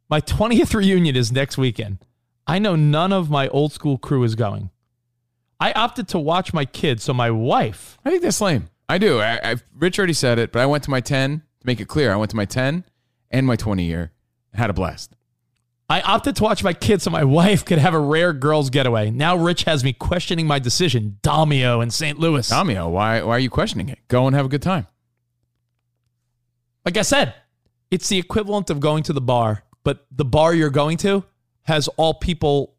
My 0.10 0.20
20th 0.20 0.74
reunion 0.74 1.16
is 1.16 1.32
next 1.32 1.57
weekend. 1.57 1.99
I 2.45 2.60
know 2.60 2.76
none 2.76 3.14
of 3.14 3.30
my 3.30 3.47
old 3.47 3.72
school 3.72 3.97
crew 3.97 4.26
is 4.26 4.36
going. 4.36 4.70
I 5.62 5.72
opted 5.72 6.10
to 6.10 6.20
watch 6.20 6.51
my 6.53 6.66
kids, 6.66 7.05
so 7.05 7.14
my 7.14 7.32
wife. 7.32 7.97
I 8.03 8.10
think 8.10 8.22
that's 8.22 8.41
lame. 8.41 8.68
I 8.89 8.97
do. 8.97 9.22
I, 9.22 9.39
I, 9.41 9.55
Rich 9.78 9.97
already 9.97 10.12
said 10.12 10.38
it, 10.39 10.51
but 10.51 10.62
I 10.62 10.66
went 10.66 10.84
to 10.84 10.89
my 10.89 10.99
10 10.99 11.38
to 11.39 11.66
make 11.66 11.80
it 11.80 11.88
clear. 11.88 12.12
I 12.12 12.18
went 12.18 12.32
to 12.32 12.36
my 12.36 12.43
10 12.43 12.84
and 13.32 13.47
my 13.47 13.55
20 13.55 13.86
year. 13.86 14.12
Had 14.53 14.70
a 14.70 14.74
blast. 14.74 15.16
I 15.90 16.02
opted 16.02 16.36
to 16.36 16.44
watch 16.44 16.64
my 16.64 16.74
kids 16.74 17.04
so 17.04 17.10
my 17.10 17.24
wife 17.24 17.66
could 17.66 17.80
have 17.80 17.96
a 17.96 18.00
rare 18.00 18.32
girls 18.32 18.70
getaway. 18.70 19.10
Now 19.10 19.36
Rich 19.36 19.64
has 19.64 19.84
me 19.84 19.92
questioning 19.92 20.46
my 20.46 20.60
decision. 20.60 21.18
Damio 21.24 21.82
in 21.82 21.90
St. 21.90 22.20
Louis. 22.20 22.48
Damio, 22.48 22.92
why, 22.92 23.24
why 23.24 23.32
are 23.36 23.40
you 23.40 23.50
questioning 23.50 23.90
it? 23.90 23.98
Go 24.08 24.28
and 24.28 24.36
have 24.36 24.46
a 24.46 24.50
good 24.50 24.62
time. 24.62 24.86
like 26.86 26.96
I 26.98 27.02
said, 27.02 27.34
it's 27.90 28.08
the 28.08 28.20
equivalent 28.20 28.70
of 28.70 28.80
going 28.80 29.02
to 29.04 29.14
the 29.14 29.22
bar, 29.22 29.64
but 29.84 30.06
the 30.12 30.26
bar 30.26 30.54
you're 30.54 30.70
going 30.70 30.98
to 30.98 31.24
has 31.64 31.88
all 31.98 32.14
people 32.14 32.76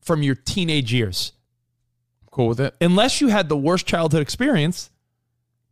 from 0.00 0.22
your 0.22 0.34
teenage 0.34 0.92
years. 0.92 1.32
Cool 2.30 2.48
with 2.48 2.60
it? 2.60 2.74
Unless 2.80 3.20
you 3.20 3.28
had 3.28 3.48
the 3.48 3.56
worst 3.56 3.86
childhood 3.86 4.22
experience, 4.22 4.90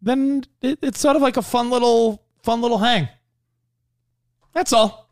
then 0.03 0.45
it, 0.61 0.79
it's 0.83 1.01
sort 1.01 1.17
of 1.17 1.23
like 1.23 1.37
a 1.37 1.43
fun 1.43 1.71
little 1.71 2.23
fun 2.43 2.61
little 2.61 2.79
hang. 2.79 3.09
That's 4.53 4.73
all. 4.73 5.12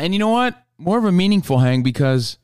And 0.00 0.14
you 0.14 0.18
know 0.18 0.30
what? 0.30 0.60
More 0.78 0.98
of 0.98 1.04
a 1.04 1.12
meaningful 1.12 1.58
hang 1.58 1.82
because 1.82 2.38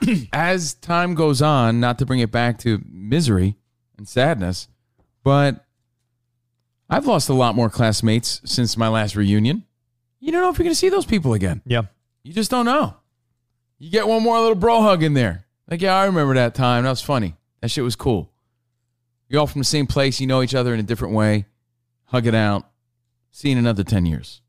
as 0.32 0.74
time 0.74 1.14
goes 1.14 1.40
on, 1.40 1.80
not 1.80 1.98
to 1.98 2.06
bring 2.06 2.20
it 2.20 2.30
back 2.30 2.58
to 2.60 2.82
misery 2.90 3.56
and 3.96 4.06
sadness, 4.06 4.68
but 5.22 5.64
I've 6.90 7.06
lost 7.06 7.28
a 7.28 7.34
lot 7.34 7.54
more 7.54 7.70
classmates 7.70 8.40
since 8.44 8.76
my 8.76 8.88
last 8.88 9.14
reunion. 9.14 9.64
You 10.20 10.32
don't 10.32 10.42
know 10.42 10.50
if 10.50 10.58
you're 10.58 10.64
going 10.64 10.72
to 10.72 10.78
see 10.78 10.88
those 10.88 11.06
people 11.06 11.34
again. 11.34 11.62
Yeah. 11.64 11.82
You 12.22 12.32
just 12.32 12.50
don't 12.50 12.66
know. 12.66 12.96
You 13.78 13.90
get 13.90 14.08
one 14.08 14.22
more 14.22 14.38
little 14.40 14.56
bro 14.56 14.82
hug 14.82 15.02
in 15.02 15.14
there. 15.14 15.46
Like, 15.70 15.80
yeah, 15.82 15.94
I 15.94 16.06
remember 16.06 16.34
that 16.34 16.54
time. 16.54 16.84
That 16.84 16.90
was 16.90 17.02
funny. 17.02 17.36
That 17.60 17.70
shit 17.70 17.84
was 17.84 17.94
cool. 17.94 18.30
You're 19.28 19.40
all 19.40 19.46
from 19.46 19.60
the 19.60 19.66
same 19.66 19.86
place. 19.86 20.20
You 20.20 20.26
know 20.26 20.42
each 20.42 20.54
other 20.54 20.74
in 20.74 20.80
a 20.80 20.84
different 20.84 21.14
way. 21.14 21.46
Hug 22.06 22.26
it 22.26 22.34
out. 22.34 22.68
See 23.30 23.50
you 23.50 23.52
in 23.52 23.58
another 23.58 23.84
10 23.84 24.06
years. 24.06 24.40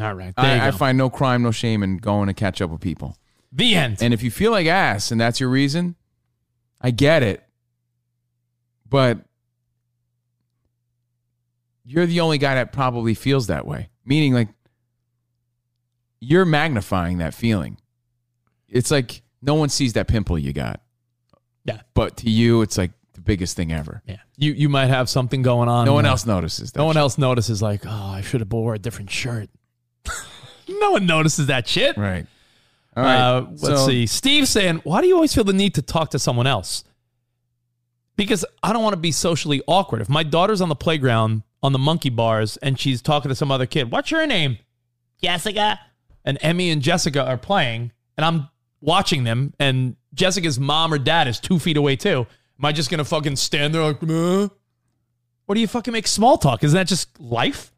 All 0.00 0.14
right. 0.14 0.32
I, 0.36 0.68
I 0.68 0.70
find 0.70 0.96
no 0.96 1.10
crime, 1.10 1.42
no 1.42 1.50
shame 1.50 1.82
in 1.82 1.96
going 1.98 2.28
to 2.28 2.34
catch 2.34 2.60
up 2.62 2.70
with 2.70 2.80
people. 2.80 3.16
the 3.52 3.74
end. 3.74 3.98
And 4.00 4.14
if 4.14 4.22
you 4.22 4.30
feel 4.30 4.50
like 4.52 4.66
ass 4.66 5.10
and 5.10 5.20
that's 5.20 5.40
your 5.40 5.48
reason, 5.48 5.96
I 6.80 6.90
get 6.90 7.22
it. 7.22 7.42
But 8.88 9.18
you're 11.84 12.06
the 12.06 12.20
only 12.20 12.38
guy 12.38 12.54
that 12.54 12.72
probably 12.72 13.14
feels 13.14 13.46
that 13.48 13.66
way. 13.66 13.88
Meaning, 14.04 14.34
like, 14.34 14.48
you're 16.20 16.44
magnifying 16.44 17.18
that 17.18 17.34
feeling. 17.34 17.78
It's 18.68 18.90
like 18.90 19.22
no 19.42 19.54
one 19.54 19.68
sees 19.68 19.94
that 19.94 20.08
pimple 20.08 20.38
you 20.38 20.52
got. 20.52 20.80
Yeah. 21.64 21.80
But 21.94 22.18
to 22.18 22.30
you, 22.30 22.62
it's 22.62 22.76
like 22.78 22.92
the 23.14 23.20
biggest 23.20 23.56
thing 23.56 23.72
ever. 23.72 24.02
yeah. 24.06 24.16
You 24.36 24.52
you 24.52 24.68
might 24.68 24.86
have 24.86 25.08
something 25.08 25.42
going 25.42 25.68
on. 25.68 25.84
No 25.84 25.92
one 25.94 26.06
else 26.06 26.24
notices 26.24 26.72
that. 26.72 26.78
No 26.78 26.84
one 26.86 26.94
shit. 26.94 27.00
else 27.00 27.18
notices 27.18 27.60
like, 27.60 27.84
oh, 27.86 27.90
I 27.90 28.20
should 28.20 28.40
have 28.40 28.52
wore 28.52 28.74
a 28.74 28.78
different 28.78 29.10
shirt. 29.10 29.50
no 30.68 30.92
one 30.92 31.06
notices 31.06 31.46
that 31.46 31.66
shit. 31.68 31.96
Right. 31.96 32.26
All 32.96 33.02
right. 33.04 33.16
Uh, 33.20 33.46
let's 33.50 33.62
So- 33.62 33.86
see. 33.86 34.06
Steve 34.06 34.48
saying, 34.48 34.80
why 34.84 35.00
do 35.00 35.06
you 35.08 35.14
always 35.14 35.34
feel 35.34 35.44
the 35.44 35.52
need 35.52 35.74
to 35.74 35.82
talk 35.82 36.10
to 36.10 36.18
someone 36.18 36.46
else? 36.46 36.84
Because 38.16 38.44
I 38.62 38.72
don't 38.72 38.82
want 38.82 38.94
to 38.94 39.00
be 39.00 39.12
socially 39.12 39.62
awkward. 39.68 40.00
If 40.02 40.08
my 40.08 40.22
daughter's 40.24 40.60
on 40.60 40.68
the 40.68 40.74
playground 40.74 41.42
on 41.62 41.72
the 41.72 41.78
monkey 41.78 42.10
bars 42.10 42.56
and 42.58 42.78
she's 42.78 43.00
talking 43.00 43.28
to 43.28 43.34
some 43.34 43.52
other 43.52 43.66
kid, 43.66 43.92
what's 43.92 44.10
your 44.10 44.26
name? 44.26 44.58
Jessica. 45.22 45.78
And 46.24 46.36
Emmy 46.40 46.70
and 46.70 46.82
Jessica 46.82 47.24
are 47.24 47.38
playing, 47.38 47.92
and 48.16 48.24
I'm 48.24 48.48
watching 48.80 49.24
them, 49.24 49.54
and 49.58 49.96
Jessica's 50.14 50.58
mom 50.58 50.92
or 50.92 50.98
dad 50.98 51.26
is 51.28 51.40
two 51.40 51.58
feet 51.58 51.76
away 51.76 51.96
too. 51.96 52.26
Am 52.58 52.64
I 52.64 52.72
just 52.72 52.90
gonna 52.90 53.04
fucking 53.04 53.36
stand 53.36 53.74
there 53.74 53.82
like, 53.82 54.02
"Uh?" 54.02 54.48
what 55.46 55.54
do 55.54 55.60
you 55.60 55.66
fucking 55.68 55.92
make 55.92 56.06
small 56.06 56.36
talk? 56.36 56.62
Isn't 56.64 56.76
that 56.76 56.86
just 56.88 57.18
life? 57.20 57.72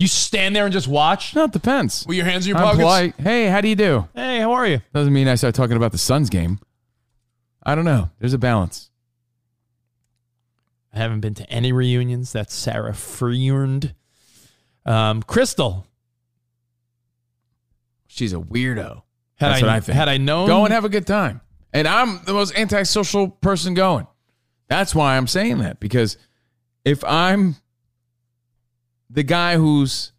You 0.00 0.08
stand 0.08 0.56
there 0.56 0.64
and 0.64 0.72
just 0.72 0.88
watch 0.88 1.34
No, 1.36 1.44
it 1.44 1.52
depends. 1.52 2.06
with 2.06 2.16
your 2.16 2.24
hands 2.24 2.46
in 2.46 2.50
your 2.50 2.56
I'm 2.58 2.64
pockets. 2.64 2.80
polite. 2.82 3.14
Hey, 3.20 3.46
how 3.48 3.60
do 3.60 3.68
you 3.68 3.76
do? 3.76 4.08
Hey, 4.14 4.40
how 4.40 4.52
are 4.52 4.66
you? 4.66 4.80
Doesn't 4.94 5.12
mean 5.12 5.28
I 5.28 5.34
start 5.34 5.54
talking 5.54 5.76
about 5.76 5.92
the 5.92 5.98
Suns 5.98 6.30
game. 6.30 6.58
I 7.62 7.74
don't 7.74 7.84
know. 7.84 8.10
There's 8.18 8.32
a 8.32 8.38
balance. 8.38 8.90
I 10.94 10.98
haven't 10.98 11.20
been 11.20 11.34
to 11.34 11.48
any 11.50 11.70
reunions. 11.70 12.32
That's 12.32 12.54
Sarah 12.54 12.94
Freund. 12.94 13.94
Um, 14.86 15.22
Crystal. 15.22 15.86
She's 18.06 18.32
a 18.32 18.36
weirdo. 18.36 19.02
Had 19.36 19.50
That's 19.50 19.62
I, 19.62 19.66
what 19.66 19.74
I 19.74 19.80
think. 19.80 19.96
Had 19.96 20.08
I 20.08 20.16
known, 20.16 20.48
Go 20.48 20.64
and 20.64 20.72
have 20.72 20.86
a 20.86 20.88
good 20.88 21.06
time. 21.06 21.42
And 21.74 21.86
I'm 21.86 22.24
the 22.24 22.32
most 22.32 22.56
antisocial 22.58 23.28
person 23.28 23.74
going. 23.74 24.06
That's 24.68 24.94
why 24.94 25.18
I'm 25.18 25.26
saying 25.26 25.58
that 25.58 25.78
because 25.78 26.16
if 26.86 27.04
I'm 27.04 27.56
the 29.10 29.22
guy 29.22 29.56
who's 29.56 30.12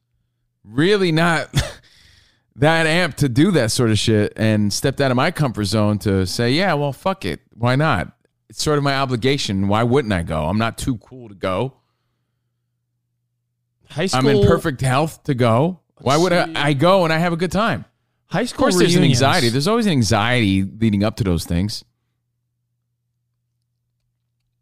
really 0.63 1.11
not 1.11 1.49
that 2.55 2.85
amped 2.85 3.15
to 3.15 3.29
do 3.29 3.51
that 3.51 3.71
sort 3.71 3.89
of 3.89 3.97
shit 3.97 4.33
and 4.35 4.71
stepped 4.71 5.01
out 5.01 5.11
of 5.11 5.17
my 5.17 5.31
comfort 5.31 5.65
zone 5.65 5.97
to 5.99 6.25
say, 6.25 6.51
yeah, 6.51 6.73
well, 6.73 6.93
fuck 6.93 7.25
it. 7.25 7.39
Why 7.53 7.75
not? 7.75 8.11
It's 8.49 8.61
sort 8.61 8.77
of 8.77 8.83
my 8.83 8.95
obligation. 8.95 9.67
Why 9.67 9.83
wouldn't 9.83 10.13
I 10.13 10.23
go? 10.23 10.45
I'm 10.45 10.57
not 10.57 10.77
too 10.77 10.97
cool 10.97 11.29
to 11.29 11.35
go. 11.35 11.77
high 13.89 14.07
school. 14.07 14.29
I'm 14.29 14.35
in 14.35 14.47
perfect 14.47 14.81
health 14.81 15.23
to 15.23 15.33
go. 15.33 15.79
Why 15.99 16.17
would 16.17 16.33
I, 16.33 16.51
I 16.55 16.73
go 16.73 17.03
and 17.03 17.13
I 17.13 17.17
have 17.19 17.31
a 17.31 17.37
good 17.37 17.51
time? 17.51 17.85
high 18.31 18.45
school. 18.45 18.67
Of 18.67 18.73
course, 18.73 18.79
there's 18.79 18.95
an 18.95 19.03
anxiety. 19.03 19.49
There's 19.49 19.67
always 19.67 19.85
an 19.85 19.91
anxiety 19.91 20.63
leading 20.63 21.03
up 21.03 21.17
to 21.17 21.23
those 21.23 21.45
things. 21.45 21.83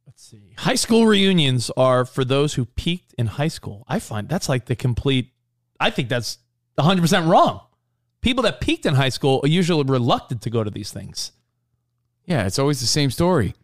Let's 0.06 0.24
see. 0.24 0.49
High 0.60 0.76
school 0.76 1.06
reunions 1.06 1.72
are 1.78 2.04
for 2.06 2.26
those 2.26 2.56
who 2.56 2.66
peaked 2.66 3.14
in 3.18 3.28
high 3.28 3.48
school. 3.48 3.86
I 3.88 4.00
find 4.00 4.28
that's 4.28 4.50
like 4.50 4.66
the 4.66 4.76
complete. 4.76 5.32
I 5.80 5.90
think 5.90 6.10
that's 6.10 6.38
100 6.76 7.02
percent 7.02 7.28
wrong. 7.28 7.62
People 8.22 8.44
that 8.44 8.60
peaked 8.60 8.86
in 8.86 8.96
high 8.96 9.10
school 9.10 9.40
are 9.44 9.48
usually 9.48 9.84
reluctant 9.84 10.42
to 10.42 10.50
go 10.50 10.64
to 10.64 10.70
these 10.70 10.92
things. 10.92 11.32
Yeah, 12.26 12.46
it's 12.46 12.60
always 12.60 12.82
the 12.82 12.88
same 12.88 13.10
story. 13.12 13.56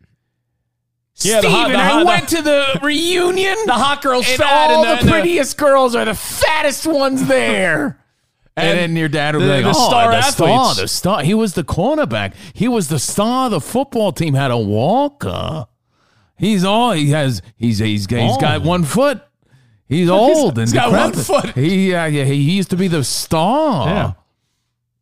Yeah, 1.18 1.42
the 1.42 1.50
hot- 1.50 1.66
Steven, 1.68 1.72
the 1.74 1.84
I 1.84 1.88
hot- 1.90 2.06
went 2.06 2.30
to 2.30 2.42
the 2.42 2.80
reunion. 2.82 3.56
The 3.66 3.74
hot 3.74 4.02
girl's 4.02 4.28
and 4.30 4.38
fat, 4.38 4.72
all 4.72 4.84
and 4.86 4.90
the, 4.98 5.02
and 5.02 5.10
prettiest 5.10 5.58
girls 5.58 5.96
are 5.96 6.06
the 6.06 6.14
fattest 6.16 6.88
ones 6.88 7.28
there. 7.28 8.00
And, 8.58 8.80
then 8.80 8.96
your 8.96 9.10
dad 9.10 9.36
would 9.36 9.42
the- 9.44 9.48
be 9.48 9.64
like, 9.64 9.64
the 9.66 9.78
"Oh, 9.78 9.88
star 9.90 10.12
the 10.12 10.22
star, 10.22 10.48
athletes." 10.48 10.80
the 10.80 10.88
star. 10.88 11.24
He 11.24 11.34
was 11.34 11.56
the 11.56 11.64
cornerback. 11.66 12.34
He 12.54 12.70
was 12.70 12.88
the 12.88 13.00
star. 13.00 13.50
The 13.50 13.60
football 13.60 14.14
team 14.14 14.34
had 14.34 14.50
a 14.50 14.58
walker. 14.58 15.66
He's 16.38 16.64
all 16.64 16.92
he 16.92 17.12
has. 17.12 17.42
He's 17.56 17.80
he's 17.80 18.06
he's 18.10 18.38
got 18.38 18.62
Oh. 18.62 18.68
one 18.68 18.84
foot. 18.84 19.22
He's 19.88 20.10
old 20.10 20.58
and 20.58 20.68
he's 20.68 20.74
got 20.74 20.92
one 20.92 21.14
foot. 21.14 21.56
He 21.56 21.94
uh, 21.94 22.06
yeah, 22.06 22.24
he 22.26 22.34
used 22.36 22.72
to 22.72 22.76
be 22.78 22.88
the 22.88 23.04
star. 23.04 23.88
Yeah. 23.88 24.14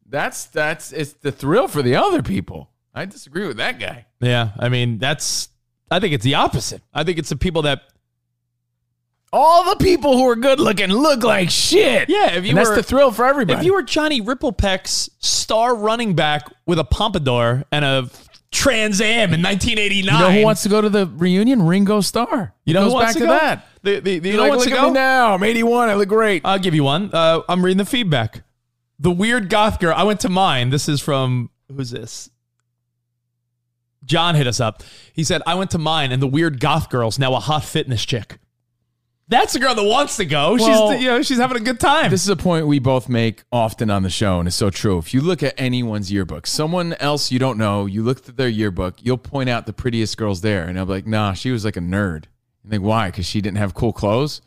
That's 0.07 0.45
that's 0.45 0.91
it's 0.91 1.13
the 1.13 1.31
thrill 1.31 1.67
for 1.67 1.81
the 1.81 1.95
other 1.95 2.21
people. 2.21 2.69
I 2.93 3.05
disagree 3.05 3.47
with 3.47 3.57
that 3.57 3.79
guy. 3.79 4.05
Yeah, 4.21 4.49
I 4.59 4.69
mean 4.69 4.99
that's. 4.99 5.49
I 5.89 5.99
think 5.99 6.13
it's 6.13 6.23
the 6.23 6.35
opposite. 6.35 6.81
I 6.93 7.03
think 7.03 7.17
it's 7.17 7.29
the 7.29 7.35
people 7.35 7.63
that. 7.63 7.81
All 9.31 9.63
the 9.67 9.83
people 9.83 10.15
who 10.15 10.29
are 10.29 10.35
good 10.35 10.59
looking 10.59 10.89
look 10.91 11.23
like 11.23 11.49
shit. 11.49 12.07
Yeah, 12.07 12.33
if 12.33 12.43
you 12.43 12.49
and 12.49 12.57
that's 12.59 12.69
the 12.69 12.83
thrill 12.83 13.11
for 13.11 13.25
everybody. 13.25 13.57
If 13.59 13.65
you 13.65 13.73
were 13.73 13.81
Johnny 13.81 14.21
Ripplepeck's 14.21 15.09
star 15.17 15.75
running 15.75 16.13
back 16.13 16.43
with 16.67 16.77
a 16.77 16.83
pompadour 16.83 17.63
and 17.71 17.83
a 17.83 18.09
Trans 18.53 19.01
Am 19.01 19.33
in 19.33 19.41
1989, 19.41 20.13
You 20.13 20.19
know 20.19 20.31
who 20.31 20.43
wants 20.45 20.63
to 20.63 20.69
go 20.69 20.79
to 20.79 20.89
the 20.89 21.07
reunion? 21.07 21.63
Ringo 21.63 22.01
Starr. 22.01 22.53
You 22.65 22.73
know 22.73 22.81
Goes 22.81 22.91
who 22.91 22.93
wants 22.95 23.07
back 23.07 23.13
to 23.13 23.19
to, 23.19 23.25
that. 23.27 23.67
The, 23.81 23.99
the, 23.99 24.19
the, 24.19 24.29
you 24.29 24.37
know 24.37 24.43
like, 24.43 24.49
wants 24.51 24.65
look 24.65 24.75
to 24.75 24.81
go? 24.81 24.93
now. 24.93 25.33
I'm 25.33 25.43
81. 25.43 25.89
I 25.89 25.95
look 25.95 26.07
great. 26.07 26.43
I'll 26.45 26.59
give 26.59 26.73
you 26.73 26.83
one. 26.83 27.09
Uh, 27.11 27.41
I'm 27.49 27.65
reading 27.65 27.79
the 27.79 27.85
feedback. 27.85 28.43
The 28.99 29.11
weird 29.11 29.49
goth 29.49 29.79
girl. 29.79 29.93
I 29.97 30.03
went 30.03 30.21
to 30.21 30.29
mine. 30.29 30.69
This 30.69 30.87
is 30.87 31.01
from 31.01 31.49
who's 31.75 31.89
this? 31.91 32.29
John 34.05 34.35
hit 34.35 34.47
us 34.47 34.59
up. 34.59 34.83
He 35.13 35.23
said, 35.23 35.41
I 35.47 35.55
went 35.55 35.71
to 35.71 35.77
mine, 35.77 36.11
and 36.11 36.21
the 36.21 36.27
weird 36.27 36.59
goth 36.59 36.89
girl's 36.89 37.17
now 37.17 37.33
a 37.33 37.39
hot 37.39 37.63
fitness 37.63 38.05
chick. 38.05 38.37
That's 39.33 39.53
the 39.53 39.59
girl 39.59 39.73
that 39.75 39.83
wants 39.83 40.17
to 40.17 40.25
go. 40.25 40.55
Well, 40.55 40.91
she's 40.91 41.01
you 41.01 41.07
know 41.09 41.21
she's 41.21 41.37
having 41.39 41.57
a 41.57 41.59
good 41.59 41.79
time. 41.79 42.11
This 42.11 42.21
is 42.23 42.29
a 42.29 42.35
point 42.35 42.67
we 42.67 42.79
both 42.79 43.09
make 43.09 43.43
often 43.51 43.89
on 43.89 44.03
the 44.03 44.09
show, 44.09 44.39
and 44.39 44.47
it's 44.47 44.55
so 44.55 44.69
true. 44.69 44.97
If 44.99 45.13
you 45.13 45.21
look 45.21 45.41
at 45.43 45.53
anyone's 45.57 46.11
yearbook, 46.11 46.45
someone 46.47 46.93
else 46.93 47.31
you 47.31 47.39
don't 47.39 47.57
know, 47.57 47.85
you 47.85 48.03
look 48.03 48.27
at 48.29 48.37
their 48.37 48.47
yearbook, 48.47 48.95
you'll 49.03 49.17
point 49.17 49.49
out 49.49 49.65
the 49.65 49.73
prettiest 49.73 50.17
girls 50.17 50.41
there, 50.41 50.63
and 50.65 50.77
I'll 50.77 50.85
be 50.85 50.93
like, 50.93 51.07
nah, 51.07 51.33
she 51.33 51.51
was 51.51 51.65
like 51.65 51.75
a 51.77 51.81
nerd. 51.81 52.25
You 52.63 52.69
think 52.69 52.83
why? 52.83 53.09
Because 53.09 53.25
she 53.25 53.41
didn't 53.41 53.57
have 53.57 53.73
cool 53.73 53.91
clothes. 53.91 54.41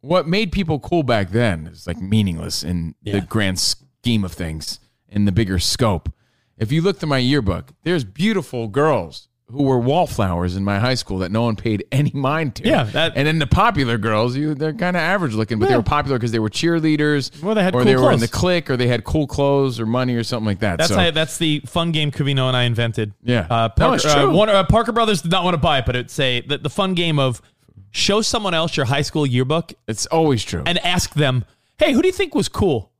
What 0.00 0.28
made 0.28 0.52
people 0.52 0.78
cool 0.80 1.02
back 1.02 1.30
then 1.30 1.66
is 1.66 1.86
like 1.86 1.98
meaningless 1.98 2.62
in 2.62 2.94
Yeah. 3.02 3.14
the 3.14 3.20
grand 3.22 3.58
scheme 3.58 4.22
of 4.24 4.32
things, 4.32 4.78
in 5.08 5.24
the 5.24 5.32
bigger 5.32 5.58
scope. 5.58 6.12
If 6.58 6.70
you 6.70 6.82
look 6.82 6.98
through 6.98 7.08
my 7.08 7.18
yearbook, 7.18 7.72
there's 7.84 8.04
beautiful 8.04 8.68
girls 8.68 9.28
who 9.50 9.64
were 9.64 9.78
wallflowers 9.78 10.56
in 10.56 10.64
my 10.64 10.78
high 10.78 10.94
school 10.94 11.18
that 11.18 11.30
no 11.30 11.42
one 11.42 11.54
paid 11.54 11.84
any 11.92 12.10
mind 12.14 12.54
to. 12.56 12.64
Yeah, 12.66 12.84
that- 12.84 13.12
and 13.14 13.26
then 13.26 13.38
the 13.38 13.46
popular 13.46 13.98
girls, 13.98 14.34
you 14.36 14.54
they're 14.54 14.72
kind 14.72 14.96
of 14.96 15.00
average 15.02 15.34
looking, 15.34 15.58
but 15.58 15.66
they 15.66 15.72
Yeah. 15.72 15.76
were 15.78 15.82
popular 15.82 16.16
because 16.18 16.32
they 16.32 16.38
were 16.38 16.48
cheerleaders, 16.48 17.42
Well, 17.42 17.54
they 17.54 17.62
had 17.62 17.74
or 17.74 17.80
cool 17.80 17.84
they 17.84 17.94
were 17.96 18.02
in 18.04 18.18
clothes. 18.18 18.20
the 18.22 18.28
clique, 18.28 18.70
or 18.70 18.76
they 18.78 18.86
had 18.88 19.04
cool 19.04 19.26
clothes 19.26 19.78
or 19.78 19.84
money 19.86 20.14
or 20.14 20.24
something 20.24 20.46
like 20.46 20.60
that. 20.60 20.78
That's 20.78 20.88
so, 20.88 20.96
how, 20.98 21.10
that's 21.10 21.36
the 21.36 21.60
fun 21.66 21.92
game 21.92 22.10
Covino 22.10 22.48
and 22.48 22.56
I 22.56 22.62
invented. 22.64 23.12
Yeah. 23.22 23.46
uh, 23.50 23.68
No, 23.78 23.88
Parker, 23.88 23.94
it's 23.96 24.04
uh, 24.06 24.14
true. 24.22 24.32
Warner- 24.32 24.52
uh, 24.54 24.64
Parker 24.64 24.92
Brothers 24.92 25.20
did 25.20 25.30
not 25.30 25.44
want 25.44 25.54
to 25.54 25.58
buy 25.58 25.78
it, 25.78 25.84
but 25.86 25.94
it'd 25.94 26.10
say 26.10 26.40
the, 26.40 26.56
the 26.58 26.70
fun 26.70 26.94
game 26.94 27.18
of 27.18 27.42
show 27.90 28.22
someone 28.22 28.54
else 28.54 28.76
your 28.76 28.86
high 28.86 29.02
school 29.02 29.24
yearbook 29.26 29.72
it's 29.86 30.06
always 30.06 30.42
true. 30.42 30.62
and 30.66 30.78
ask 30.84 31.14
them, 31.14 31.44
"Hey, 31.78 31.92
who 31.92 32.00
do 32.02 32.08
you 32.08 32.12
think 32.12 32.34
was 32.34 32.48
cool?" 32.48 32.90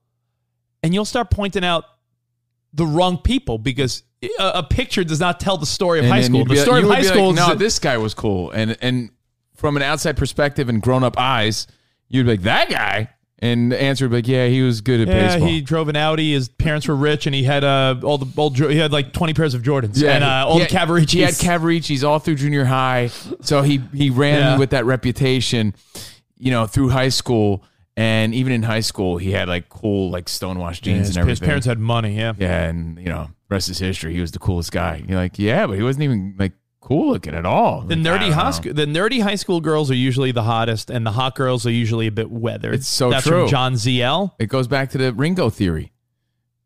And 0.83 0.93
you'll 0.95 1.05
start 1.07 1.31
pointing 1.31 1.65
out 1.65 1.85
the 2.75 2.85
wrong 2.87 3.17
people 3.19 3.57
because 3.59 4.03
a, 4.39 4.51
a 4.59 4.63
picture 4.63 5.05
does 5.05 5.21
not 5.21 5.41
tell 5.41 5.57
the 5.57 5.67
story 5.67 5.99
of 5.99 6.05
And 6.07 6.15
high 6.15 6.23
school. 6.23 6.45
The 6.45 6.57
story 6.57 6.81
you 6.81 6.87
of 6.87 6.93
high 6.93 7.01
be 7.03 7.07
like, 7.09 7.15
school 7.15 7.33
no, 7.33 7.53
is 7.53 7.59
this 7.59 7.79
guy 7.79 7.97
was 7.99 8.15
cool, 8.15 8.51
and 8.51 8.77
and 8.81 9.11
from 9.57 9.77
an 9.77 9.83
outside 9.83 10.17
perspective 10.17 10.69
and 10.69 10.83
grown 10.83 11.05
up 11.05 11.19
eyes, 11.19 11.67
you'd 12.09 12.25
be 12.27 12.33
like 12.33 12.43
that 12.43 12.69
guy, 12.69 13.09
and 13.39 13.71
the 13.73 13.81
answer 13.81 14.05
would 14.07 14.11
be 14.11 14.17
like, 14.19 14.29
yeah, 14.29 14.47
he 14.49 14.63
was 14.63 14.81
good 14.81 15.01
at 15.01 15.09
yeah, 15.09 15.29
baseball. 15.29 15.49
he 15.49 15.61
drove 15.61 15.89
an 15.89 15.97
Audi. 15.97 16.33
His 16.33 16.49
parents 16.49 16.87
were 16.89 16.97
rich, 16.97 17.27
and 17.27 17.35
he 17.35 17.45
had 17.45 17.65
uh, 17.65 17.97
all 18.03 18.19
the 18.19 18.27
old. 18.41 18.57
He 18.59 18.77
had 18.77 18.93
like 18.93 19.13
twenty 19.13 19.33
pairs 19.35 19.55
of 19.55 19.63
Jordans 19.63 20.01
Yeah, 20.01 20.13
and 20.13 20.25
uh, 20.25 20.45
he 20.47 20.51
all 20.53 20.59
had- 20.59 20.69
the 20.71 20.75
Cavariccis. 20.75 21.11
He 21.11 21.21
had 21.21 21.35
Cavariccis 21.35 22.03
all 22.07 22.19
through 22.19 22.35
junior 22.37 22.65
high, 22.65 23.09
so 23.43 23.63
he 23.63 23.81
he 23.95 24.11
ran 24.11 24.39
Yeah. 24.41 24.59
with 24.59 24.71
that 24.71 24.85
reputation, 24.85 25.75
you 26.39 26.51
know, 26.51 26.67
through 26.67 26.91
high 26.91 27.09
school, 27.11 27.63
and 27.97 28.35
even 28.35 28.53
in 28.53 28.63
high 28.65 28.81
school, 28.81 29.19
he 29.19 29.31
had 29.31 29.49
like 29.49 29.69
cool 29.69 30.11
like 30.11 30.29
stonewashed 30.29 30.87
Yeah, 30.87 30.95
jeans 30.95 31.07
his, 31.09 31.17
and 31.17 31.23
everything. 31.23 31.43
his 31.43 31.47
parents 31.47 31.67
had 31.67 31.79
money. 31.79 32.17
Yeah. 32.17 32.33
yeah, 32.39 32.65
and 32.65 32.99
you 32.99 33.07
know, 33.07 33.31
rest 33.55 33.69
is 33.71 33.79
history. 33.79 34.15
He 34.15 34.21
was 34.21 34.33
the 34.33 34.39
coolest 34.39 34.73
guy. 34.73 35.03
You're 35.09 35.17
like, 35.19 35.39
yeah, 35.39 35.67
but 35.67 35.77
he 35.77 35.83
wasn't 35.83 36.05
even 36.05 36.35
like 36.39 36.53
cool 36.81 37.13
looking 37.13 37.35
at 37.35 37.47
all. 37.47 37.81
The 37.81 37.97
Like, 37.97 38.21
nerdy 38.21 38.33
high 38.33 38.51
school, 38.51 38.75
the 38.75 38.87
nerdy 38.87 39.23
high 39.23 39.35
school 39.37 39.61
girls 39.61 39.91
are 39.91 39.97
usually 39.97 40.33
the 40.33 40.43
hottest, 40.43 40.91
and 40.91 41.07
the 41.07 41.13
hot 41.13 41.35
girls 41.35 41.67
are 41.67 41.71
usually 41.71 42.07
a 42.07 42.13
bit 42.13 42.31
weathered. 42.31 42.75
It's 42.75 42.87
so 42.87 43.11
That's 43.11 43.27
true. 43.27 43.43
From 43.43 43.49
John 43.49 43.75
ZL. 43.75 44.33
It 44.39 44.47
goes 44.47 44.69
back 44.69 44.91
to 44.91 44.99
the 44.99 45.13
Ringo 45.15 45.49
theory. 45.51 45.93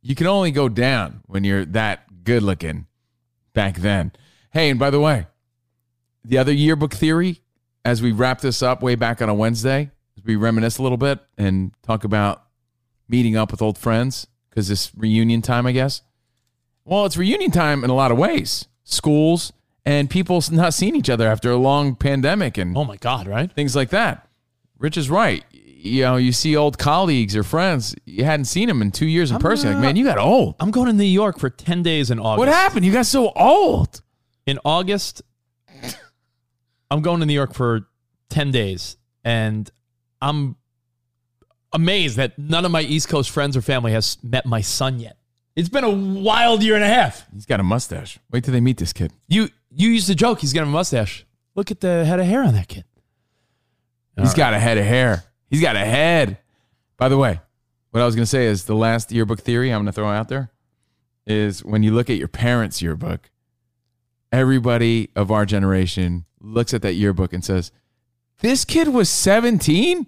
You 0.03 0.15
can 0.15 0.27
only 0.27 0.51
go 0.51 0.69
down 0.69 1.21
when 1.27 1.45
you're 1.45 1.65
that 1.67 2.25
good 2.25 2.43
looking 2.43 2.87
back 3.53 3.77
then. 3.77 4.13
Hey, 4.53 4.71
and 4.71 4.79
by 4.79 4.91
the 4.91 5.01
way, 5.01 5.27
the 6.25 6.39
other 6.39 6.53
yearbook 6.53 6.95
theory, 6.95 7.43
as 7.85 8.03
we 8.03 8.13
wrap 8.13 8.41
this 8.41 8.63
up 8.63 8.83
way 8.83 8.95
back 8.95 9.23
on 9.23 9.29
a 9.29 9.35
Wednesday, 9.35 9.91
as 10.17 10.25
we 10.25 10.37
reminisce 10.37 10.79
a 10.79 10.83
little 10.83 10.99
bit 10.99 11.21
and 11.37 11.73
talk 11.83 12.05
about 12.05 12.45
meeting 13.09 13.37
up 13.37 13.51
with 13.51 13.63
old 13.63 13.79
friends, 13.79 14.27
because 14.51 14.69
this 14.69 14.93
reunion 14.97 15.43
time, 15.43 15.67
I 15.67 15.73
guess. 15.73 16.03
Well, 16.89 17.05
it's 17.05 17.19
reunion 17.19 17.51
time 17.51 17.85
in 17.85 17.91
a 17.91 17.95
lot 17.95 18.11
of 18.11 18.17
ways. 18.17 18.67
Schools 18.85 19.53
and 19.85 20.09
people 20.09 20.43
not 20.51 20.73
seeing 20.73 20.97
each 20.97 21.11
other 21.11 21.29
after 21.29 21.51
a 21.51 21.57
long 21.57 21.95
pandemic 21.95 22.57
and 22.57 22.77
Oh 22.77 22.85
my 22.85 22.97
God! 22.97 23.27
Right? 23.27 23.53
things 23.53 23.77
like 23.77 23.91
that. 23.91 24.27
Rich 24.79 24.97
is 24.97 25.11
right. 25.11 25.45
You 25.53 26.03
know, 26.03 26.17
you 26.17 26.33
see 26.33 26.57
old 26.57 26.79
colleagues 26.79 27.37
or 27.37 27.43
friends 27.43 27.95
you 28.07 28.25
hadn't 28.25 28.47
seen 28.47 28.69
them 28.69 28.81
in 28.81 28.91
two 28.91 29.07
years 29.07 29.31
in 29.31 29.39
person. 29.39 29.73
Like, 29.75 29.83
man, 29.83 29.97
you 29.97 30.05
got 30.05 30.19
old. 30.19 30.57
I'm 30.61 30.71
going 30.71 30.87
to 30.87 30.93
New 30.95 31.05
York 31.05 31.39
for 31.39 31.51
ten 31.51 31.83
days 31.83 32.11
in 32.11 32.19
August. 32.19 32.39
What 32.39 32.49
happened? 32.49 32.87
You 32.87 32.93
got 32.93 33.07
so 33.07 33.33
old. 33.37 34.01
in 34.47 34.59
August? 34.65 35.21
I'm 36.91 37.03
going 37.03 37.21
to 37.21 37.27
New 37.27 37.35
York 37.35 37.53
for 37.53 37.87
ten 38.31 38.51
days, 38.51 38.97
and 39.25 39.71
I'm 40.23 40.57
amazed 41.73 42.17
that 42.17 42.39
none 42.39 42.65
of 42.65 42.71
my 42.71 42.81
East 42.81 43.09
Coast 43.11 43.31
friends 43.31 43.57
or 43.59 43.61
family 43.61 43.93
has 43.93 44.17
met 44.23 44.47
my 44.47 44.63
son 44.63 44.99
yet. 44.99 45.19
It's 45.59 45.69
been 45.69 45.83
a 45.83 45.91
wild 45.91 46.63
year 46.63 46.77
and 46.77 46.85
a 46.85 46.89
half. 46.89 47.27
He's 47.35 47.45
got 47.45 47.59
a 47.59 47.65
mustache. 47.65 48.21
Wait 48.31 48.45
till 48.45 48.53
they 48.53 48.61
meet 48.61 48.77
this 48.77 48.93
kid. 48.93 49.13
You 49.27 49.49
you 49.73 49.91
used 49.91 50.07
to 50.07 50.15
joke 50.15 50.39
he's 50.39 50.53
got 50.53 50.63
a 50.63 50.67
mustache. 50.67 51.27
Look 51.57 51.73
at 51.73 51.81
the 51.81 52.05
head 52.05 52.21
of 52.21 52.27
hair 52.27 52.45
on 52.45 52.55
that 52.55 52.69
kid. 52.69 52.85
He's 54.17 54.35
got 54.35 54.55
a 54.55 54.59
head 54.61 54.79
of 54.79 54.85
hair. 54.85 55.25
He's 55.51 55.61
got 55.61 55.75
a 55.75 55.85
head. 55.85 56.39
By 56.97 57.09
the 57.09 57.19
way, 57.19 57.41
what 57.91 58.01
I 58.01 58.07
was 58.07 58.15
going 58.15 58.23
to 58.23 58.31
say 58.31 58.47
is 58.47 58.67
the 58.67 58.77
last 58.77 59.11
yearbook 59.11 59.41
theory 59.41 59.73
I'm 59.73 59.79
going 59.79 59.87
to 59.87 59.93
throw 59.93 60.09
out 60.09 60.29
there 60.29 60.53
is 61.27 61.65
when 61.65 61.83
you 61.83 61.93
look 61.93 62.09
at 62.09 62.19
your 62.19 62.29
parents' 62.29 62.81
yearbook, 62.81 63.29
everybody 64.31 65.11
of 65.17 65.33
our 65.33 65.45
generation 65.45 66.25
looks 66.39 66.73
at 66.73 66.83
that 66.83 66.95
yearbook 66.95 67.33
and 67.33 67.45
says, 67.45 67.73
This 68.43 68.65
kid 68.65 68.89
was 68.89 69.09
17? 69.09 70.07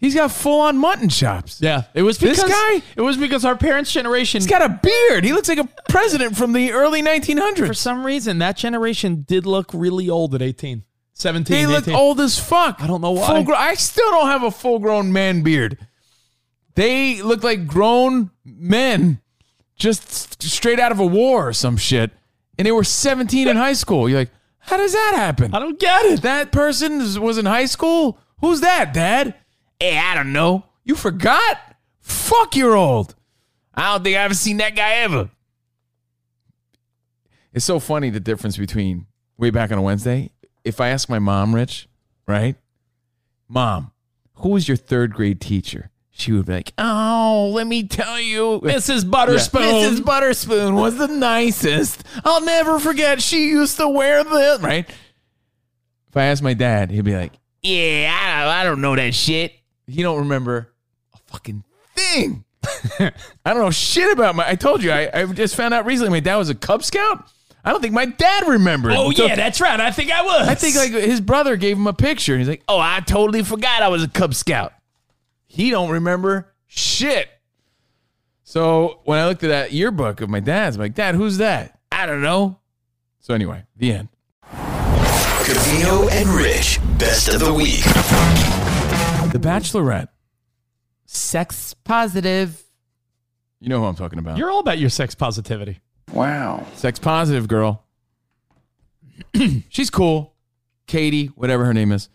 He's 0.00 0.14
got 0.14 0.32
full 0.32 0.60
on 0.62 0.78
mutton 0.78 1.10
chops. 1.10 1.60
Yeah, 1.60 1.82
it 1.92 2.02
was 2.02 2.16
This 2.18 2.38
because 2.42 2.50
guy? 2.50 2.82
It 2.96 3.02
was 3.02 3.18
because 3.18 3.44
our 3.44 3.54
parents' 3.56 3.92
generation. 3.92 4.40
He's 4.40 4.48
got 4.50 4.62
a 4.62 4.80
beard. 4.82 5.24
He 5.24 5.32
looks 5.34 5.48
like 5.48 5.58
a 5.58 5.68
president 5.90 6.36
from 6.36 6.54
the 6.54 6.72
early 6.72 7.02
1900s. 7.02 7.66
for 7.66 7.74
some 7.74 8.04
reason, 8.06 8.38
that 8.38 8.56
generation 8.56 9.24
did 9.28 9.44
look 9.44 9.70
really 9.74 10.08
old 10.08 10.34
at 10.34 10.40
18, 10.40 10.84
17. 11.12 11.54
They 11.54 11.66
look 11.66 11.84
18. 11.84 11.94
old 11.94 12.18
as 12.20 12.38
fuck. 12.38 12.80
I 12.82 12.86
don't 12.86 13.02
know 13.02 13.10
why. 13.10 13.26
Full 13.26 13.42
gro- 13.44 13.56
I 13.56 13.74
still 13.74 14.10
don't 14.10 14.28
have 14.28 14.42
a 14.42 14.50
full 14.50 14.78
grown 14.78 15.12
man 15.12 15.42
beard. 15.42 15.76
They 16.76 17.20
look 17.20 17.42
like 17.44 17.66
grown 17.66 18.30
men 18.44 19.20
just 19.76 20.42
straight 20.42 20.78
out 20.80 20.92
of 20.92 20.98
a 21.00 21.06
war 21.06 21.48
or 21.48 21.52
some 21.52 21.76
shit. 21.76 22.10
And 22.58 22.66
they 22.66 22.72
were 22.72 22.84
17 22.84 23.48
in 23.48 23.56
high 23.56 23.72
school. 23.72 24.08
You're 24.08 24.20
like, 24.20 24.30
how 24.58 24.76
does 24.76 24.92
that 24.92 25.12
happen? 25.16 25.54
I 25.54 25.58
don't 25.58 25.78
get 25.80 26.04
it. 26.06 26.22
That 26.22 26.52
person 26.52 27.20
was 27.20 27.38
in 27.38 27.46
high 27.46 27.64
school? 27.66 28.18
Who's 28.40 28.60
that, 28.60 28.92
Dad? 28.94 29.34
Hey, 29.80 29.96
I 29.96 30.14
don't 30.14 30.32
know. 30.32 30.64
You 30.84 30.94
forgot? 30.94 31.58
Fuck, 32.00 32.54
you're 32.54 32.76
old. 32.76 33.14
I 33.74 33.92
don't 33.92 34.04
think 34.04 34.16
I 34.16 34.22
haven't 34.22 34.36
seen 34.36 34.58
that 34.58 34.76
guy 34.76 34.96
ever. 34.96 35.30
It's 37.52 37.64
so 37.64 37.80
funny 37.80 38.10
the 38.10 38.20
difference 38.20 38.56
between 38.56 39.06
way 39.38 39.50
back 39.50 39.72
on 39.72 39.78
a 39.78 39.82
Wednesday. 39.82 40.30
If 40.64 40.80
I 40.80 40.88
ask 40.88 41.08
my 41.08 41.18
mom, 41.18 41.54
Rich, 41.54 41.88
right? 42.28 42.56
Mom, 43.48 43.90
who 44.34 44.50
was 44.50 44.68
your 44.68 44.76
third 44.76 45.14
grade 45.14 45.40
teacher? 45.40 45.90
She 46.10 46.32
would 46.32 46.46
be 46.46 46.52
like, 46.52 46.72
Oh, 46.76 47.50
let 47.54 47.66
me 47.66 47.86
tell 47.88 48.20
you. 48.20 48.60
Mrs. 48.62 49.04
Butterspoon. 49.04 49.62
Mrs. 49.62 50.00
Butterspoon 50.00 50.74
was 50.74 50.98
the 50.98 51.08
nicest. 51.08 52.04
I'll 52.24 52.44
never 52.44 52.78
forget. 52.78 53.22
She 53.22 53.46
used 53.48 53.78
to 53.78 53.88
wear 53.88 54.22
this. 54.22 54.60
Right? 54.60 54.88
If 56.08 56.16
I 56.16 56.24
ask 56.24 56.42
my 56.42 56.52
dad, 56.54 56.90
he'd 56.90 57.04
be 57.04 57.16
like, 57.16 57.32
Yeah, 57.62 58.12
I, 58.46 58.60
I 58.60 58.64
don't 58.64 58.82
know 58.82 58.94
that 58.96 59.14
shit. 59.14 59.54
He 59.90 60.02
don't 60.02 60.18
remember 60.20 60.72
a 61.14 61.18
fucking 61.26 61.64
thing. 61.94 62.44
I 62.98 63.12
don't 63.52 63.58
know 63.58 63.70
shit 63.70 64.12
about 64.12 64.34
my. 64.34 64.48
I 64.48 64.54
told 64.54 64.82
you, 64.82 64.92
I, 64.92 65.10
I 65.12 65.26
just 65.26 65.56
found 65.56 65.74
out 65.74 65.86
recently 65.86 66.10
my 66.10 66.20
dad 66.20 66.36
was 66.36 66.50
a 66.50 66.54
Cub 66.54 66.84
Scout. 66.84 67.24
I 67.64 67.72
don't 67.72 67.80
think 67.82 67.92
my 67.92 68.06
dad 68.06 68.48
remembered. 68.48 68.92
Oh, 68.92 69.08
Until- 69.08 69.28
yeah, 69.28 69.36
that's 69.36 69.60
right. 69.60 69.78
I 69.78 69.90
think 69.90 70.10
I 70.10 70.22
was. 70.22 70.48
I 70.48 70.54
think 70.54 70.76
like 70.76 70.92
his 70.92 71.20
brother 71.20 71.56
gave 71.56 71.76
him 71.76 71.86
a 71.86 71.92
picture, 71.92 72.32
and 72.32 72.40
he's 72.40 72.48
like, 72.48 72.62
"Oh, 72.68 72.78
I 72.78 73.00
totally 73.00 73.42
forgot 73.42 73.82
I 73.82 73.88
was 73.88 74.02
a 74.02 74.08
Cub 74.08 74.34
Scout." 74.34 74.72
He 75.46 75.70
don't 75.70 75.90
remember 75.90 76.54
shit. 76.68 77.28
So 78.44 79.00
when 79.04 79.18
I 79.18 79.26
looked 79.26 79.44
at 79.44 79.48
that 79.48 79.72
yearbook 79.72 80.20
of 80.20 80.28
my 80.28 80.40
dad's, 80.40 80.76
I'm 80.76 80.82
like, 80.82 80.94
Dad, 80.94 81.14
who's 81.14 81.38
that? 81.38 81.78
I 81.92 82.06
don't 82.06 82.22
know. 82.22 82.58
So 83.20 83.34
anyway, 83.34 83.64
the 83.76 83.92
end. 83.92 84.08
Covino 84.42 86.10
and 86.10 86.28
Rich, 86.28 86.80
best 86.98 87.28
of 87.28 87.40
the 87.40 87.52
week. 87.54 87.84
The 89.32 89.38
Bachelorette. 89.38 90.08
Sex 91.06 91.74
positive. 91.74 92.62
You 93.60 93.68
know 93.68 93.78
who 93.78 93.86
I'm 93.86 93.94
talking 93.94 94.18
about. 94.18 94.38
You're 94.38 94.50
all 94.50 94.58
about 94.58 94.78
your 94.78 94.90
sex 94.90 95.14
positivity. 95.14 95.80
Wow. 96.12 96.66
Sex 96.74 96.98
positive 96.98 97.46
girl. 97.46 97.84
She's 99.68 99.90
cool. 99.90 100.34
Katie, 100.86 101.26
whatever 101.26 101.64
her 101.64 101.74
name 101.74 101.92
is. 101.92 102.08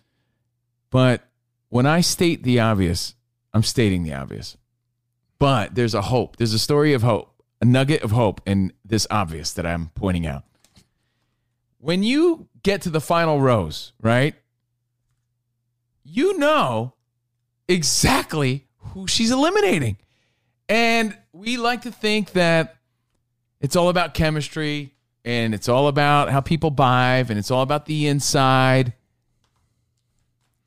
But 0.89 1.23
when 1.69 1.85
I 1.85 2.01
state 2.01 2.43
the 2.43 2.59
obvious, 2.59 3.15
I'm 3.53 3.63
stating 3.63 4.03
the 4.03 4.13
obvious. 4.13 4.57
But 5.39 5.75
there's 5.75 5.93
a 5.93 6.01
hope. 6.01 6.35
There's 6.35 6.53
a 6.53 6.59
story 6.59 6.91
of 6.93 7.03
hope, 7.03 7.41
a 7.61 7.65
nugget 7.65 8.01
of 8.01 8.11
hope 8.11 8.41
in 8.45 8.73
this 8.83 9.07
obvious 9.09 9.53
that 9.53 9.65
I'm 9.65 9.91
pointing 9.95 10.27
out. 10.27 10.43
When 11.77 12.03
you 12.03 12.49
get 12.63 12.81
to 12.81 12.89
the 12.89 12.99
final 13.01 13.39
rose, 13.39 13.93
right? 14.01 14.35
You 16.03 16.37
know 16.37 16.94
exactly 17.67 18.65
who 18.77 19.07
she's 19.07 19.31
eliminating. 19.31 19.97
And 20.69 21.17
we 21.33 21.57
like 21.57 21.83
to 21.83 21.91
think 21.91 22.31
that 22.31 22.77
it's 23.61 23.75
all 23.75 23.89
about 23.89 24.13
chemistry 24.13 24.93
and 25.23 25.53
it's 25.53 25.67
all 25.69 25.87
about 25.87 26.29
how 26.29 26.41
people 26.41 26.71
vibe 26.71 27.29
and 27.29 27.39
it's 27.39 27.51
all 27.51 27.61
about 27.61 27.85
the 27.85 28.07
inside. 28.07 28.93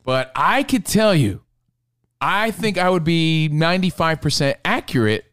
But 0.03 0.31
I 0.35 0.63
could 0.63 0.85
tell 0.85 1.15
you, 1.15 1.41
I 2.21 2.51
think 2.51 2.77
I 2.77 2.89
would 2.89 3.03
be 3.03 3.49
95% 3.51 4.55
accurate 4.65 5.25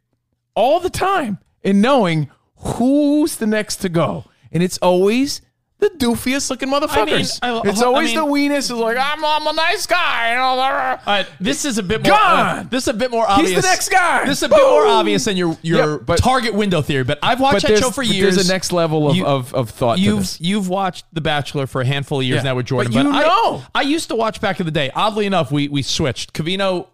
all 0.55 0.81
the 0.81 0.91
time 0.91 1.39
in 1.63 1.81
knowing 1.81 2.31
who's 2.57 3.37
the 3.37 3.47
next 3.47 3.77
to 3.77 3.89
go. 3.89 4.25
And 4.53 4.63
it's 4.63 4.79
always 4.79 5.43
the 5.79 5.91
doofiest 5.91 6.49
looking 6.49 6.71
motherfuckers. 6.71 7.39
I- 7.43 7.61
it's 7.69 7.83
I 7.83 7.85
always 7.85 8.15
mean- 8.15 8.17
the 8.17 8.25
weenus 8.25 8.71
who's 8.71 8.79
like, 8.79 8.97
I'm, 8.99 9.23
I'm 9.23 9.47
a 9.47 9.53
nice 9.53 9.85
guy. 9.87 10.29
And 10.31 10.41
all 10.41 10.57
right, 10.57 11.27
this 11.39 11.67
is 11.67 11.77
a 11.77 11.83
bit 11.83 12.03
more. 12.03 12.13
Gone! 12.17 12.59
uh, 12.59 12.67
this 12.71 12.85
is 12.85 12.89
a 12.89 12.95
bit 12.95 13.11
more 13.11 13.29
obvious. 13.29 13.51
He's 13.51 13.63
the 13.63 13.69
next 13.69 13.89
guy! 13.91 14.25
This 14.25 14.39
is 14.39 14.43
a 14.45 14.49
bit 14.49 14.57
more 14.67 14.87
obvious 14.87 15.27
than 15.27 15.37
your 15.37 15.59
your 15.61 15.79
Yeah, 15.93 15.99
but- 16.05 16.19
target 16.19 16.55
window 16.55 16.81
theory. 16.81 17.05
But 17.05 17.19
I've 17.23 17.41
watched 17.41 17.67
that 17.67 17.79
show 17.79 17.91
for 17.91 18.03
but 18.05 18.07
years. 18.15 18.37
there's 18.37 18.49
a 18.49 18.53
next 18.53 18.73
level 18.73 19.11
of, 19.11 19.17
You- 19.17 19.27
of, 19.27 19.53
of 19.53 19.69
thought 19.71 19.99
You've 19.99 20.21
this. 20.21 20.41
you've 20.41 20.69
watched 20.71 21.05
The 21.13 21.21
Bachelor 21.21 21.67
for 21.67 21.83
a 21.83 21.87
handful 21.87 22.21
of 22.21 22.25
years 22.27 22.37
Yeah. 22.39 22.43
now 22.51 22.55
with 22.57 22.67
Jordan, 22.67 22.93
But 22.93 23.05
you 23.05 23.11
I- 23.11 23.21
know. 23.23 23.63
I, 23.75 23.83
used 23.83 24.09
to 24.09 24.15
watch 24.17 24.41
back 24.41 24.59
in 24.61 24.65
the 24.67 24.73
day. 24.73 24.91
Oddly 24.95 25.27
enough, 25.27 25.53
we 25.53 25.69
we 25.69 25.83
switched. 25.83 26.33
Covino 26.33 26.87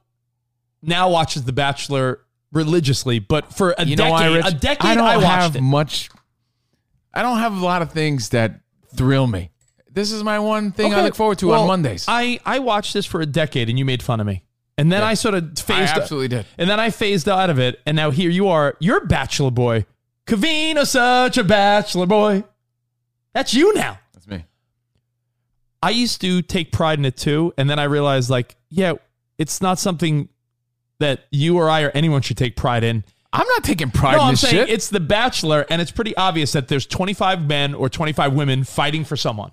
now 0.83 1.09
watches 1.09 1.45
The 1.45 1.53
Bachelor 1.53 2.19
religiously, 2.51 3.21
but 3.21 3.55
for 3.55 3.77
a 3.79 3.87
you 3.87 3.95
decade, 3.95 4.45
a 4.45 4.51
decade 4.51 4.91
I 4.91 4.95
don't 4.97 5.07
I 5.07 5.17
watched 5.19 5.27
have 5.29 5.57
it. 5.57 5.61
much. 5.63 6.11
I 7.15 7.23
don't 7.23 7.39
have 7.39 7.57
a 7.57 7.65
lot 7.65 7.83
of 7.83 7.93
things 7.93 8.31
that 8.31 8.61
thrill 8.97 9.27
me. 9.27 9.51
This 9.91 10.11
is 10.11 10.25
my 10.25 10.39
one 10.39 10.73
thing 10.73 10.93
I 10.93 10.97
Okay, 10.97 11.05
look 11.05 11.15
forward 11.15 11.39
to 11.39 11.49
well, 11.49 11.63
on 11.63 11.69
Mondays. 11.69 12.07
I 12.09 12.41
I 12.47 12.61
watched 12.61 12.95
this 12.95 13.05
for 13.05 13.21
a 13.21 13.27
decade, 13.27 13.69
and 13.69 13.79
you 13.79 13.85
made 13.85 14.03
fun 14.03 14.21
of 14.21 14.27
me. 14.27 14.43
And 14.79 14.91
then 14.91 15.03
I 15.03 15.15
sort 15.15 15.35
of 15.35 15.59
phased. 15.59 15.93
absolutely 15.93 16.29
did. 16.29 16.47
And 16.57 16.69
then 16.69 16.81
I 16.81 16.91
phased 16.91 17.29
out 17.29 17.51
of 17.51 17.59
it, 17.59 17.81
and 17.85 17.95
now 17.95 18.11
here 18.11 18.31
you 18.31 18.49
are. 18.49 18.77
You're 18.81 18.99
a 18.99 19.07
bachelor 19.07 19.51
boy. 19.51 19.85
Covino, 20.27 20.87
such 20.87 21.37
a 21.37 21.45
bachelor 21.45 22.07
boy. 22.07 22.45
That's 23.35 23.53
you 23.53 23.75
now. 23.75 23.99
That's 24.15 24.27
me. 24.27 24.45
I 25.83 25.91
used 25.91 26.21
to 26.23 26.43
take 26.43 26.73
pride 26.73 26.99
in 26.99 27.05
it 27.05 27.17
too, 27.17 27.53
and 27.59 27.69
then 27.69 27.79
I 27.79 27.85
realized, 27.85 28.31
like, 28.31 28.57
yeah, 28.71 28.95
it's 29.37 29.61
not 29.61 29.79
something 29.79 30.29
that 31.01 31.25
you 31.31 31.59
or 31.59 31.69
I 31.69 31.83
or 31.83 31.91
anyone 31.91 32.23
should 32.23 32.37
take 32.39 32.57
pride 32.57 32.85
in. 32.85 33.05
I'm 33.33 33.47
not 33.49 33.65
taking 33.65 33.91
pride 33.91 34.17
No, 34.17 34.23
in 34.23 34.29
I'm 34.29 34.33
this 34.35 34.41
saying 34.43 34.55
shit. 34.67 34.69
it's 34.71 34.89
The 34.91 35.01
Bachelor, 35.01 35.65
and 35.71 35.81
it's 35.81 35.91
pretty 35.91 36.15
obvious 36.17 36.53
that 36.53 36.69
there's 36.69 36.87
25 36.87 37.47
men 37.47 37.75
or 37.75 37.89
25 37.89 38.33
women 38.35 38.65
fighting 38.65 39.05
for 39.05 39.17
someone. 39.17 39.53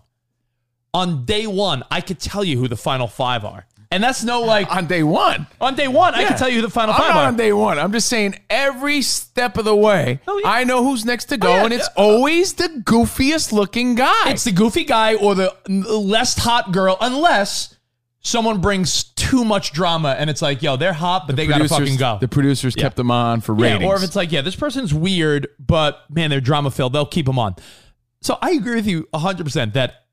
On 0.93 1.23
day 1.25 1.47
one, 1.47 1.83
I 1.91 2.01
could 2.01 2.19
tell 2.19 2.43
you 2.43 2.57
who 2.57 2.67
the 2.67 2.75
final 2.75 3.07
five 3.07 3.45
are, 3.45 3.67
and 3.91 4.03
that's 4.03 4.23
no 4.23 4.41
like 4.41 4.69
on 4.75 4.87
day 4.87 5.03
one. 5.03 5.45
on 5.61 5.75
day 5.75 5.87
one. 5.87 6.13
I 6.15 6.21
Yeah. 6.21 6.27
can 6.29 6.37
tell 6.37 6.49
you 6.49 6.55
who 6.57 6.61
the 6.63 6.69
final 6.71 6.93
I'm 6.95 6.99
five 6.99 7.09
not 7.13 7.17
are. 7.23 7.27
on 7.27 7.37
day 7.37 7.53
one. 7.53 7.77
I'm 7.79 7.91
just 7.91 8.07
saying 8.09 8.35
every 8.49 9.01
step 9.03 9.57
of 9.57 9.65
the 9.65 9.75
way, 9.75 10.19
Oh, 10.27 10.39
yeah. 10.43 10.49
I 10.49 10.63
know 10.63 10.83
who's 10.83 11.05
next 11.05 11.25
to 11.25 11.35
oh, 11.35 11.37
go, 11.37 11.53
yeah, 11.55 11.63
and 11.65 11.73
it's 11.73 11.87
always 11.95 12.53
the 12.53 12.67
goofiest 12.83 13.51
looking 13.51 13.93
guy. 13.95 14.31
It's 14.31 14.43
the 14.45 14.51
goofy 14.51 14.83
guy 14.83 15.13
or 15.15 15.35
the 15.35 15.53
less 15.67 16.37
hot 16.39 16.71
girl, 16.71 16.97
unless 16.99 17.75
someone 18.21 18.59
brings 18.59 19.05
too 19.15 19.45
much 19.45 19.71
drama 19.71 20.15
and 20.17 20.29
it's 20.29 20.41
like, 20.41 20.61
yo, 20.61 20.75
they're 20.75 20.93
hot, 20.93 21.25
but 21.27 21.35
they 21.35 21.47
gotta 21.47 21.67
fucking 21.69 21.95
go. 21.97 22.17
The 22.19 22.27
producers 22.27 22.73
Yeah. 22.75 22.83
kept 22.83 22.95
them 22.97 23.11
on 23.11 23.41
for 23.41 23.55
yeah, 23.57 23.73
ratings. 23.73 23.85
or 23.85 23.95
if 23.95 24.03
it's 24.03 24.15
like, 24.15 24.31
yeah, 24.31 24.41
this 24.41 24.55
person's 24.55 24.93
weird, 24.93 25.47
but 25.59 26.01
man, 26.09 26.29
they're 26.29 26.41
drama 26.41 26.71
filled, 26.71 26.93
they'll 26.93 27.05
keep 27.05 27.25
them 27.25 27.39
on. 27.39 27.55
So 28.21 28.37
I 28.41 28.51
agree 28.51 28.75
with 28.75 28.87
you 28.87 29.07
100% 29.13 29.73
that 29.73 30.03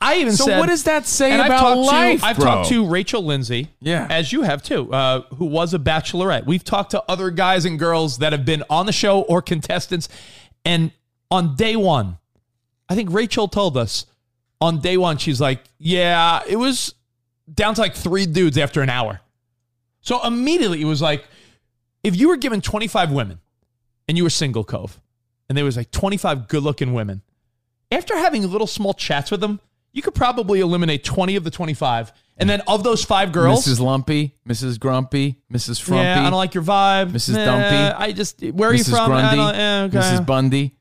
I 0.00 0.18
even 0.18 0.34
so 0.34 0.44
said. 0.44 0.58
what 0.60 0.68
does 0.68 0.84
that 0.84 1.04
say 1.06 1.32
and 1.32 1.40
I've 1.42 1.48
about 1.50 1.78
life, 1.78 2.20
to 2.20 2.26
I've 2.26 2.36
bro? 2.36 2.44
talked 2.44 2.68
to 2.68 2.86
Rachel 2.86 3.24
Lindsay, 3.24 3.68
Yeah. 3.80 4.06
as 4.10 4.32
you 4.32 4.42
have 4.42 4.62
too, 4.62 4.92
uh, 4.92 5.22
who 5.36 5.46
was 5.46 5.72
a 5.74 5.78
bachelorette. 5.78 6.46
We've 6.46 6.62
talked 6.62 6.90
to 6.92 7.02
other 7.08 7.30
guys 7.30 7.64
and 7.64 7.78
girls 7.78 8.18
that 8.18 8.32
have 8.32 8.44
been 8.44 8.62
on 8.70 8.86
the 8.86 8.92
show 8.92 9.22
or 9.22 9.42
contestants, 9.42 10.08
and 10.64 10.92
on 11.30 11.56
day 11.56 11.74
one, 11.74 12.18
I 12.88 12.94
think 12.94 13.10
Rachel 13.12 13.48
told 13.48 13.76
us 13.76 14.06
on 14.60 14.78
day 14.80 14.96
one, 14.96 15.16
she's 15.18 15.40
like, 15.40 15.64
"Yeah, 15.78 16.40
it 16.46 16.56
was 16.56 16.94
down 17.54 17.74
to 17.74 17.80
like 17.80 17.94
three 17.94 18.26
dudes 18.26 18.58
after 18.58 18.82
an 18.82 18.90
hour." 18.90 19.20
So 20.00 20.24
immediately 20.26 20.80
it 20.80 20.84
was 20.86 21.02
like, 21.02 21.24
if 22.02 22.16
you 22.16 22.28
were 22.28 22.36
given 22.36 22.60
twenty 22.60 22.86
five 22.86 23.10
women, 23.12 23.40
and 24.06 24.16
you 24.16 24.22
were 24.24 24.30
single, 24.30 24.64
Cove, 24.64 25.00
and 25.48 25.56
there 25.58 25.64
was 25.64 25.76
like 25.76 25.90
twenty 25.90 26.16
five 26.16 26.48
good 26.48 26.62
looking 26.62 26.92
women, 26.92 27.22
after 27.90 28.16
having 28.16 28.48
little 28.50 28.66
small 28.66 28.94
chats 28.94 29.30
with 29.30 29.40
them, 29.40 29.60
you 29.92 30.02
could 30.02 30.14
probably 30.14 30.60
eliminate 30.60 31.02
20 31.02 31.34
of 31.36 31.44
the 31.44 31.50
25. 31.50 32.12
And 32.36 32.48
then 32.48 32.60
of 32.68 32.84
those 32.84 33.02
five 33.04 33.32
girls, 33.32 33.66
Mrs. 33.66 33.80
Lumpy, 33.80 34.36
Mrs. 34.46 34.78
Grumpy, 34.78 35.40
Mrs. 35.52 35.80
Frumpy, 35.80 36.04
yeah, 36.04 36.20
I 36.20 36.30
don't 36.30 36.38
like 36.38 36.54
your 36.54 36.62
vibe. 36.62 37.10
Mrs. 37.10 37.34
Nah, 37.34 37.44
Dumpy, 37.46 37.96
I 37.96 38.12
just, 38.12 38.40
where 38.42 38.68
are 38.70 38.74
you 38.74 38.84
Mrs. 38.84 38.90
from? 38.90 39.10
I 39.10 39.34
Grundy, 39.34 39.36
don't- 39.36 39.54
eh, 39.56 39.82
okay. 39.84 39.98
Mrs. 39.98 40.26
Bundy. 40.26 40.76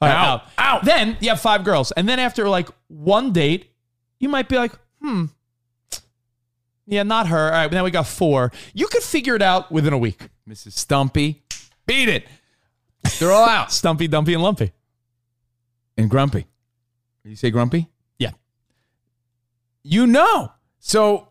All 0.00 0.08
right, 0.08 0.14
Out. 0.16 0.42
out. 0.58 0.84
Then 0.84 1.16
you 1.20 1.28
have 1.28 1.40
five 1.40 1.62
girls. 1.64 1.92
And 1.92 2.08
then 2.08 2.18
after 2.18 2.48
like 2.48 2.68
one 2.88 3.32
date, 3.32 3.70
you 4.18 4.28
might 4.28 4.48
be 4.48 4.56
like, 4.56 4.72
hmm, 5.00 5.26
yeah, 6.86 7.02
not 7.02 7.26
her. 7.28 7.46
All 7.46 7.50
right, 7.50 7.70
now 7.72 7.84
we 7.84 7.90
got 7.90 8.06
four. 8.06 8.52
You 8.74 8.86
could 8.88 9.02
figure 9.02 9.34
it 9.34 9.42
out 9.42 9.70
within 9.72 9.92
a 9.92 9.98
week. 9.98 10.28
Mrs. 10.48 10.72
Stumpy. 10.72 11.42
Beat 11.86 12.08
it. 12.08 12.26
They're 13.18 13.32
all 13.32 13.48
out. 13.48 13.70
Stumpy, 13.72 14.08
Dumpy, 14.08 14.34
and 14.34 14.42
Lumpy. 14.42 14.72
and 15.96 16.08
Grumpy. 16.10 16.46
Did 17.22 17.30
you 17.30 17.36
say 17.36 17.50
Grumpy? 17.50 17.88
Yeah. 18.18 18.32
You 19.82 20.06
know. 20.06 20.52
So 20.78 21.28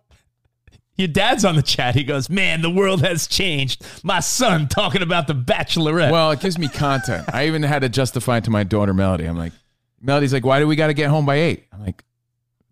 Your 0.97 1.07
dad's 1.09 1.43
on 1.45 1.55
the 1.55 1.61
chat. 1.61 1.95
He 1.95 2.03
goes, 2.03 2.29
man, 2.29 2.61
the 2.61 2.69
world 2.69 3.01
has 3.01 3.27
changed. 3.27 3.85
My 4.03 4.19
son 4.21 4.67
talking 4.67 5.01
about 5.01 5.27
the 5.27 5.33
bachelorette. 5.35 6.11
Well, 6.11 6.31
it 6.31 6.39
gives 6.41 6.57
me 6.57 6.67
content. 6.69 7.27
I 7.33 7.47
even 7.47 7.63
had 7.63 7.79
to 7.83 7.89
justify 7.89 8.37
it 8.37 8.43
to 8.45 8.49
my 8.51 8.63
daughter 8.63 8.93
Melody. 8.93 9.25
I'm 9.25 9.37
like, 9.37 9.53
Melody's 10.01 10.33
like, 10.33 10.45
why 10.45 10.59
do 10.59 10.67
we 10.67 10.75
got 10.75 10.87
to 10.87 10.93
get 10.93 11.09
home 11.09 11.25
by 11.25 11.35
eight? 11.35 11.65
I'm 11.73 11.83
like, 11.83 12.03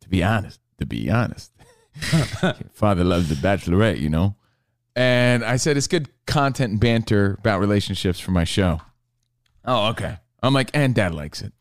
to 0.01 0.09
be 0.09 0.23
honest, 0.23 0.59
to 0.79 0.85
be 0.85 1.09
honest, 1.09 1.51
father 2.73 3.03
loves 3.03 3.29
the 3.29 3.35
Bachelorette, 3.35 3.99
you 3.99 4.09
know. 4.09 4.35
And 4.95 5.43
I 5.43 5.57
said 5.57 5.77
it's 5.77 5.87
good 5.87 6.09
content 6.25 6.71
and 6.71 6.79
banter 6.79 7.35
about 7.39 7.59
relationships 7.59 8.19
for 8.19 8.31
my 8.31 8.43
show. 8.43 8.81
Oh, 9.65 9.89
okay. 9.89 10.17
I'm 10.41 10.53
like, 10.53 10.69
and 10.73 10.93
Dad 10.93 11.15
likes 11.15 11.41
it, 11.41 11.53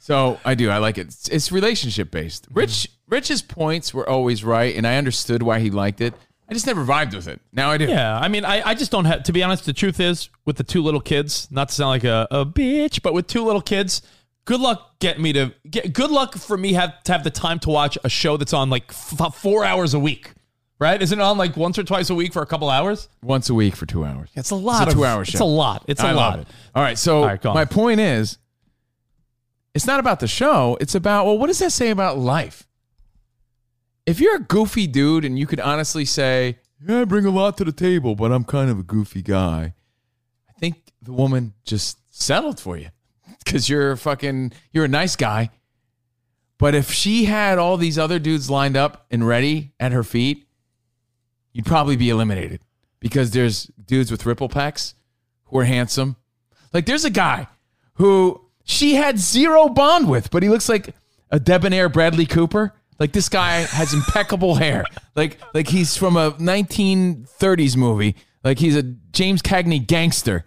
so 0.00 0.40
I 0.44 0.54
do. 0.54 0.70
I 0.70 0.78
like 0.78 0.96
it. 0.96 1.08
It's, 1.08 1.28
it's 1.28 1.52
relationship 1.52 2.10
based. 2.10 2.48
Rich, 2.50 2.70
mm-hmm. 2.70 3.14
Rich's 3.14 3.42
points 3.42 3.92
were 3.92 4.08
always 4.08 4.42
right, 4.42 4.74
and 4.74 4.86
I 4.86 4.96
understood 4.96 5.42
why 5.42 5.60
he 5.60 5.70
liked 5.70 6.00
it. 6.00 6.14
I 6.48 6.52
just 6.52 6.66
never 6.66 6.84
vibed 6.84 7.14
with 7.14 7.28
it. 7.28 7.40
Now 7.52 7.70
I 7.70 7.78
do. 7.78 7.86
Yeah, 7.86 8.18
I 8.18 8.26
mean, 8.26 8.44
I, 8.44 8.70
I 8.70 8.74
just 8.74 8.90
don't 8.90 9.04
have 9.04 9.22
to 9.24 9.32
be 9.32 9.42
honest. 9.42 9.66
The 9.66 9.72
truth 9.72 10.00
is, 10.00 10.30
with 10.44 10.56
the 10.56 10.64
two 10.64 10.82
little 10.82 11.00
kids, 11.00 11.46
not 11.50 11.68
to 11.68 11.74
sound 11.74 11.90
like 11.90 12.04
a, 12.04 12.26
a 12.30 12.44
bitch, 12.44 13.02
but 13.02 13.14
with 13.14 13.28
two 13.28 13.44
little 13.44 13.60
kids, 13.60 14.02
good 14.44 14.60
luck 14.60 14.98
getting 14.98 15.22
me 15.22 15.32
to 15.34 15.52
get. 15.70 15.92
Good 15.92 16.10
luck 16.10 16.36
for 16.36 16.56
me 16.56 16.72
have 16.74 17.02
to 17.04 17.12
have 17.12 17.24
the 17.24 17.30
time 17.30 17.58
to 17.60 17.70
watch 17.70 17.96
a 18.04 18.08
show 18.08 18.36
that's 18.36 18.52
on 18.52 18.70
like 18.70 18.84
f- 18.90 19.34
four 19.34 19.64
hours 19.64 19.94
a 19.94 19.98
week, 19.98 20.32
right? 20.78 21.00
Isn't 21.00 21.18
it 21.18 21.22
on 21.22 21.38
like 21.38 21.56
once 21.56 21.78
or 21.78 21.84
twice 21.84 22.10
a 22.10 22.14
week 22.14 22.32
for 22.32 22.42
a 22.42 22.46
couple 22.46 22.68
hours? 22.70 23.08
Once 23.22 23.48
a 23.50 23.54
week 23.54 23.76
for 23.76 23.86
two 23.86 24.04
hours. 24.04 24.30
It's 24.34 24.50
a 24.50 24.54
lot. 24.56 24.82
It's 24.82 24.86
a 24.86 24.90
of- 24.90 24.94
two-hour 24.94 25.22
It's 25.22 25.40
a 25.40 25.44
lot. 25.44 25.84
It's 25.88 26.02
a 26.02 26.06
I 26.06 26.12
lot. 26.12 26.38
it. 26.40 26.48
All 26.74 26.82
right, 26.82 26.98
so 26.98 27.18
All 27.22 27.26
right, 27.26 27.44
my 27.44 27.64
point 27.64 28.00
is, 28.00 28.38
it's 29.74 29.86
not 29.86 30.00
about 30.00 30.20
the 30.20 30.28
show. 30.28 30.76
It's 30.80 30.94
about 30.94 31.26
well, 31.26 31.38
what 31.38 31.46
does 31.46 31.58
that 31.60 31.70
say 31.72 31.90
about 31.90 32.18
life? 32.18 32.66
If 34.06 34.20
you're 34.20 34.36
a 34.36 34.40
goofy 34.40 34.86
dude 34.86 35.24
and 35.24 35.38
you 35.38 35.46
could 35.46 35.60
honestly 35.60 36.04
say, 36.04 36.58
"Yeah, 36.84 37.02
I 37.02 37.04
bring 37.04 37.24
a 37.26 37.30
lot 37.30 37.56
to 37.58 37.64
the 37.64 37.70
table, 37.72 38.16
but 38.16 38.32
I'm 38.32 38.42
kind 38.44 38.68
of 38.70 38.78
a 38.80 38.82
goofy 38.82 39.22
guy," 39.22 39.74
I 40.48 40.52
think 40.58 40.82
the 41.00 41.12
woman 41.12 41.52
just 41.64 41.98
settled 42.10 42.58
for 42.58 42.76
you 42.76 42.88
because 43.44 43.68
you're 43.68 43.96
fucking 43.96 44.52
you're 44.72 44.84
a 44.84 44.88
nice 44.88 45.16
guy. 45.16 45.50
But 46.58 46.74
if 46.74 46.92
she 46.92 47.24
had 47.24 47.58
all 47.58 47.76
these 47.76 47.98
other 47.98 48.18
dudes 48.18 48.50
lined 48.50 48.76
up 48.76 49.06
and 49.10 49.26
ready 49.26 49.72
at 49.80 49.92
her 49.92 50.04
feet, 50.04 50.46
you'd 51.52 51.64
probably 51.64 51.96
be 51.96 52.10
eliminated 52.10 52.60
because 53.00 53.30
there's 53.30 53.70
dudes 53.86 54.10
with 54.10 54.26
ripple 54.26 54.48
packs 54.48 54.94
who 55.44 55.58
are 55.58 55.64
handsome. 55.64 56.16
Like 56.72 56.86
there's 56.86 57.04
a 57.04 57.10
guy 57.10 57.46
who 57.94 58.44
she 58.64 58.94
had 58.94 59.18
zero 59.18 59.68
bond 59.68 60.08
with, 60.08 60.30
but 60.30 60.42
he 60.42 60.48
looks 60.48 60.68
like 60.68 60.94
a 61.30 61.40
debonair 61.40 61.88
Bradley 61.88 62.26
Cooper. 62.26 62.74
Like 62.98 63.12
this 63.12 63.30
guy 63.30 63.60
has 63.60 63.94
impeccable 63.94 64.56
hair. 64.56 64.84
Like 65.16 65.38
like 65.54 65.68
he's 65.68 65.96
from 65.96 66.16
a 66.16 66.32
1930s 66.32 67.76
movie. 67.76 68.16
Like 68.44 68.58
he's 68.58 68.76
a 68.76 68.82
James 68.82 69.42
Cagney 69.42 69.86
gangster, 69.86 70.44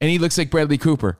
and 0.00 0.10
he 0.10 0.18
looks 0.18 0.38
like 0.38 0.50
Bradley 0.50 0.78
Cooper. 0.78 1.18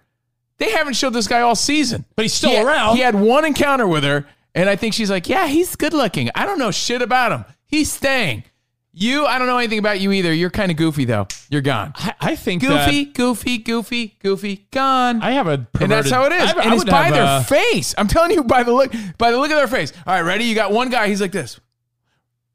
They 0.61 0.71
haven't 0.71 0.95
showed 0.95 1.13
this 1.15 1.27
guy 1.27 1.41
all 1.41 1.57
season, 1.57 2.05
But 2.15 2.23
he's 2.27 2.33
still 2.35 2.51
He 2.51 2.57
had- 2.57 2.67
around. 2.67 2.97
He 2.97 3.03
had 3.03 3.17
one 3.17 3.45
encounter 3.45 3.89
with 3.89 4.05
her, 4.05 4.27
and 4.55 4.69
I 4.69 4.77
think 4.77 4.95
she's 4.95 5.11
like, 5.11 5.29
"Yeah, 5.29 5.49
he's 5.49 5.75
good 5.75 5.93
looking. 5.93 6.31
I 6.37 6.47
don't 6.47 6.59
know 6.61 6.71
shit 6.71 7.03
about 7.03 7.33
him. 7.33 7.45
He's 7.67 7.91
staying." 7.91 8.45
You, 8.93 9.25
I 9.25 9.39
don't 9.39 9.47
know 9.47 9.57
anything 9.59 9.79
about 9.79 10.01
you 10.01 10.11
either. 10.11 10.33
You're 10.35 10.51
kind 10.51 10.71
of 10.71 10.77
goofy 10.77 11.05
though. 11.05 11.29
You're 11.49 11.61
gone. 11.63 11.93
I, 11.97 12.13
I 12.21 12.37
think 12.37 12.61
Goofy, 12.63 13.05
that 13.05 13.15
goofy, 13.15 13.59
goofy, 13.59 14.17
goofy, 14.21 14.67
gone. 14.73 15.23
I 15.23 15.31
have 15.31 15.47
a 15.47 15.59
perverted, 15.59 15.83
and 15.83 15.93
that's 15.93 16.11
how 16.11 16.25
it 16.25 16.33
is. 16.33 16.43
I 16.43 16.47
have- 16.47 16.59
I 16.59 16.63
and 16.65 16.75
it's 16.75 16.85
by 16.85 17.11
their 17.11 17.41
a- 17.41 17.45
face. 17.45 17.95
I'm 17.97 18.09
telling 18.09 18.33
you, 18.33 18.43
by 18.43 18.65
the 18.65 18.73
look, 18.73 18.93
by 19.17 19.31
the 19.31 19.39
look 19.39 19.51
of 19.53 19.57
their 19.57 19.69
face. 19.69 19.93
All 20.07 20.13
right, 20.15 20.23
ready? 20.23 20.45
You 20.45 20.55
got 20.57 20.73
one 20.73 20.91
guy. 20.91 21.07
He's 21.09 21.21
like 21.21 21.33
this. 21.33 21.59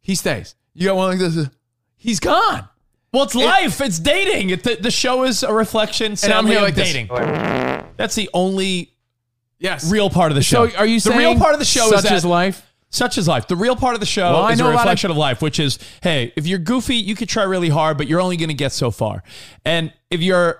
He 0.01 0.13
stays. 0.15 0.55
You 0.73 0.87
got 0.89 0.97
one 0.97 1.09
like 1.09 1.19
this. 1.19 1.47
He's 1.95 2.19
gone. 2.19 2.67
Well, 3.13 3.23
it's 3.23 3.33
life. 3.33 3.79
It's 3.79 3.97
dating. 3.97 4.49
It, 4.49 4.63
the, 4.63 4.75
the 4.75 4.91
show 4.91 5.23
is 5.23 5.41
a 5.41 5.53
reflection. 5.53 6.17
And 6.21 6.33
I'm 6.33 6.45
here 6.45 6.57
of 6.57 6.63
like 6.63 6.75
this. 6.75 6.91
Dating. 7.95 8.03
That's 8.03 8.15
the 8.15 8.29
only 8.33 8.91
Yes. 9.59 9.89
real 9.89 10.09
part 10.09 10.31
of 10.31 10.35
the 10.35 10.43
show. 10.43 10.67
So 10.67 10.77
are 10.77 10.85
you 10.85 10.95
the 10.99 11.09
saying 11.11 11.17
real 11.19 11.35
part 11.37 11.53
of 11.53 11.59
the 11.59 11.65
show 11.65 11.89
such 11.89 11.97
is 11.99 12.03
that, 12.03 12.13
is 12.13 12.25
life? 12.25 12.61
Such 12.89 13.17
is 13.17 13.27
life. 13.27 13.47
The 13.47 13.55
real 13.55 13.75
part 13.75 13.93
of 13.93 13.99
the 13.99 14.05
show 14.05 14.31
Well, 14.33 14.43
I 14.43 14.51
is 14.53 14.59
know 14.59 14.65
a 14.65 14.69
a 14.69 14.71
of- 14.73 14.77
reflection 14.79 15.11
of 15.11 15.17
life, 15.17 15.41
which 15.41 15.59
is, 15.59 15.79
hey, 16.01 16.31
if 16.35 16.45
you're 16.47 16.59
goofy, 16.59 16.95
you 16.95 17.15
could 17.15 17.27
try 17.29 17.43
really 17.43 17.69
hard, 17.69 17.97
but 17.97 18.07
you're 18.07 18.21
only 18.21 18.37
going 18.37 18.49
to 18.49 18.53
get 18.55 18.71
so 18.71 18.91
far. 18.91 19.23
And 19.65 19.91
if 20.09 20.21
you're 20.21 20.59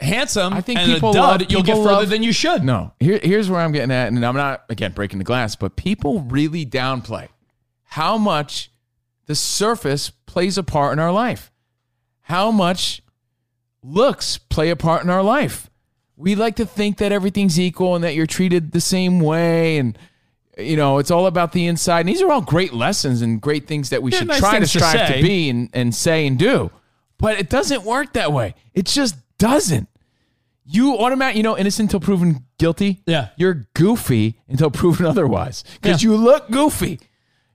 handsome 0.00 0.52
I 0.54 0.60
think 0.60 0.78
and 0.78 0.92
people 0.92 1.10
a 1.10 1.14
dud, 1.14 1.40
love- 1.42 1.50
you'll 1.50 1.62
get 1.62 1.76
further 1.76 1.90
love- 1.90 2.08
than 2.10 2.22
you 2.22 2.32
should. 2.32 2.62
No. 2.64 2.92
Here, 3.00 3.18
here's 3.22 3.50
where 3.50 3.60
I'm 3.60 3.72
getting 3.72 3.90
at, 3.90 4.08
and 4.08 4.24
I'm 4.24 4.36
not 4.36 4.64
again 4.68 4.92
breaking 4.92 5.18
the 5.18 5.24
glass, 5.24 5.56
but 5.56 5.76
people 5.76 6.20
really 6.20 6.64
downplay 6.64 7.28
how 7.84 8.16
much 8.16 8.70
the 9.26 9.34
surface 9.34 10.10
plays 10.26 10.56
a 10.56 10.62
part 10.62 10.92
in 10.92 10.98
our 10.98 11.12
life. 11.12 11.50
How 12.22 12.50
much 12.50 13.02
looks 13.82 14.38
play 14.38 14.70
a 14.70 14.76
part 14.76 15.02
in 15.02 15.10
our 15.10 15.22
life. 15.22 15.68
We 16.18 16.34
like 16.34 16.56
to 16.56 16.66
think 16.66 16.98
that 16.98 17.12
everything's 17.12 17.58
equal 17.60 17.94
and 17.94 18.02
that 18.02 18.14
you're 18.14 18.26
treated 18.26 18.72
the 18.72 18.80
same 18.80 19.20
way 19.20 19.78
and 19.78 19.96
you 20.58 20.76
know, 20.76 20.98
it's 20.98 21.12
all 21.12 21.26
about 21.26 21.52
the 21.52 21.66
inside. 21.68 22.00
And 22.00 22.08
these 22.08 22.20
are 22.20 22.30
all 22.32 22.40
great 22.40 22.72
lessons 22.72 23.22
and 23.22 23.40
great 23.40 23.68
things 23.68 23.90
that 23.90 24.02
we 24.02 24.10
should 24.10 24.26
nice 24.26 24.40
try 24.40 24.50
to 24.54 24.56
things 24.58 24.72
to 24.72 24.78
strive 24.80 25.14
to, 25.14 25.22
be 25.22 25.48
and, 25.48 25.70
and 25.72 25.94
say 25.94 26.26
and 26.26 26.36
do. 26.36 26.72
But 27.16 27.38
it 27.38 27.48
doesn't 27.48 27.84
work 27.84 28.14
that 28.14 28.32
way. 28.32 28.56
It 28.74 28.86
just 28.86 29.14
doesn't. 29.38 29.88
You 30.64 30.98
automatic, 30.98 31.36
you 31.36 31.44
know, 31.44 31.56
innocent 31.56 31.86
until 31.94 32.00
proven 32.00 32.44
guilty. 32.58 33.02
Yeah. 33.06 33.28
You're 33.36 33.68
goofy 33.74 34.40
until 34.48 34.70
proven 34.72 35.06
otherwise. 35.06 35.62
Because 35.80 36.02
Yeah. 36.02 36.10
you 36.10 36.16
look 36.16 36.50
goofy. 36.50 36.98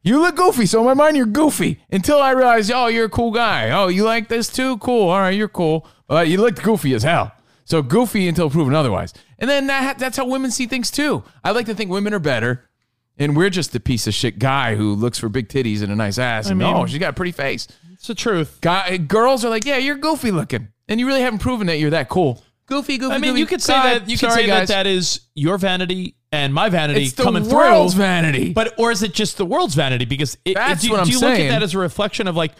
You 0.01 0.21
look 0.21 0.35
goofy. 0.37 0.65
So 0.65 0.79
in 0.79 0.85
my 0.85 0.93
mind, 0.93 1.17
you're 1.17 1.25
goofy 1.25 1.81
until 1.91 2.19
I 2.21 2.31
realize, 2.31 2.71
oh, 2.71 2.87
you're 2.87 3.05
a 3.05 3.09
cool 3.09 3.31
guy. 3.31 3.69
Oh, 3.71 3.87
you 3.89 4.03
like 4.05 4.29
this 4.29 4.47
too? 4.47 4.77
Cool. 4.77 5.09
All 5.09 5.19
right, 5.19 5.35
you're 5.35 5.49
cool. 5.49 5.85
But 6.07 6.29
you 6.29 6.37
looked 6.39 6.63
goofy 6.63 6.93
as 6.93 7.03
hell. 7.03 7.33
So 7.65 7.81
goofy 7.81 8.27
until 8.27 8.49
proven 8.49 8.73
otherwise. 8.75 9.13
And 9.39 9.49
then 9.49 9.67
that, 9.67 9.99
that's 9.99 10.17
how 10.17 10.25
women 10.25 10.51
see 10.51 10.67
things 10.67 10.91
too. 10.91 11.23
I 11.43 11.51
like 11.51 11.65
to 11.67 11.75
think 11.75 11.89
women 11.89 12.13
are 12.13 12.19
better. 12.19 12.69
And 13.17 13.37
we're 13.37 13.51
just 13.51 13.75
a 13.75 13.79
piece 13.79 14.07
of 14.07 14.13
shit 14.13 14.39
guy 14.39 14.75
who 14.75 14.95
looks 14.95 15.19
for 15.19 15.29
big 15.29 15.47
titties 15.47 15.83
and 15.83 15.91
a 15.91 15.95
nice 15.95 16.17
ass. 16.17 16.49
And 16.49 16.61
oh, 16.61 16.65
mean- 16.65 16.75
oh, 16.75 16.85
she's 16.87 16.99
got 16.99 17.11
a 17.11 17.13
pretty 17.13 17.31
face. 17.31 17.67
It's 17.93 18.07
the 18.07 18.15
truth. 18.15 18.57
Guy, 18.61 18.97
girls 18.97 19.45
are 19.45 19.49
like, 19.49 19.65
yeah, 19.65 19.77
you're 19.77 19.97
goofy 19.97 20.31
looking. 20.31 20.69
And 20.87 20.99
you 20.99 21.07
really 21.07 21.21
haven't 21.21 21.39
proven 21.39 21.67
that 21.67 21.77
you're 21.77 21.91
that 21.91 22.09
cool. 22.09 22.43
Goofy, 22.65 22.97
goofy, 22.97 23.13
I 23.13 23.17
mean, 23.17 23.31
goofy. 23.31 23.39
you 23.41 23.45
could 23.45 23.61
say 23.61 23.73
God, 23.73 23.83
that 23.83 24.09
you 24.09 24.17
could 24.17 24.29
sorry, 24.29 24.43
say 24.43 24.47
guys. 24.47 24.67
that 24.69 24.85
that 24.85 24.87
is 24.87 25.21
your 25.35 25.57
vanity 25.57 26.15
and 26.31 26.53
my 26.53 26.69
vanity 26.69 27.09
coming 27.11 27.43
through. 27.43 27.43
It's 27.43 27.49
the 27.49 27.55
coming 27.55 27.71
world's 27.71 27.93
through. 27.93 28.03
vanity. 28.03 28.53
But 28.53 28.79
or 28.79 28.91
is 28.91 29.03
it 29.03 29.13
just 29.13 29.37
the 29.37 29.45
world's 29.45 29.75
vanity? 29.75 30.05
Because 30.05 30.37
it, 30.45 30.55
That's 30.55 30.81
do, 30.81 30.91
what 30.91 31.01
I'm 31.01 31.05
do 31.05 31.11
you 31.11 31.19
look 31.19 31.37
at 31.39 31.49
that 31.49 31.61
as 31.61 31.75
a 31.75 31.77
reflection 31.77 32.27
of 32.27 32.35
like, 32.35 32.53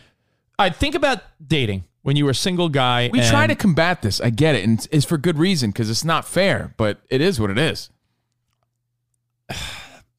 I 0.59 0.69
think 0.69 0.95
about 0.95 1.21
dating 1.45 1.85
when 2.03 2.15
you 2.15 2.25
were 2.25 2.31
a 2.31 2.35
single 2.35 2.69
guy. 2.69 3.09
We 3.11 3.19
and 3.19 3.27
try 3.29 3.47
to 3.47 3.55
combat 3.55 4.01
this. 4.01 4.21
I 4.21 4.29
get 4.29 4.55
it, 4.55 4.63
and 4.63 4.73
it's- 4.77 4.87
it's 4.91 5.05
for 5.05 5.17
good 5.17 5.37
reason 5.37 5.71
because 5.71 5.89
it's 5.89 6.03
not 6.03 6.25
fair, 6.27 6.73
but 6.77 7.01
it 7.09 7.19
is 7.21 7.39
what 7.39 7.49
it 7.49 7.57
is. 7.57 7.89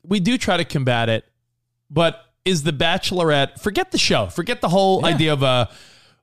we 0.02 0.20
do 0.20 0.36
try 0.38 0.56
to 0.56 0.64
combat 0.64 1.08
it, 1.08 1.24
but 1.90 2.24
is 2.44 2.62
the 2.62 2.72
Bachelorette? 2.72 3.60
Forget 3.60 3.90
the 3.90 3.98
show. 3.98 4.26
Forget 4.28 4.60
the 4.60 4.68
whole 4.68 5.00
Yeah. 5.02 5.14
idea 5.14 5.32
of 5.32 5.42
uh, 5.42 5.66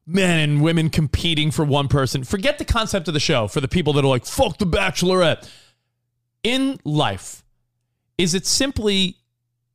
men 0.05 0.39
and 0.49 0.61
women 0.61 0.89
competing 0.89 1.51
for 1.51 1.65
one 1.65 1.87
person. 1.87 2.23
Forget 2.23 2.57
the 2.57 2.65
concept 2.65 3.07
of 3.07 3.13
the 3.13 3.19
show 3.19 3.47
for 3.47 3.61
the 3.61 3.67
people 3.67 3.93
that 3.93 4.03
are 4.03 4.07
like, 4.07 4.25
"Fuck 4.25 4.57
the 4.57 4.65
Bachelorette." 4.67 5.47
In 6.43 6.79
life, 6.83 7.43
is 8.17 8.33
it 8.33 8.45
simply 8.47 9.17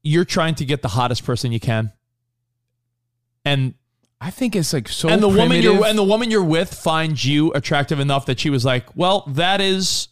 you're 0.02 0.24
trying 0.24 0.54
to 0.56 0.64
get 0.64 0.82
the 0.82 0.88
hottest 0.88 1.24
person 1.24 1.52
you 1.52 1.60
can, 1.60 1.92
and 3.44 3.74
I 4.20 4.30
think 4.30 4.56
it's 4.56 4.72
like 4.72 4.88
so. 4.88 5.08
and 5.08 5.22
the 5.22 5.28
woman 5.28 5.60
you're 5.62 5.84
and 5.84 5.98
the 5.98 6.02
woman 6.04 6.30
you're 6.30 6.42
with 6.44 6.72
finds 6.72 7.24
you 7.24 7.52
attractive 7.52 8.00
enough 8.00 8.26
that 8.26 8.40
she 8.40 8.50
was 8.50 8.64
like, 8.64 8.96
"Well, 8.96 9.24
that 9.28 9.60
is 9.60 10.08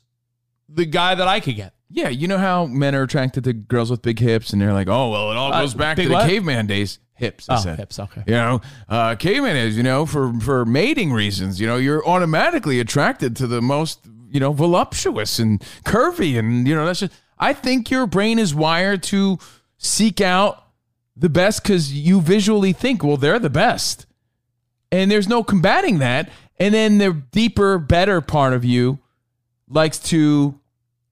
the 0.68 0.84
guy 0.84 1.14
that 1.14 1.26
I 1.28 1.40
could 1.40 1.56
get." 1.56 1.72
yeah, 1.90 2.08
you 2.08 2.26
know 2.26 2.38
how 2.38 2.66
men 2.66 2.92
are 2.96 3.02
attracted 3.02 3.44
to 3.44 3.52
girls 3.52 3.88
with 3.90 4.02
big 4.02 4.18
hips, 4.18 4.52
and 4.52 4.60
they're 4.60 4.72
like, 4.72 4.88
oh 4.88 5.10
well, 5.10 5.30
it 5.30 5.36
all 5.36 5.52
Uh, 5.52 5.60
goes 5.60 5.74
back 5.74 5.96
to 5.96 6.08
the 6.08 6.12
what? 6.14 6.28
caveman 6.28 6.66
days. 6.66 6.98
Hips, 7.16 7.48
I 7.48 7.54
Oh, 7.54 7.60
said. 7.60 7.78
hips, 7.78 8.00
okay. 8.00 8.24
You 8.26 8.34
know, 8.34 8.60
uh, 8.88 9.14
caveman 9.14 9.56
is 9.56 9.76
you 9.76 9.84
know 9.84 10.04
for 10.04 10.32
for 10.40 10.64
mating 10.64 11.12
reasons. 11.12 11.60
You 11.60 11.66
know, 11.68 11.76
you're 11.76 12.04
automatically 12.06 12.80
attracted 12.80 13.36
to 13.36 13.46
the 13.46 13.62
most 13.62 14.00
you 14.32 14.40
know 14.40 14.52
voluptuous 14.52 15.38
and 15.38 15.62
curvy, 15.84 16.36
and 16.38 16.66
you 16.66 16.74
know 16.74 16.84
that's 16.84 17.00
just. 17.00 17.12
I 17.38 17.52
think 17.52 17.90
your 17.90 18.06
brain 18.08 18.38
is 18.40 18.54
wired 18.54 19.02
to 19.04 19.38
seek 19.78 20.20
out 20.20 20.63
the 21.16 21.28
best 21.28 21.62
because 21.62 21.92
you 21.92 22.20
visually 22.20 22.72
think, 22.72 23.02
well, 23.04 23.16
they're 23.16 23.38
the 23.38 23.50
best. 23.50 24.06
And 24.90 25.10
there's 25.10 25.28
no 25.28 25.42
combating 25.42 25.98
that. 25.98 26.30
And 26.58 26.72
then 26.74 26.98
the 26.98 27.12
deeper, 27.32 27.78
better 27.78 28.20
part 28.20 28.52
of 28.52 28.64
you 28.64 28.98
likes 29.68 29.98
to 30.10 30.58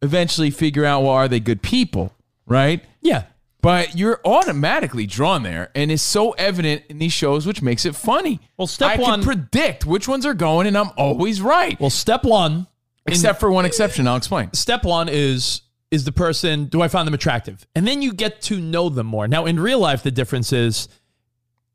eventually 0.03 0.50
figure 0.50 0.84
out, 0.84 1.03
well, 1.03 1.12
are 1.12 1.28
they 1.28 1.40
good 1.40 1.62
people? 1.62 2.12
Right? 2.46 2.84
Yeah, 3.00 3.24
But 3.61 3.96
you're 3.96 4.20
automatically 4.24 5.07
drawn 5.07 5.42
there. 5.44 5.70
And 5.74 5.90
it's 5.92 6.03
so 6.03 6.32
evident 6.32 6.82
in 6.88 6.98
these 6.98 7.12
shows, 7.12 7.46
which 7.46 7.62
makes 7.62 7.84
it 7.86 7.94
funny. 7.96 8.40
Well, 8.57 8.66
step 8.66 8.98
I 8.98 9.03
one- 9.03 9.20
can 9.22 9.24
predict 9.24 9.86
which 9.86 10.07
ones 10.09 10.26
are 10.26 10.34
going, 10.34 10.66
and 10.66 10.76
I'm 10.76 10.90
always 10.96 11.40
right. 11.40 11.78
Well, 11.80 11.90
step 11.90 12.24
one, 12.24 12.66
Except 13.07 13.40
for 13.40 13.50
one 13.50 13.64
exception. 13.64 14.07
I'll 14.07 14.16
explain. 14.16 14.53
step 14.53 14.84
one 14.84 15.09
is 15.09 15.62
is 15.93 16.05
the 16.05 16.11
person. 16.12 16.64
Do 16.64 16.82
I 16.82 16.88
find 16.88 17.07
them 17.07 17.14
attractive? 17.14 17.64
And 17.76 17.86
then 17.86 18.03
you 18.03 18.12
get 18.12 18.43
to 18.43 18.59
know 18.61 18.88
them 18.88 19.07
more. 19.07 19.28
Now, 19.28 19.47
in 19.47 19.61
real 19.61 19.78
life, 19.78 20.03
the 20.03 20.11
difference 20.11 20.53
is 20.53 20.88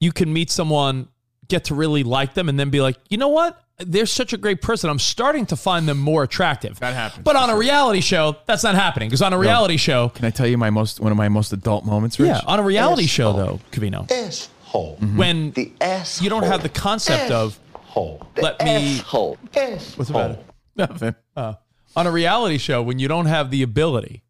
you 0.01 0.11
can 0.11 0.33
meet 0.33 0.49
someone, 0.51 1.07
get 1.47 1.63
to 1.65 1.75
really 1.75 2.03
like 2.03 2.33
them, 2.33 2.49
and 2.49 2.59
then 2.59 2.69
be 2.69 2.81
like, 2.81 2.97
you 3.09 3.17
know 3.17 3.29
what? 3.29 3.63
They're 3.79 4.07
such 4.07 4.33
a 4.33 4.37
great 4.37 4.61
person. 4.61 4.89
I'm 4.89 4.97
starting 4.99 5.45
to 5.45 5.55
find 5.55 5.87
them 5.87 5.99
more 5.99 6.23
attractive. 6.23 6.79
That 6.79 6.95
happens, 6.95 7.23
But 7.23 7.33
for 7.35 7.43
on 7.43 7.49
a 7.51 7.55
reality 7.57 8.01
show, 8.01 8.35
that's 8.47 8.63
not 8.63 8.73
happening. 8.73 9.07
Because 9.07 9.21
on 9.21 9.33
a 9.33 9.37
reality 9.37 9.77
show, 9.77 10.09
Can 10.09 10.25
I 10.25 10.31
tell 10.31 10.47
you 10.47 10.57
my 10.57 10.71
most 10.71 10.99
one 10.99 11.11
of 11.11 11.17
my 11.17 11.29
most 11.29 11.53
adult 11.53 11.85
moments, 11.85 12.19
Rich? 12.19 12.29
yeah, 12.29 12.41
on 12.47 12.59
a 12.59 12.63
reality 12.63 13.05
show 13.05 13.33
though, 13.33 13.59
Covino, 13.71 14.11
Asshole. 14.11 14.97
when 15.15 15.51
The 15.51 15.71
asshole. 15.79 16.23
you 16.23 16.29
don't 16.31 16.43
have 16.43 16.63
the 16.63 16.69
concept 16.69 17.29
of 17.31 17.59
Asshole. 17.89 18.27
The 18.33 18.41
Let 18.41 18.63
me- 18.65 18.97
Asshole. 18.99 19.37
Asshole. 19.55 19.77
what's 19.97 20.09
the 20.09 20.13
matter? 20.17 20.37
Nothing. 20.75 21.15
uh, 21.35 21.53
on 21.95 22.07
a 22.07 22.11
reality 22.11 22.57
show 22.57 22.81
when 22.81 22.99
you 22.99 23.07
don't 23.07 23.25
have 23.25 23.49
the 23.49 23.63
ability 23.63 24.23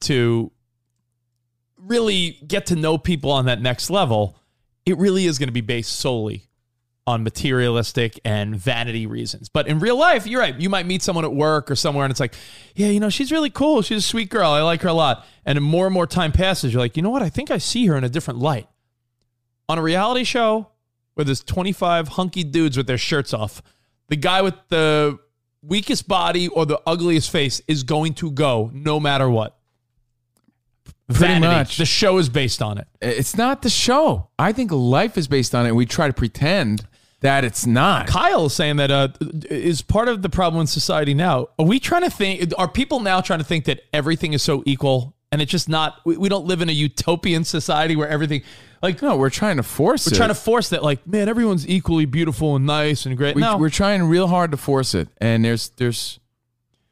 to 0.00 0.50
really 1.76 2.38
get 2.46 2.66
to 2.66 2.76
know 2.76 2.98
people 2.98 3.30
on 3.30 3.46
that 3.46 3.60
next 3.60 3.90
level, 3.90 4.36
it 4.86 4.96
really 4.98 5.26
is 5.26 5.38
going 5.38 5.48
to 5.48 5.52
be 5.52 5.60
based 5.60 5.92
solely 5.98 6.48
on 7.06 7.24
materialistic 7.24 8.20
and 8.24 8.54
vanity 8.56 9.06
reasons. 9.06 9.48
But 9.48 9.66
in 9.66 9.80
real 9.80 9.96
life, 9.96 10.26
you're 10.26 10.40
right. 10.40 10.58
You 10.58 10.68
might 10.68 10.86
meet 10.86 11.02
someone 11.02 11.24
at 11.24 11.34
work 11.34 11.70
or 11.70 11.74
somewhere 11.74 12.04
and 12.04 12.10
it's 12.12 12.20
like, 12.20 12.34
yeah, 12.76 12.88
you 12.88 13.00
know, 13.00 13.10
she's 13.10 13.32
really 13.32 13.50
cool. 13.50 13.82
She's 13.82 13.98
a 13.98 14.06
sweet 14.06 14.30
girl. 14.30 14.50
I 14.50 14.62
like 14.62 14.82
her 14.82 14.88
a 14.88 14.94
lot. 14.94 15.26
And 15.44 15.60
more 15.60 15.86
and 15.86 15.94
more 15.94 16.06
time 16.06 16.30
passes, 16.30 16.72
you're 16.72 16.80
like, 16.80 16.96
you 16.96 17.02
know 17.02 17.10
what? 17.10 17.22
I 17.22 17.28
think 17.28 17.50
I 17.50 17.58
see 17.58 17.86
her 17.86 17.96
in 17.96 18.04
a 18.04 18.08
different 18.08 18.38
light. 18.38 18.68
On 19.68 19.78
a 19.78 19.82
reality 19.82 20.22
show 20.22 20.68
where 21.14 21.24
there's 21.24 21.42
25 21.42 22.08
hunky 22.08 22.44
dudes 22.44 22.76
with 22.76 22.86
their 22.86 22.98
shirts 22.98 23.34
off, 23.34 23.62
the 24.08 24.16
guy 24.16 24.42
with 24.42 24.54
the 24.68 25.18
weakest 25.62 26.08
body 26.08 26.48
or 26.48 26.66
the 26.66 26.80
ugliest 26.86 27.30
face 27.30 27.60
is 27.68 27.82
going 27.82 28.14
to 28.14 28.30
go 28.30 28.70
no 28.72 28.98
matter 29.00 29.28
what. 29.28 29.56
Pretty 31.08 31.34
Vanity. 31.34 31.46
much. 31.46 31.76
The 31.76 31.84
show 31.84 32.18
is 32.18 32.28
based 32.28 32.62
on 32.62 32.78
it. 32.78 32.86
It's 33.00 33.36
not 33.36 33.62
the 33.62 33.70
show. 33.70 34.28
I 34.38 34.52
think 34.52 34.70
life 34.72 35.18
is 35.18 35.28
based 35.28 35.54
on 35.54 35.66
it. 35.66 35.68
and 35.68 35.76
We 35.76 35.84
try 35.86 36.06
to 36.06 36.12
pretend 36.12 36.86
that 37.20 37.44
it's 37.44 37.66
not. 37.66 38.06
Kyle 38.06 38.46
is 38.46 38.54
saying 38.54 38.76
that 38.76 38.90
uh, 38.90 39.08
is 39.50 39.82
part 39.82 40.08
of 40.08 40.22
the 40.22 40.28
problem 40.28 40.62
in 40.62 40.66
society 40.66 41.14
now. 41.14 41.48
Are 41.58 41.66
we 41.66 41.78
trying 41.80 42.02
to 42.02 42.10
think? 42.10 42.52
Are 42.58 42.68
people 42.68 43.00
now 43.00 43.20
trying 43.20 43.40
to 43.40 43.44
think 43.44 43.66
that 43.66 43.80
everything 43.92 44.32
is 44.32 44.42
so 44.42 44.62
equal, 44.66 45.14
and 45.30 45.42
it's 45.42 45.50
just 45.50 45.68
not? 45.68 45.96
We, 46.04 46.16
we 46.16 46.28
don't 46.28 46.46
live 46.46 46.62
in 46.62 46.68
a 46.68 46.72
utopian 46.72 47.44
society 47.44 47.94
where 47.94 48.08
everything. 48.08 48.42
Like 48.82 49.00
No, 49.00 49.16
we're 49.16 49.30
trying 49.30 49.56
to 49.58 49.62
force 49.62 50.06
we're 50.06 50.14
it. 50.14 50.16
trying 50.16 50.30
to 50.30 50.34
force 50.34 50.70
that. 50.70 50.82
Like 50.82 51.06
man, 51.06 51.28
everyone's 51.28 51.66
equally 51.68 52.04
beautiful 52.04 52.56
and 52.56 52.66
nice 52.66 53.06
and 53.06 53.16
great. 53.16 53.36
we, 53.36 53.40
no, 53.40 53.56
we're 53.56 53.70
trying 53.70 54.02
real 54.02 54.26
hard 54.26 54.50
to 54.50 54.56
force 54.56 54.94
it, 54.94 55.08
and 55.18 55.44
there's 55.44 55.70
there's 55.70 56.18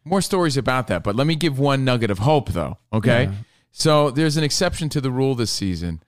more 0.05 0.22
stories 0.22 0.57
about 0.57 0.86
that. 0.86 1.03
But 1.03 1.16
let 1.16 1.26
me 1.26 1.34
give 1.34 1.59
one 1.59 1.84
nugget 1.84 2.11
of 2.11 2.20
hope, 2.20 2.51
though. 2.51 2.78
Okay, 2.93 3.30
so 3.72 4.11
there's 4.11 4.36
an 4.36 4.45
exception 4.45 4.88
to 4.91 5.01
the 5.01 5.11
rule 5.11 5.34
this 5.34 5.51
season, 5.51 6.03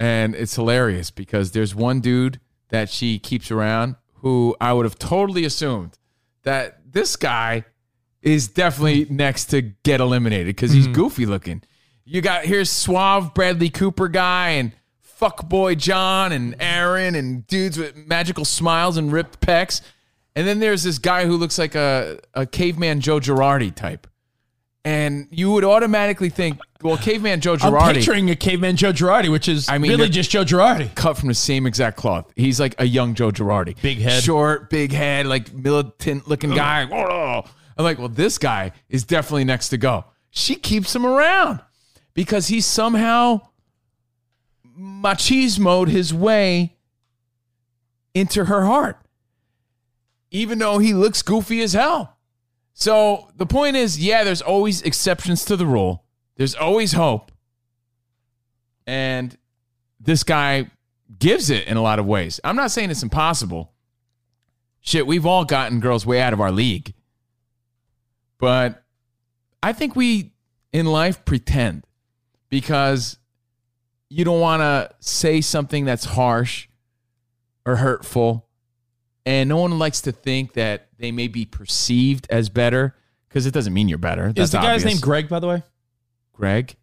and 0.00 0.34
it's 0.34 0.54
hilarious 0.56 1.10
because 1.10 1.52
there's 1.52 1.74
one 1.74 2.00
dude 2.00 2.40
that 2.68 2.88
she 2.88 3.18
keeps 3.18 3.50
around 3.50 3.96
who 4.14 4.56
I 4.60 4.72
would 4.72 4.86
have 4.86 4.98
totally 4.98 5.44
assumed 5.44 5.98
that 6.42 6.92
this 6.92 7.16
guy 7.16 7.64
is 8.22 8.48
definitely 8.48 9.06
mm. 9.06 9.10
next 9.10 9.46
to 9.46 9.62
get 9.62 10.00
eliminated 10.00 10.48
because 10.48 10.72
he's 10.72 10.88
mm. 10.88 10.94
goofy 10.94 11.26
looking. 11.26 11.62
You 12.04 12.20
got 12.20 12.44
here's 12.44 12.70
suave 12.70 13.34
Bradley 13.34 13.68
Cooper 13.68 14.08
guy 14.08 14.50
and 14.50 14.72
fuckboy 15.20 15.78
John 15.78 16.32
and 16.32 16.54
Aaron 16.60 17.14
and 17.14 17.46
dudes 17.46 17.78
with 17.78 17.96
magical 17.96 18.44
smiles 18.44 18.96
and 18.96 19.12
ripped 19.12 19.40
pecs. 19.40 19.80
And 20.34 20.46
then 20.46 20.60
there's 20.60 20.82
this 20.82 20.98
guy 20.98 21.26
who 21.26 21.36
looks 21.36 21.58
like 21.58 21.74
a, 21.74 22.18
a 22.34 22.44
caveman 22.44 23.00
Joe 23.00 23.20
Girardi 23.20 23.74
type. 23.74 24.06
And 24.84 25.26
you 25.30 25.50
would 25.50 25.64
automatically 25.64 26.28
think, 26.28 26.60
well, 26.82 26.96
caveman 26.96 27.40
Joe 27.40 27.56
Girardi. 27.56 27.80
I'm 27.80 27.94
picturing 27.94 28.30
a 28.30 28.36
caveman 28.36 28.76
Joe 28.76 28.92
Girardi, 28.92 29.28
which 29.32 29.48
is 29.48 29.68
I 29.68 29.78
mean, 29.78 29.90
really 29.90 30.08
just 30.08 30.30
Joe 30.30 30.44
Girardi. 30.44 30.94
cut 30.94 31.16
from 31.16 31.28
the 31.28 31.34
same 31.34 31.66
exact 31.66 31.96
cloth. 31.96 32.32
He's 32.36 32.60
like 32.60 32.76
a 32.78 32.84
young 32.84 33.14
Joe 33.14 33.32
Girardi. 33.32 33.80
Big 33.82 33.98
head. 33.98 34.22
Short, 34.22 34.70
big 34.70 34.92
head, 34.92 35.26
like 35.26 35.52
militant 35.52 36.28
looking 36.28 36.50
guy. 36.50 36.82
I'm 37.78 37.84
like, 37.84 37.98
well, 37.98 38.08
this 38.08 38.38
guy 38.38 38.72
is 38.88 39.04
definitely 39.04 39.44
next 39.44 39.70
to 39.70 39.76
go. 39.76 40.04
She 40.30 40.54
keeps 40.54 40.94
him 40.94 41.04
around 41.04 41.60
because 42.14 42.46
he 42.46 42.60
somehow 42.60 43.40
machismoed 44.78 45.88
his 45.88 46.12
way 46.12 46.76
into 48.14 48.46
her 48.46 48.64
heart, 48.64 48.98
even 50.30 50.58
though 50.58 50.78
he 50.78 50.94
looks 50.94 51.22
goofy 51.22 51.62
as 51.62 51.72
hell. 51.72 52.16
So 52.72 53.28
the 53.36 53.46
point 53.46 53.76
is, 53.76 53.98
yeah, 53.98 54.24
there's 54.24 54.42
always 54.42 54.82
exceptions 54.82 55.44
to 55.46 55.56
the 55.56 55.66
rule. 55.66 56.04
There's 56.36 56.54
always 56.54 56.92
hope. 56.92 57.32
And 58.86 59.36
this 59.98 60.22
guy 60.22 60.70
gives 61.18 61.50
it 61.50 61.66
in 61.66 61.76
a 61.76 61.82
lot 61.82 61.98
of 61.98 62.06
ways. 62.06 62.40
I'm 62.44 62.56
not 62.56 62.70
saying 62.70 62.90
it's 62.90 63.02
impossible. 63.02 63.72
Shit, 64.80 65.06
we've 65.06 65.26
all 65.26 65.44
gotten 65.44 65.80
girls 65.80 66.06
way 66.06 66.20
out 66.20 66.32
of 66.32 66.40
our 66.40 66.52
league. 66.52 66.94
But 68.38 68.84
I 69.62 69.72
think 69.72 69.96
we 69.96 70.32
in 70.72 70.86
life 70.86 71.24
pretend 71.24 71.84
because 72.50 73.18
you 74.08 74.24
don't 74.24 74.40
want 74.40 74.60
to 74.60 74.90
say 75.00 75.40
something 75.40 75.84
that's 75.84 76.04
harsh 76.04 76.68
or 77.64 77.76
hurtful. 77.76 78.46
And 79.24 79.48
no 79.48 79.56
one 79.56 79.76
likes 79.78 80.02
to 80.02 80.12
think 80.12 80.52
that 80.52 80.88
they 80.98 81.10
may 81.10 81.26
be 81.28 81.44
perceived 81.44 82.26
as 82.30 82.48
better 82.48 82.94
because 83.28 83.44
it 83.46 83.50
doesn't 83.52 83.74
mean 83.74 83.88
you're 83.88 83.98
better. 83.98 84.32
Is 84.36 84.52
the 84.52 84.58
guy's 84.58 84.82
obvious. 84.82 84.84
name 84.84 85.00
Greg, 85.00 85.28
by 85.28 85.40
the 85.40 85.48
way? 85.48 85.62
Greg? 86.32 86.76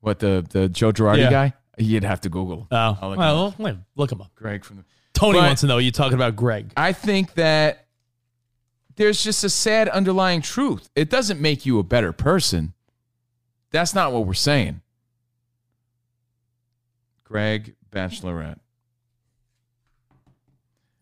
What 0.00 0.18
the 0.20 0.46
the 0.48 0.68
Joe 0.68 0.92
Girardi 0.92 1.18
Yeah. 1.18 1.30
guy? 1.30 1.52
You'd 1.76 2.04
have 2.04 2.22
to 2.22 2.28
Google. 2.30 2.66
Oh, 2.70 2.76
I'll 3.00 3.08
look 3.10 3.16
him 3.16 3.18
well, 3.18 3.54
wait, 3.58 3.76
look 3.96 4.10
him 4.10 4.20
up. 4.22 4.34
Greg 4.34 4.64
from 4.64 4.78
the 4.78 4.84
Tony 5.12 5.38
But- 5.40 5.46
wants 5.46 5.60
to 5.60 5.66
know. 5.66 5.78
You 5.78 5.90
talking 5.92 6.14
about 6.14 6.34
Greg? 6.36 6.72
I 6.76 6.92
think 6.92 7.34
that 7.34 7.86
there's 8.96 9.22
just 9.22 9.44
a 9.44 9.50
sad 9.50 9.88
underlying 9.88 10.40
truth. 10.40 10.88
It 10.96 11.10
doesn't 11.10 11.40
make 11.40 11.66
you 11.66 11.78
a 11.78 11.82
better 11.84 12.12
person. 12.12 12.72
That's 13.70 13.94
not 13.94 14.12
what 14.12 14.26
we're 14.26 14.34
saying. 14.34 14.80
Greg 17.28 17.74
Bachelorette. 17.90 18.58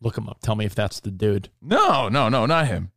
Look 0.01 0.19
him 0.19 0.29
up. 0.29 0.41
Tell 0.43 0.57
me 0.57 0.65
if 0.65 0.75
that's 0.75 1.01
the 1.01 1.11
dude. 1.11 1.49
No, 1.63 2.09
no, 2.09 2.29
no, 2.29 2.47
not 2.47 2.67
him. 2.67 2.91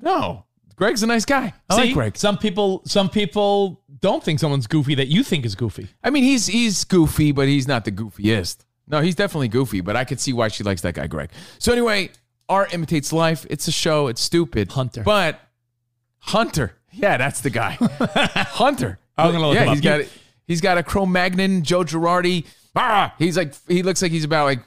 No. 0.00 0.44
Greg's 0.76 1.02
a 1.02 1.06
nice 1.06 1.24
guy. 1.24 1.54
I 1.70 1.74
See, 1.74 1.80
like 1.82 1.94
Greg. 1.94 2.16
Some 2.16 2.36
people, 2.36 2.82
some 2.84 3.08
people 3.08 3.82
don't 4.00 4.22
think 4.22 4.38
someone's 4.38 4.66
goofy 4.66 4.94
that 4.96 5.06
you 5.06 5.22
think 5.22 5.46
is 5.46 5.54
goofy. 5.54 5.88
I 6.02 6.10
mean, 6.10 6.24
he's 6.24 6.46
he's 6.46 6.84
goofy, 6.84 7.32
but 7.32 7.48
he's 7.48 7.66
not 7.66 7.84
the 7.84 7.92
goofiest. 7.92 8.64
No, 8.86 9.00
he's 9.00 9.14
definitely 9.14 9.48
goofy, 9.48 9.80
but 9.80 9.96
I 9.96 10.04
could 10.04 10.20
see 10.20 10.32
why 10.32 10.48
she 10.48 10.62
likes 10.62 10.82
that 10.82 10.94
guy, 10.94 11.06
Greg. 11.06 11.30
So 11.58 11.72
anyway, 11.72 12.10
art 12.48 12.74
imitates 12.74 13.12
life. 13.12 13.46
It's 13.48 13.66
a 13.66 13.72
show. 13.72 14.08
It's 14.08 14.20
stupid. 14.20 14.72
Hunter. 14.72 15.02
But 15.02 15.40
Hunter. 16.18 16.76
Yeah, 16.92 17.16
that's 17.16 17.40
the 17.40 17.50
guy. 17.50 17.72
Hunter. 17.80 18.98
I'm 19.16 19.32
gonna 19.32 19.46
look 19.46 19.54
yeah, 19.54 19.62
him 19.62 19.68
up. 19.68 19.74
he's 19.74 19.84
got 19.84 20.00
he's 20.46 20.60
got 20.60 20.76
a 20.76 20.82
Cro-Magnon, 20.82 21.62
Joe 21.62 21.84
Girardi. 21.84 22.46
Ah, 22.76 23.14
he's 23.18 23.36
like 23.36 23.54
he 23.68 23.82
looks 23.82 24.02
like 24.02 24.10
he's 24.12 24.24
about 24.24 24.44
like 24.44 24.60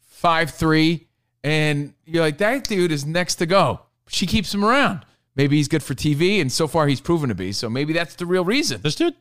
five 0.00 0.50
three, 0.50 1.08
and 1.42 1.94
you're 2.04 2.22
like 2.22 2.38
that 2.38 2.64
dude 2.64 2.92
is 2.92 3.06
next 3.06 3.36
to 3.36 3.46
go. 3.46 3.80
She 4.08 4.26
keeps 4.26 4.52
him 4.52 4.64
around. 4.64 5.04
Maybe 5.34 5.56
he's 5.56 5.68
good 5.68 5.82
for 5.82 5.94
TV, 5.94 6.40
and 6.40 6.50
so 6.50 6.66
far 6.66 6.86
he's 6.88 7.00
proven 7.00 7.28
to 7.28 7.34
be. 7.34 7.52
So 7.52 7.70
maybe 7.70 7.92
that's 7.92 8.16
the 8.16 8.26
real 8.26 8.44
reason. 8.44 8.80
This 8.82 8.96
dude, 8.96 9.14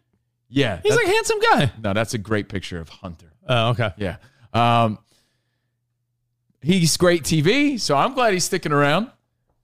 Yeah, 0.49 0.79
he's 0.83 0.95
like 0.95 1.05
a 1.05 1.09
handsome 1.09 1.39
guy. 1.51 1.71
no, 1.81 1.93
that's 1.93 2.13
a 2.13 2.17
great 2.17 2.49
picture 2.49 2.79
of 2.79 2.89
Hunter. 2.89 3.31
Oh, 3.47 3.69
okay. 3.69 3.91
Yeah. 3.97 4.17
Um, 4.53 4.97
he's 6.61 6.97
great 6.97 7.23
TV, 7.23 7.79
so 7.79 7.95
I'm 7.95 8.13
glad 8.13 8.33
he's 8.33 8.45
sticking 8.45 8.71
around. 8.71 9.11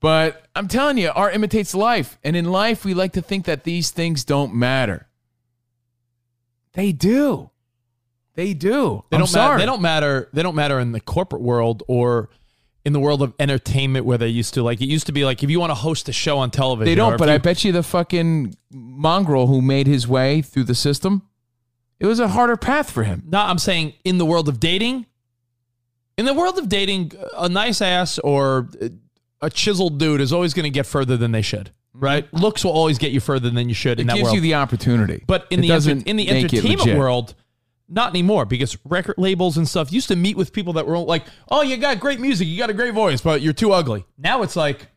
But 0.00 0.44
I'm 0.54 0.68
telling 0.68 0.98
you, 0.98 1.10
art 1.14 1.34
imitates 1.34 1.74
life. 1.74 2.18
And 2.22 2.36
in 2.36 2.44
life, 2.44 2.84
we 2.84 2.92
like 2.94 3.12
to 3.14 3.22
think 3.22 3.46
that 3.46 3.64
these 3.64 3.90
things 3.90 4.22
don't 4.24 4.54
matter. 4.54 5.08
They 6.74 6.92
do. 6.92 7.50
They 8.34 8.54
do. 8.54 9.04
They 9.10 9.16
I'm 9.16 9.20
don't 9.20 9.26
sorry. 9.28 9.48
matter. 9.50 9.58
They 9.60 9.66
don't 9.66 9.82
matter. 9.82 10.28
They 10.32 10.42
don't 10.42 10.54
matter 10.56 10.80
in 10.80 10.92
the 10.92 11.00
corporate 11.00 11.42
world 11.42 11.82
or 11.88 12.30
in 12.84 12.92
the 12.92 13.00
world 13.00 13.22
of 13.22 13.32
entertainment 13.38 14.04
where 14.04 14.18
they 14.18 14.28
used 14.28 14.54
to 14.54 14.62
like. 14.62 14.80
It 14.80 14.86
used 14.88 15.06
to 15.06 15.12
be 15.12 15.24
like 15.24 15.42
if 15.42 15.50
you 15.50 15.60
want 15.60 15.70
to 15.70 15.74
host 15.76 16.08
a 16.08 16.12
show 16.12 16.38
on 16.38 16.50
television. 16.50 16.90
They 16.90 16.94
don't, 16.94 17.16
but 17.16 17.28
you- 17.28 17.34
I 17.34 17.38
bet 17.38 17.64
you 17.64 17.72
the 17.72 17.82
fucking 17.82 18.56
mongrel 18.70 19.46
who 19.46 19.62
made 19.62 19.86
his 19.86 20.06
way 20.08 20.42
through 20.42 20.64
the 20.64 20.74
system, 20.74 21.22
it 22.00 22.06
was 22.06 22.18
a 22.20 22.28
harder 22.28 22.56
path 22.56 22.90
for 22.90 23.04
him. 23.04 23.22
No, 23.28 23.38
I'm 23.40 23.58
saying 23.58 23.94
in 24.04 24.18
the 24.18 24.26
world 24.26 24.48
of 24.48 24.60
dating. 24.60 25.06
In 26.18 26.26
the 26.26 26.34
world 26.34 26.58
of 26.58 26.68
dating, 26.68 27.12
a 27.36 27.48
nice 27.48 27.80
ass 27.80 28.18
or 28.20 28.68
a 29.40 29.50
chiseled 29.50 29.98
dude 29.98 30.20
is 30.20 30.32
always 30.32 30.54
going 30.54 30.64
to 30.64 30.70
get 30.70 30.86
further 30.86 31.16
than 31.16 31.32
they 31.32 31.42
should. 31.42 31.70
Right? 31.92 32.32
Looks 32.34 32.64
will 32.64 32.72
always 32.72 32.98
get 32.98 33.12
you 33.12 33.20
further 33.20 33.50
than 33.50 33.68
you 33.68 33.74
should 33.74 33.98
Mm-hmm. 33.98 34.00
It 34.00 34.02
in 34.02 34.06
that 34.08 34.14
gives 34.16 34.24
world. 34.24 34.34
you 34.36 34.40
the 34.40 34.54
opportunity. 34.54 35.22
But 35.26 35.46
in 35.50 35.62
It 35.64 35.68
the 35.68 36.02
in 36.06 36.16
the 36.16 36.28
entertainment 36.28 36.98
world, 36.98 37.34
not 37.88 38.10
anymore 38.10 38.44
because 38.46 38.76
record 38.84 39.16
labels 39.18 39.56
and 39.56 39.68
stuff 39.68 39.92
used 39.92 40.08
to 40.08 40.16
meet 40.16 40.36
with 40.36 40.52
people 40.52 40.72
that 40.74 40.86
were 40.86 40.98
like, 40.98 41.24
"Oh, 41.48 41.62
you 41.62 41.76
got 41.76 42.00
great 42.00 42.20
music, 42.20 42.48
you 42.48 42.56
got 42.58 42.70
a 42.70 42.74
great 42.74 42.94
voice, 42.94 43.20
but 43.20 43.42
you're 43.42 43.52
too 43.52 43.72
ugly." 43.72 44.04
Now 44.18 44.42
it's 44.42 44.56
like 44.56 44.88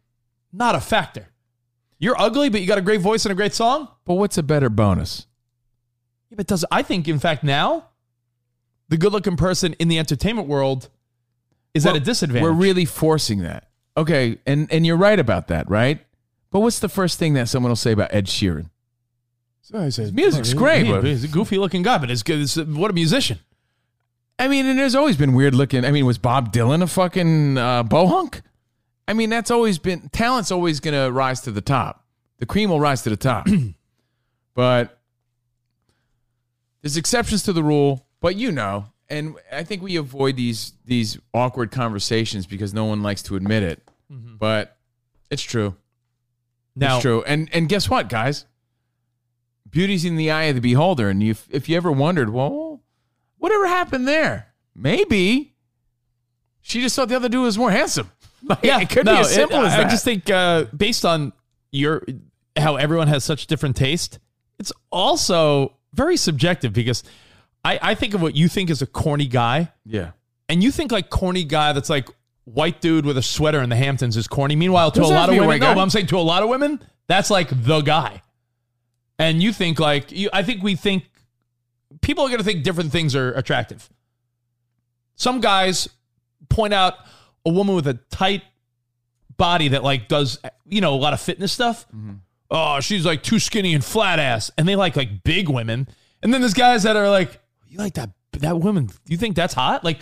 not 0.53 0.75
a 0.75 0.79
factor. 0.79 1.27
You're 1.99 2.19
ugly, 2.19 2.49
but 2.49 2.61
you 2.61 2.67
got 2.67 2.77
a 2.77 2.81
great 2.81 3.01
voice 3.01 3.25
and 3.25 3.31
a 3.31 3.35
great 3.35 3.53
song. 3.53 3.89
But 4.05 4.15
what's 4.15 4.37
a 4.37 4.43
better 4.43 4.69
bonus? 4.69 5.27
Yeah, 6.29 6.35
but 6.37 6.47
does 6.47 6.63
I 6.71 6.81
think 6.81 7.07
in 7.07 7.19
fact 7.19 7.43
now 7.43 7.89
the 8.89 8.97
good-looking 8.97 9.35
person 9.35 9.73
in 9.79 9.87
the 9.87 9.99
entertainment 9.99 10.47
world 10.47 10.89
is 11.73 11.85
at 11.85 11.95
a 11.95 11.99
disadvantage. 11.99 12.43
We're 12.43 12.51
really 12.51 12.85
forcing 12.85 13.39
that. 13.39 13.69
Okay, 13.95 14.37
and 14.45 14.71
and 14.71 14.85
you're 14.85 14.97
right 14.97 15.19
about 15.19 15.47
that, 15.49 15.69
right? 15.69 16.05
But 16.51 16.61
what's 16.61 16.79
the 16.79 16.89
first 16.89 17.19
thing 17.19 17.33
that 17.33 17.49
someone 17.49 17.69
will 17.69 17.75
say 17.75 17.91
about 17.91 18.13
Ed 18.13 18.27
Sheeran? 18.27 18.69
His 20.03 20.13
music's 20.13 20.53
great, 20.53 20.87
but- 20.87 21.03
He's 21.03 21.23
a 21.23 21.27
goofy-looking 21.27 21.81
guy, 21.83 21.97
but 21.97 22.09
it's 22.11 22.23
good. 22.23 22.39
It's, 22.39 22.55
what 22.57 22.89
a 22.91 22.93
musician. 22.93 23.39
I 24.39 24.47
mean, 24.47 24.65
and 24.67 24.77
there's 24.77 24.95
always 24.95 25.17
been 25.17 25.33
weird 25.33 25.55
looking. 25.55 25.83
I 25.83 25.91
mean, 25.91 26.05
was 26.05 26.17
Bob 26.19 26.53
Dylan 26.53 26.83
a 26.83 26.87
fucking 26.87 27.57
uh, 27.57 27.83
bohunk? 27.83 28.41
I 29.07 29.13
mean, 29.13 29.29
that's 29.29 29.49
always 29.49 29.79
been 29.79 30.09
talent's 30.09 30.51
always 30.51 30.79
gonna 30.79 31.11
rise 31.11 31.41
to 31.41 31.51
the 31.51 31.61
top. 31.61 32.05
The 32.37 32.45
cream 32.45 32.69
will 32.69 32.79
rise 32.79 33.01
to 33.03 33.09
the 33.09 33.17
top. 33.17 33.47
but 34.53 34.99
there's 36.81 36.97
exceptions 36.97 37.43
to 37.43 37.53
the 37.53 37.63
rule. 37.63 38.05
But 38.19 38.35
you 38.35 38.51
know, 38.51 38.85
and 39.09 39.35
I 39.51 39.63
think 39.63 39.81
we 39.81 39.95
avoid 39.95 40.35
these 40.35 40.73
these 40.85 41.17
awkward 41.33 41.71
conversations 41.71 42.45
because 42.45 42.73
no 42.73 42.85
one 42.85 43.01
likes 43.01 43.23
to 43.23 43.35
admit 43.35 43.63
it. 43.63 43.81
But 44.37 44.77
it's 45.31 45.41
true. 45.41 45.75
Now, 46.75 46.97
It's 46.97 47.01
true. 47.01 47.23
And 47.23 47.49
and 47.53 47.67
guess 47.67 47.89
what, 47.89 48.07
guys? 48.07 48.45
Beauty's 49.69 50.05
in 50.05 50.15
the 50.15 50.31
eye 50.31 50.43
of 50.43 50.55
the 50.55 50.61
beholder. 50.61 51.09
And 51.09 51.21
you, 51.21 51.35
if 51.49 51.67
you 51.67 51.75
ever 51.77 51.91
wondered, 51.91 52.29
well, 52.29 52.81
whatever 53.37 53.67
happened 53.67 54.07
there? 54.07 54.47
Maybe 54.75 55.55
she 56.61 56.81
just 56.81 56.95
thought 56.95 57.09
the 57.09 57.15
other 57.15 57.29
dude 57.29 57.43
was 57.43 57.57
more 57.57 57.71
handsome. 57.71 58.11
Like, 58.43 58.59
yeah, 58.61 58.79
it 58.79 58.89
could 58.91 59.03
no, 59.05 59.15
be 59.15 59.19
as 59.21 59.33
simple 59.33 59.63
it- 59.63 59.67
as 59.67 59.73
I 59.73 59.83
just 59.89 60.05
think 60.05 60.29
uh, 60.29 60.65
based 60.65 61.03
on 61.05 61.33
your 61.71 62.05
how 62.55 62.75
everyone 62.75 63.07
has 63.07 63.23
such 63.23 63.47
different 63.47 63.75
taste, 63.75 64.19
it's 64.59 64.71
also 64.91 65.73
very 65.93 66.17
subjective 66.17 66.71
because 66.71 67.03
I, 67.65 67.79
I 67.81 67.95
think 67.95 68.13
of 68.13 68.21
what 68.21 68.35
you 68.35 68.47
think 68.47 68.69
is 68.69 68.83
a 68.83 68.85
corny 68.85 69.25
guy, 69.25 69.73
yeah. 69.85 70.11
and 70.47 70.63
you 70.63 70.71
think 70.71 70.91
like 70.91 71.09
corny 71.09 71.43
guy 71.43 71.73
that's 71.73 71.89
like 71.89 72.09
white 72.45 72.79
dude 72.79 73.05
with 73.05 73.17
a 73.17 73.23
sweater 73.23 73.61
in 73.61 73.69
the 73.69 73.75
Hamptons 73.75 74.15
is 74.15 74.27
corny. 74.27 74.55
Meanwhile, 74.55 74.91
to 74.91 74.99
a 74.99 75.01
Doesn't 75.01 75.17
have 75.17 75.29
lot 75.29 75.35
of 75.35 75.45
women, 75.45 75.59
no, 75.59 75.73
but 75.73 75.81
I'm 75.81 75.89
saying 75.89 76.07
to 76.07 76.17
a 76.17 76.19
lot 76.19 76.43
of 76.43 76.47
women, 76.47 76.79
that's 77.07 77.31
like 77.31 77.49
the 77.63 77.81
guy. 77.81 78.21
And 79.19 79.41
you 79.41 79.51
think 79.51 79.79
like 79.79 80.11
you, 80.11 80.29
I 80.31 80.43
think 80.43 80.61
we 80.63 80.75
think 80.75 81.09
people 82.01 82.23
are 82.23 82.27
going 82.27 82.39
to 82.39 82.43
think 82.43 82.63
different 82.63 82.91
things 82.91 83.15
are 83.15 83.31
attractive. 83.33 83.89
Some 85.15 85.41
guys 85.41 85.89
point 86.49 86.73
out 86.73 86.93
a 87.45 87.49
woman 87.49 87.75
with 87.75 87.87
a 87.87 87.95
tight 88.11 88.43
body 89.37 89.69
that 89.69 89.83
like 89.83 90.07
does 90.07 90.39
you 90.67 90.81
know 90.81 90.93
a 90.93 90.97
lot 90.97 91.13
of 91.13 91.21
fitness 91.21 91.51
stuff. 91.51 91.85
Oh, 92.49 92.79
she's 92.79 93.05
like 93.05 93.23
too 93.23 93.39
skinny 93.39 93.73
and 93.73 93.83
flat 93.83 94.19
ass, 94.19 94.51
and 94.57 94.67
they 94.67 94.75
like 94.75 94.95
like 94.95 95.23
big 95.23 95.49
women. 95.49 95.87
And 96.23 96.33
then 96.33 96.41
there's 96.41 96.53
guys 96.53 96.83
that 96.83 96.95
are 96.95 97.09
like, 97.09 97.39
you 97.67 97.77
like 97.77 97.93
that 97.95 98.11
that 98.39 98.59
woman? 98.59 98.89
You 99.07 99.17
think 99.17 99.35
that's 99.35 99.53
hot? 99.53 99.83
Like 99.83 99.99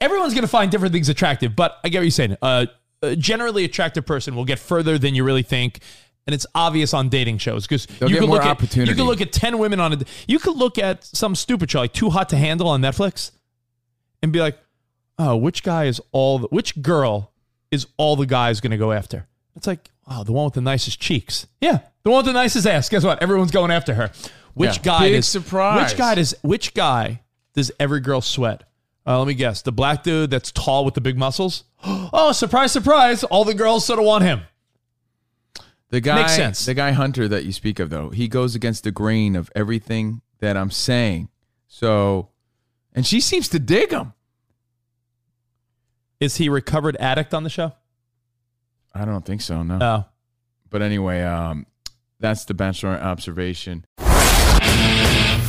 everyone's 0.00 0.34
gonna 0.34 0.46
find 0.48 0.70
different 0.70 0.92
things 0.92 1.08
attractive. 1.08 1.54
But 1.54 1.78
I 1.84 1.88
get 1.88 1.98
what 1.98 2.04
you're 2.04 2.10
saying. 2.10 2.36
Uh, 2.42 2.66
a 3.02 3.14
generally 3.14 3.64
attractive 3.64 4.04
person 4.06 4.34
will 4.34 4.44
get 4.44 4.58
further 4.58 4.98
than 4.98 5.14
you 5.14 5.22
really 5.22 5.42
think. 5.42 5.80
And 6.26 6.34
it's 6.34 6.46
obvious 6.56 6.92
on 6.92 7.08
dating 7.08 7.38
shows 7.38 7.66
because 7.68 7.86
you 8.00 8.16
can 8.18 8.24
look 8.26 8.42
at 8.44 8.76
you 8.76 8.94
can 8.94 9.04
look 9.04 9.20
at 9.20 9.32
ten 9.32 9.58
women 9.58 9.78
on 9.78 9.92
a 9.92 9.98
you 10.26 10.38
could 10.40 10.56
look 10.56 10.76
at 10.78 11.04
some 11.04 11.34
stupid 11.36 11.70
show 11.70 11.80
like 11.80 11.92
Too 11.92 12.10
Hot 12.10 12.28
to 12.30 12.36
Handle 12.36 12.66
on 12.68 12.80
Netflix 12.82 13.30
and 14.22 14.32
be 14.32 14.40
like, 14.40 14.58
oh, 15.18 15.36
which 15.36 15.62
guy 15.62 15.84
is 15.84 16.00
all 16.10 16.40
the, 16.40 16.48
which 16.48 16.82
girl 16.82 17.32
is 17.70 17.86
all 17.96 18.16
the 18.16 18.26
guys 18.26 18.60
going 18.60 18.72
to 18.72 18.76
go 18.76 18.90
after? 18.92 19.26
It's 19.54 19.66
like, 19.68 19.88
wow, 20.08 20.24
the 20.24 20.32
one 20.32 20.46
with 20.46 20.54
the 20.54 20.60
nicest 20.60 21.00
cheeks. 21.00 21.46
Yeah, 21.60 21.78
the 22.02 22.10
one 22.10 22.18
with 22.18 22.26
the 22.26 22.32
nicest 22.32 22.66
ass. 22.66 22.88
Guess 22.88 23.04
what? 23.04 23.22
Everyone's 23.22 23.52
going 23.52 23.70
after 23.70 23.94
her. 23.94 24.10
Which 24.54 24.78
Yeah. 24.78 24.82
guy 24.82 25.00
Big 25.10 25.16
does 25.16 25.28
surprise. 25.28 25.90
Which 25.90 25.98
guy 25.98 26.14
does 26.16 26.34
which 26.42 26.74
guy 26.74 27.20
does 27.54 27.70
every 27.78 28.00
girl 28.00 28.20
sweat? 28.20 28.64
Uh, 29.06 29.18
let 29.18 29.28
me 29.28 29.34
guess. 29.34 29.62
The 29.62 29.70
black 29.70 30.02
dude 30.02 30.30
that's 30.30 30.50
tall 30.50 30.84
with 30.84 30.94
the 30.94 31.00
big 31.00 31.16
muscles. 31.16 31.62
Oh, 32.12 32.32
surprise, 32.32 32.72
surprise! 32.72 33.22
All 33.24 33.44
the 33.44 33.54
girls 33.54 33.84
sort 33.86 33.98
of 34.00 34.04
want 34.06 34.24
him. 34.24 34.40
The 35.90 36.00
guy, 36.00 36.22
Makes 36.22 36.34
sense. 36.36 36.66
The 36.66 36.74
guy 36.74 36.92
Hunter 36.92 37.28
that 37.28 37.44
you 37.44 37.52
speak 37.52 37.78
of, 37.78 37.90
though, 37.90 38.10
he 38.10 38.26
goes 38.28 38.54
against 38.54 38.84
the 38.84 38.90
grain 38.90 39.36
of 39.36 39.50
everything 39.54 40.20
that 40.40 40.56
I'm 40.56 40.70
saying. 40.70 41.28
So, 41.68 42.30
and 42.92 43.06
she 43.06 43.20
seems 43.20 43.48
to 43.50 43.58
dig 43.58 43.92
him. 43.92 44.12
Is 46.18 46.36
he 46.36 46.48
recovered 46.48 46.96
addict 46.96 47.34
on 47.34 47.44
the 47.44 47.50
show? 47.50 47.72
I 48.94 49.04
don't 49.04 49.24
think 49.24 49.42
so, 49.42 49.62
no. 49.62 49.76
No. 49.78 50.04
But 50.70 50.82
anyway, 50.82 51.22
um, 51.22 51.66
that's 52.18 52.46
the 52.46 52.54
Bachelor 52.54 52.96
observation. 52.96 53.84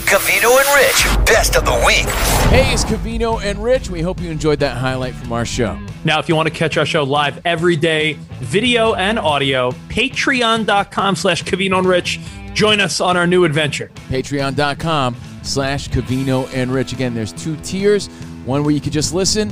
Covino 0.07 0.57
and 0.57 0.73
Rich, 0.73 1.25
best 1.25 1.57
of 1.57 1.65
the 1.65 1.83
week. 1.85 2.05
Hey, 2.47 2.71
it's 2.71 2.85
Covino 2.85 3.43
and 3.43 3.61
Rich. 3.61 3.89
We 3.89 3.99
hope 3.99 4.21
you 4.21 4.31
enjoyed 4.31 4.57
that 4.61 4.77
highlight 4.77 5.13
from 5.13 5.33
our 5.33 5.43
show. 5.43 5.77
Now, 6.05 6.17
if 6.19 6.29
you 6.29 6.35
want 6.37 6.47
to 6.47 6.53
catch 6.53 6.77
our 6.77 6.85
show 6.85 7.03
live 7.03 7.45
every 7.45 7.75
day, 7.75 8.13
video 8.39 8.93
and 8.93 9.19
audio, 9.19 9.71
patreon.com 9.89 11.17
slash 11.17 11.43
Covino 11.43 11.79
and 11.79 11.85
Rich. 11.85 12.21
Join 12.53 12.79
us 12.79 13.01
on 13.01 13.17
our 13.17 13.27
new 13.27 13.43
adventure. 13.43 13.91
Patreon.com 14.07 15.17
slash 15.43 15.89
Covino 15.89 16.49
and 16.53 16.71
Rich. 16.71 16.93
Again, 16.93 17.13
there's 17.13 17.33
two 17.33 17.57
tiers 17.57 18.07
one 18.45 18.63
where 18.63 18.73
you 18.73 18.79
could 18.79 18.93
just 18.93 19.13
listen, 19.13 19.49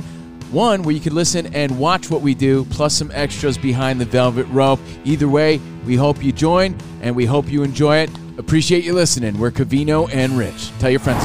one 0.52 0.82
where 0.84 0.94
you 0.94 1.02
could 1.02 1.12
listen 1.12 1.54
and 1.54 1.78
watch 1.78 2.08
what 2.08 2.22
we 2.22 2.34
do, 2.34 2.64
plus 2.70 2.94
some 2.94 3.10
extras 3.12 3.58
behind 3.58 4.00
the 4.00 4.06
velvet 4.06 4.46
rope. 4.46 4.80
Either 5.04 5.28
way, 5.28 5.60
we 5.84 5.96
hope 5.96 6.24
you 6.24 6.32
join 6.32 6.74
and 7.02 7.14
we 7.14 7.26
hope 7.26 7.46
you 7.46 7.62
enjoy 7.62 7.98
it. 7.98 8.10
Appreciate 8.38 8.84
you 8.84 8.92
listening. 8.92 9.38
We're 9.38 9.50
Covino 9.50 10.12
and 10.12 10.32
Rich. 10.38 10.70
Tell 10.78 10.90
your 10.90 11.00
friends. 11.00 11.24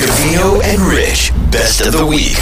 Covino 0.00 0.62
and 0.64 0.80
Rich, 0.82 1.32
best 1.50 1.80
of 1.80 1.92
the 1.92 2.04
week. 2.04 2.36